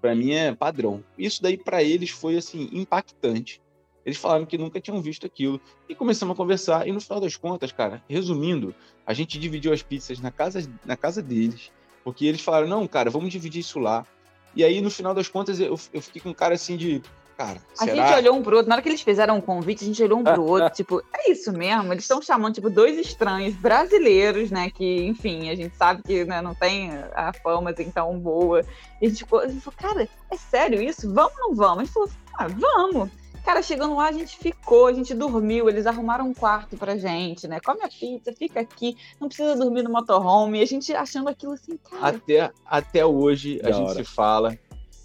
[0.00, 1.04] Para mim é padrão.
[1.18, 3.60] Isso daí para eles foi assim impactante.
[4.06, 5.60] Eles falaram que nunca tinham visto aquilo.
[5.88, 6.88] E começamos a conversar.
[6.88, 8.74] E no final das contas, cara, resumindo,
[9.04, 11.70] a gente dividiu as pizzas na casa, na casa deles.
[12.04, 14.06] Porque eles falaram, não, cara, vamos dividir isso lá.
[14.54, 17.02] E aí, no final das contas, eu, eu fiquei com um cara assim de
[17.38, 17.62] cara.
[17.78, 17.94] A será?
[17.94, 20.02] gente olhou um pro outro, na hora que eles fizeram o um convite, a gente
[20.02, 21.92] olhou um pro outro, tipo, é isso mesmo?
[21.92, 24.68] Eles estão chamando, tipo, dois estranhos brasileiros, né?
[24.70, 28.62] Que, enfim, a gente sabe que né, não tem a fama assim tão boa.
[29.00, 31.12] E a gente, ficou, a gente falou, cara, é sério isso?
[31.14, 31.78] Vamos ou não vamos?
[31.78, 33.08] A gente falou, ah, vamos.
[33.44, 37.46] Cara, chegando lá, a gente ficou, a gente dormiu, eles arrumaram um quarto pra gente,
[37.46, 37.60] né?
[37.64, 40.58] Come a pizza, fica aqui, não precisa dormir no motorhome.
[40.58, 42.08] E a gente achando aquilo assim, cara.
[42.08, 44.58] Até, até hoje a gente se fala,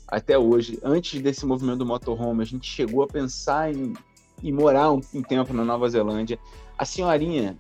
[0.08, 3.94] até hoje, antes desse movimento do motorhome, a gente chegou a pensar em,
[4.44, 6.40] em morar um, um tempo na Nova Zelândia.
[6.78, 7.56] A senhorinha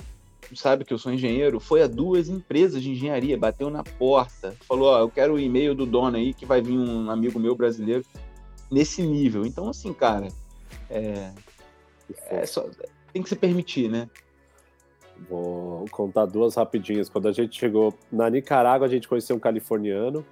[0.53, 4.89] sabe que eu sou engenheiro, foi a duas empresas de engenharia, bateu na porta, falou,
[4.89, 8.03] ó, eu quero o e-mail do dono aí, que vai vir um amigo meu brasileiro
[8.69, 9.45] nesse nível.
[9.45, 10.27] Então, assim, cara,
[10.89, 11.31] é,
[12.29, 12.67] é só,
[13.11, 14.09] tem que se permitir, né?
[15.29, 17.07] Vou contar duas rapidinhas.
[17.07, 20.25] Quando a gente chegou na Nicarágua, a gente conheceu um californiano.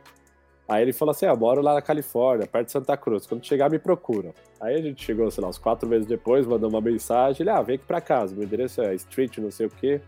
[0.72, 3.27] Aí ele falou assim: ah, moro lá na Califórnia, perto de Santa Cruz.
[3.27, 4.34] Quando chegar, me procura.
[4.61, 7.43] Aí a gente chegou, sei lá, uns quatro meses depois, mandou uma mensagem.
[7.43, 8.34] Ele, ah, vem aqui pra casa.
[8.34, 9.99] Meu endereço é Street, não sei o quê.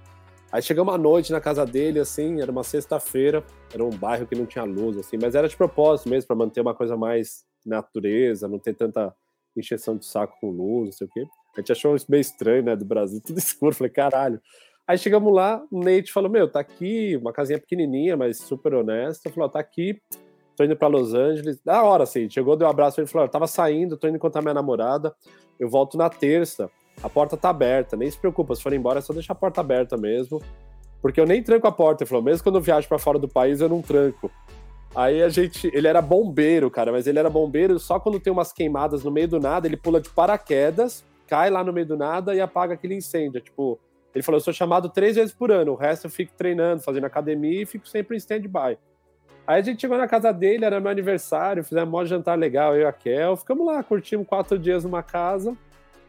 [0.50, 3.44] Aí chegamos à noite na casa dele, assim, era uma sexta-feira.
[3.74, 6.62] Era um bairro que não tinha luz, assim, mas era de propósito mesmo, para manter
[6.62, 9.14] uma coisa mais natureza, não ter tanta
[9.58, 11.26] encheção de saco com luz, não sei o quê.
[11.58, 13.76] A gente achou isso meio estranho, né, do Brasil, tudo escuro.
[13.76, 14.40] Falei, caralho.
[14.88, 19.30] Aí chegamos lá, o Nate falou: Meu, tá aqui, uma casinha pequenininha, mas super honesta.
[19.30, 20.00] Falou: Tá aqui,
[20.56, 21.62] tô indo para Los Angeles.
[21.64, 24.54] Da hora, assim, chegou, deu um abraço, ele falou: tava saindo, tô indo encontrar minha
[24.54, 25.14] namorada,
[25.60, 26.70] eu volto na terça,
[27.02, 29.62] a porta tá aberta, nem se preocupa, se for embora é só deixar a porta
[29.62, 30.42] aberta mesmo,
[31.02, 32.04] porque eu nem tranco a porta.
[32.04, 34.32] Ele falou: Mesmo quando eu viajo para fora do país, eu não tranco.
[34.96, 35.70] Aí a gente.
[35.74, 39.28] Ele era bombeiro, cara, mas ele era bombeiro só quando tem umas queimadas no meio
[39.28, 42.96] do nada, ele pula de paraquedas, cai lá no meio do nada e apaga aquele
[42.96, 43.42] incêndio.
[43.42, 43.80] Tipo,
[44.14, 47.06] ele falou: eu sou chamado três vezes por ano, o resto eu fico treinando, fazendo
[47.06, 48.78] academia e fico sempre em stand-by.
[49.46, 52.84] Aí a gente chegou na casa dele, era meu aniversário, fizemos um jantar legal, eu
[52.84, 55.56] e a Kel, ficamos lá, curtimos quatro dias numa casa.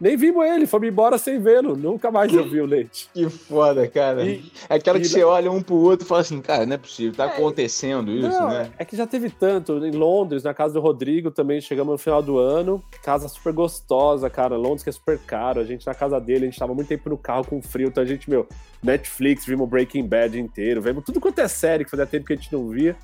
[0.01, 1.77] Nem vimos ele, fomos embora sem vê-lo.
[1.77, 3.09] Nunca mais eu vi o Leite.
[3.15, 4.25] Que foda, cara.
[4.25, 5.09] E, é aquela que e...
[5.09, 8.11] você olha um pro outro e fala assim, cara, não é possível, tá é, acontecendo
[8.11, 8.71] isso, não, né?
[8.77, 9.85] É que já teve tanto.
[9.85, 12.83] Em Londres, na casa do Rodrigo também, chegamos no final do ano.
[13.03, 14.57] Casa super gostosa, cara.
[14.57, 15.61] Londres que é super caro.
[15.61, 17.89] A gente na casa dele, a gente tava muito tempo no carro com frio.
[17.89, 18.49] Então a gente, meu,
[18.83, 20.83] Netflix, vimos Breaking Bad inteiro.
[20.83, 22.97] Vimos tudo quanto é série que fazia tempo que a gente não via.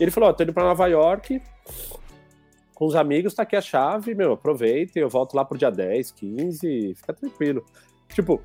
[0.00, 1.40] Ele falou, ó, oh, tô indo pra Nova York
[2.74, 6.10] com os amigos, tá aqui a chave, meu, aproveita, eu volto lá pro dia 10,
[6.10, 7.64] 15, fica tranquilo.
[8.12, 8.42] Tipo,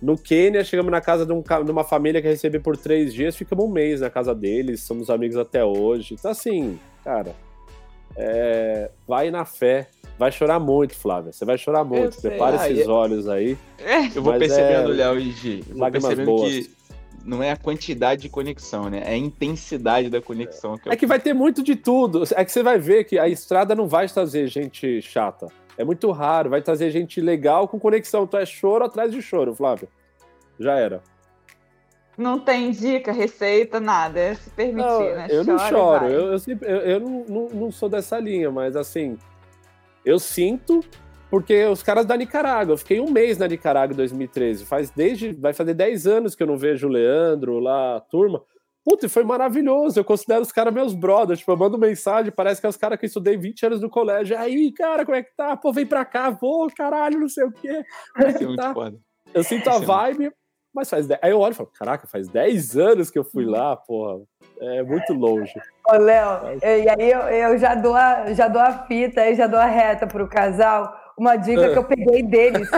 [0.00, 3.36] no Quênia, chegamos na casa de, um, de uma família que recebi por três dias,
[3.36, 6.14] ficamos um mês na casa deles, somos amigos até hoje.
[6.14, 7.34] Então, assim, cara,
[8.16, 9.88] é, vai na fé.
[10.18, 11.32] Vai chorar muito, Flávia.
[11.32, 12.20] Você vai chorar muito.
[12.20, 13.56] Prepare ah, esses olhos aí.
[14.14, 14.96] Eu vou percebendo, é...
[14.96, 16.52] Léo e Gi, eu vou percebendo boas.
[16.52, 16.70] que
[17.24, 19.02] não é a quantidade de conexão, né?
[19.04, 20.76] É a intensidade da conexão.
[20.76, 22.24] Que é que vai ter muito de tudo.
[22.34, 25.46] É que você vai ver que a estrada não vai trazer gente chata.
[25.76, 26.50] É muito raro.
[26.50, 28.24] Vai trazer gente legal com conexão.
[28.24, 29.88] Então é choro atrás de choro, Flávio.
[30.58, 31.02] Já era.
[32.16, 34.20] Não tem dica, receita, nada.
[34.20, 35.26] É se permitir, não, né?
[35.30, 36.06] Eu não choro.
[36.06, 39.16] Eu, eu, eu, eu não, não, não sou dessa linha, mas assim,
[40.04, 40.80] eu sinto
[41.32, 45.32] porque os caras da Nicarágua, eu fiquei um mês na Nicarágua em 2013, faz desde,
[45.32, 48.44] vai fazer 10 anos que eu não vejo o Leandro lá, a turma.
[48.84, 52.60] Puta, e foi maravilhoso, eu considero os caras meus brothers, tipo, eu mando mensagem, parece
[52.60, 55.22] que é os caras que eu estudei 20 anos no colégio, aí, cara, como é
[55.22, 55.56] que tá?
[55.56, 57.82] Pô, vem pra cá, vou, caralho, não sei o quê.
[58.14, 58.74] Como é que tá?
[59.32, 60.30] Eu sinto a vibe,
[60.74, 61.18] mas faz 10...
[61.22, 64.20] Aí eu olho e falo, caraca, faz 10 anos que eu fui lá, porra,
[64.60, 65.54] é muito longe.
[65.88, 69.46] Ô, Léo, e aí eu, eu, já, dou a, já dou a fita, aí já
[69.46, 72.68] dou a reta pro casal, uma dica que eu peguei deles.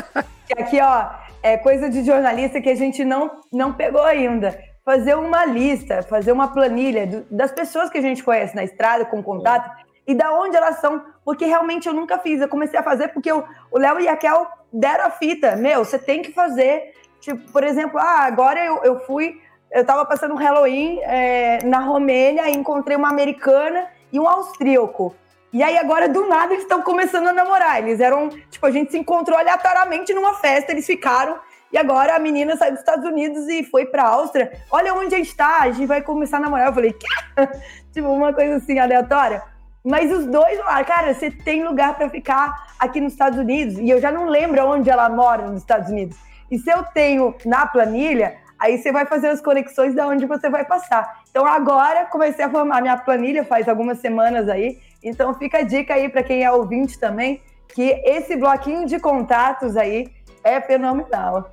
[0.46, 1.10] que aqui, ó,
[1.42, 4.58] é coisa de jornalista que a gente não, não pegou ainda.
[4.84, 9.04] Fazer uma lista, fazer uma planilha do, das pessoas que a gente conhece na estrada,
[9.04, 9.70] com contato,
[10.06, 11.02] e da onde elas são.
[11.24, 12.40] Porque realmente eu nunca fiz.
[12.40, 15.56] Eu comecei a fazer porque eu, o Léo e a Kel deram a fita.
[15.56, 16.92] Meu, você tem que fazer.
[17.20, 19.40] Tipo, por exemplo, ah, agora eu, eu fui.
[19.70, 25.14] Eu tava passando um Halloween é, na Romênia e encontrei uma americana e um austríaco.
[25.54, 27.78] E aí agora, do nada, eles estão começando a namorar.
[27.78, 31.38] Eles eram, tipo, a gente se encontrou aleatoriamente numa festa, eles ficaram.
[31.72, 34.50] E agora a menina saiu dos Estados Unidos e foi pra Áustria.
[34.68, 36.66] Olha onde a gente tá, a gente vai começar a namorar.
[36.66, 37.06] Eu falei, Quê?
[37.94, 39.44] tipo, uma coisa assim, aleatória.
[39.84, 43.78] Mas os dois falaram, cara, você tem lugar para ficar aqui nos Estados Unidos.
[43.78, 46.16] E eu já não lembro onde ela mora nos Estados Unidos.
[46.50, 50.50] E se eu tenho na planilha, aí você vai fazer as conexões de onde você
[50.50, 51.22] vai passar.
[51.30, 55.94] Então agora comecei a formar minha planilha faz algumas semanas aí então fica a dica
[55.94, 57.40] aí para quem é ouvinte também,
[57.74, 60.10] que esse bloquinho de contatos aí
[60.42, 61.52] é fenomenal.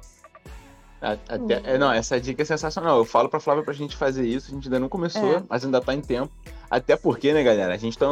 [1.01, 2.99] Até, é, não, essa dica é sensacional.
[2.99, 5.43] Eu falo pra Flávia pra gente fazer isso, a gente ainda não começou, é.
[5.49, 6.31] mas ainda tá em tempo.
[6.69, 8.05] Até porque, né, galera, a gente tá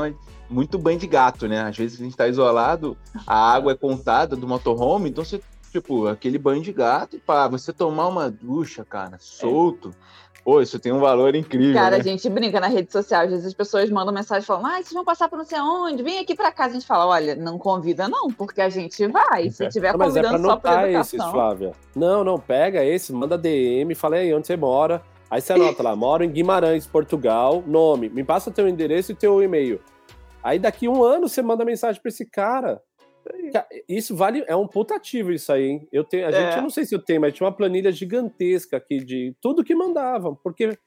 [0.50, 1.62] muito banho de gato, né?
[1.62, 2.98] Às vezes a gente tá isolado,
[3.28, 5.40] a água é contada do motorhome, então você,
[5.72, 9.92] tipo, aquele banho de gato, e pá, você tomar uma ducha, cara, solto.
[9.92, 11.76] É Pô, isso tem um valor incrível.
[11.76, 11.98] Cara, né?
[11.98, 14.92] a gente brinca na rede social, às vezes as pessoas mandam mensagem falando, ah, vocês
[14.92, 16.72] vão passar por não sei aonde, vem aqui pra casa.
[16.72, 19.52] A gente fala, olha, não convida não, porque a gente vai.
[19.52, 21.20] Se tiver não, mas é convidando pra só por educação.
[21.20, 21.72] esses, Flávia.
[21.96, 25.04] Não, não, pega esse, manda DM, fala aí onde você mora.
[25.30, 29.44] Aí você anota lá, moro em Guimarães, Portugal, nome, me passa teu endereço e teu
[29.44, 29.80] e-mail.
[30.42, 32.82] Aí daqui um ano você manda mensagem pra esse cara.
[33.88, 35.88] Isso vale, é um putativo isso aí, hein?
[35.92, 36.58] Eu tenho, a gente, É.
[36.58, 39.76] eu não sei se eu tenho, mas tinha uma planilha gigantesca aqui de tudo que
[39.76, 40.78] mandavam, porque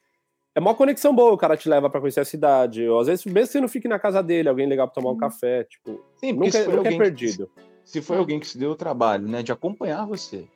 [0.55, 2.87] é uma conexão boa, o cara te leva pra conhecer a cidade.
[2.87, 5.11] Ou às vezes, mesmo que você não fique na casa dele, alguém legal pra tomar
[5.11, 7.49] um café, tipo, Sim, nunca, se nunca é perdido.
[7.83, 10.47] se foi alguém que se deu o trabalho, né, de acompanhar você,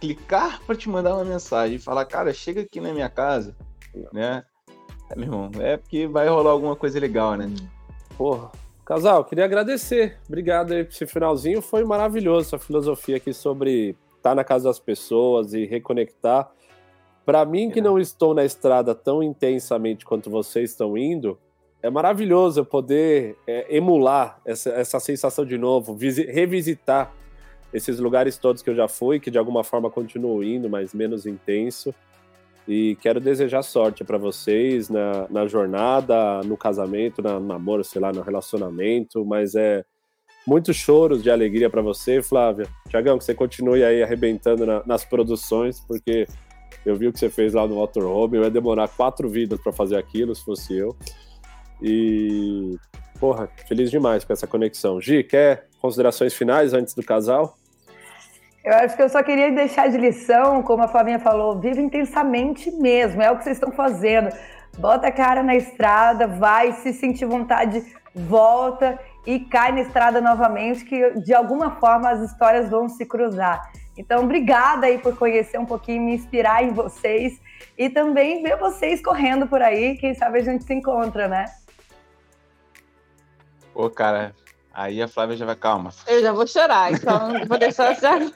[0.00, 3.56] clicar para te mandar uma mensagem e falar, cara, chega aqui na minha casa,
[4.12, 4.44] né?
[5.10, 7.46] É, meu irmão, é porque vai rolar alguma coisa legal, né?
[8.18, 8.50] Porra.
[8.86, 10.16] Casal, queria agradecer.
[10.28, 11.60] Obrigado aí por esse finalzinho.
[11.60, 16.48] Foi maravilhoso essa filosofia aqui sobre estar na casa das pessoas e reconectar.
[17.24, 17.82] Para mim, que É.
[17.82, 21.36] não estou na estrada tão intensamente quanto vocês estão indo,
[21.82, 27.12] é maravilhoso eu poder é, emular essa, essa sensação de novo, visi- revisitar
[27.72, 31.26] esses lugares todos que eu já fui, que de alguma forma continuo indo, mas menos
[31.26, 31.92] intenso.
[32.68, 38.00] E quero desejar sorte para vocês na, na jornada, no casamento, na- no namoro, sei
[38.00, 39.84] lá, no relacionamento, mas é
[40.46, 42.66] muitos choros de alegria para você, Flávia.
[42.88, 46.26] Tiagão, que você continue aí arrebentando na- nas produções, porque
[46.84, 49.72] eu vi o que você fez lá no Motorhome, eu ia demorar quatro vidas para
[49.72, 50.96] fazer aquilo, se fosse eu.
[51.82, 52.76] E,
[53.20, 55.00] porra, feliz demais com essa conexão.
[55.00, 57.56] Gi, quer considerações finais antes do casal?
[58.66, 62.68] Eu acho que eu só queria deixar de lição, como a Flavinha falou, viva intensamente
[62.72, 64.28] mesmo, é o que vocês estão fazendo.
[64.76, 67.80] Bota a cara na estrada, vai, se sentir vontade,
[68.12, 73.70] volta e cai na estrada novamente, que de alguma forma as histórias vão se cruzar.
[73.96, 77.40] Então, obrigada aí por conhecer um pouquinho, me inspirar em vocês
[77.78, 81.44] e também ver vocês correndo por aí, quem sabe a gente se encontra, né?
[83.72, 84.34] Pô, cara,
[84.76, 85.90] aí a Flávia já vai, calma.
[86.06, 88.12] Eu já vou chorar, então vou deixar já.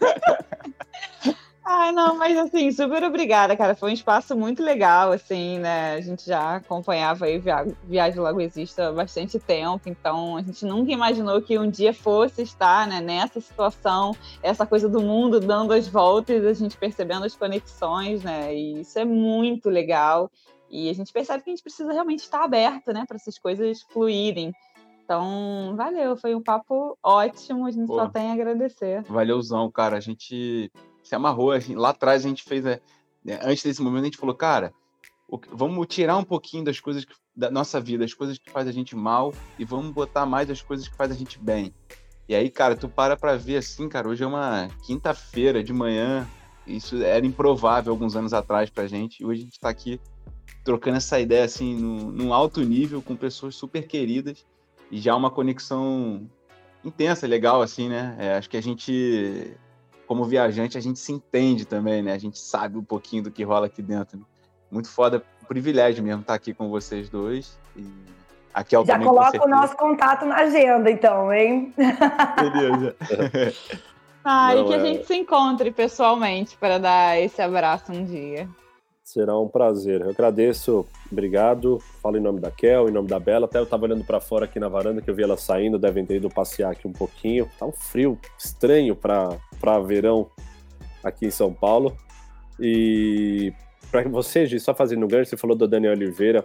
[1.62, 3.77] Ai, não, mas assim, super obrigada, cara.
[3.77, 5.95] Foi um espaço muito legal, assim, né?
[5.95, 10.65] A gente já acompanhava aí Via- Viagem Lago Existe há bastante tempo, então a gente
[10.65, 15.73] nunca imaginou que um dia fosse estar né, nessa situação, essa coisa do mundo dando
[15.73, 18.55] as voltas, a gente percebendo as conexões, né?
[18.55, 20.31] E isso é muito legal.
[20.71, 23.83] E a gente percebe que a gente precisa realmente estar aberto, né, para essas coisas
[23.93, 24.53] fluírem.
[25.11, 27.97] Então, valeu, foi um papo ótimo, a gente Pô.
[27.97, 29.03] só tem a agradecer.
[29.09, 29.97] Valeuzão, cara.
[29.97, 30.70] A gente
[31.03, 31.51] se amarrou.
[31.51, 32.65] a gente- lá atrás a gente fez.
[32.65, 32.81] é,
[33.27, 34.73] é, antes desse momento, a gente falou, cara,
[35.51, 38.73] vamos tirar um pouquinho das coisas que- da nossa vida, as coisas que fazem a
[38.73, 41.74] gente mal, e vamos botar mais as coisas que fazem a gente bem.
[42.28, 46.24] E aí, cara, tu para pra ver assim, cara, hoje é uma quinta-feira de manhã.
[46.65, 49.24] Isso era improvável alguns anos atrás pra gente.
[49.24, 50.01] E hoje a gente tá aqui
[50.65, 54.47] trocando essa ideia assim, no, num alto nível, com pessoas super queridas.
[54.91, 56.29] E já uma conexão
[56.85, 58.17] intensa, legal, assim, né?
[58.19, 59.57] É, acho que a gente,
[60.07, 62.12] como viajante, a gente se entende também, né?
[62.12, 64.19] A gente sabe um pouquinho do que rola aqui dentro.
[64.19, 64.25] né?
[64.71, 67.59] Muito foda, privilégio mesmo estar aqui com vocês dois.
[67.77, 67.85] E
[68.55, 71.73] a Kel Já também, coloca o nosso contato na agenda, então, hein?
[71.77, 72.97] Beleza.
[74.23, 78.05] Ah, Não, e que é- a gente se encontre pessoalmente para dar esse abraço um
[78.05, 78.47] dia.
[79.12, 80.03] Será um prazer.
[80.03, 81.78] Eu agradeço, obrigado.
[82.01, 83.47] Falo em nome da Kel, em nome da Bela.
[83.47, 86.07] Até eu tava olhando para fora aqui na varanda que eu vi ela saindo, devem
[86.07, 87.51] ter ido passear aqui um pouquinho.
[87.59, 90.31] Tá um frio estranho para verão
[91.03, 91.97] aqui em São Paulo.
[92.61, 93.53] E
[93.91, 96.45] para você, Gi, só fazendo um gancho, você falou do Daniel Oliveira.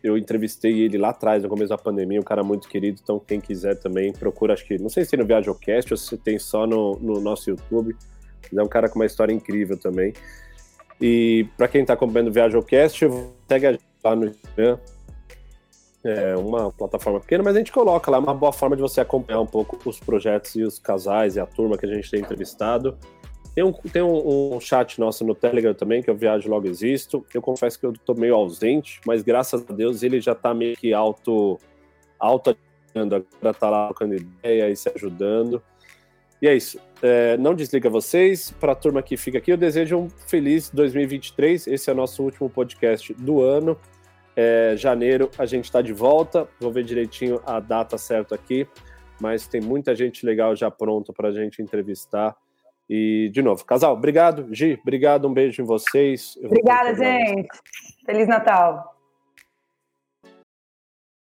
[0.00, 3.00] Eu entrevistei ele lá atrás, no começo da pandemia, um cara muito querido.
[3.02, 4.54] Então, quem quiser também, procura.
[4.54, 7.50] Acho que, não sei se tem no Viajocast ou se tem só no, no nosso
[7.50, 7.96] YouTube.
[8.52, 10.12] Mas é um cara com uma história incrível também.
[11.00, 13.00] E para quem está acompanhando o Viajocast,
[13.48, 14.78] segue a gente lá no Instagram.
[16.04, 19.40] É uma plataforma pequena, mas a gente coloca lá uma boa forma de você acompanhar
[19.40, 22.98] um pouco os projetos e os casais e a turma que a gente tem entrevistado.
[23.54, 27.24] Tem um, tem um, um chat nosso no Telegram também, que eu Viajo Logo Existo.
[27.32, 30.76] Eu confesso que eu tô meio ausente, mas graças a Deus ele já tá meio
[30.76, 31.58] que auto,
[32.18, 32.54] auto
[32.96, 35.62] agora tá lá trocando ideia e se ajudando.
[36.40, 36.78] E é isso.
[37.02, 38.50] É, não desliga vocês.
[38.52, 41.66] Para a turma que fica aqui, eu desejo um feliz 2023.
[41.66, 43.78] Esse é o nosso último podcast do ano.
[44.36, 46.48] É, janeiro a gente está de volta.
[46.60, 48.66] Vou ver direitinho a data certa aqui.
[49.20, 52.36] Mas tem muita gente legal já pronta para a gente entrevistar.
[52.88, 54.48] E, de novo, casal, obrigado.
[54.52, 55.26] Gi, obrigado.
[55.26, 56.36] Um beijo em vocês.
[56.40, 57.48] Eu Obrigada, gente.
[58.04, 58.93] Feliz Natal.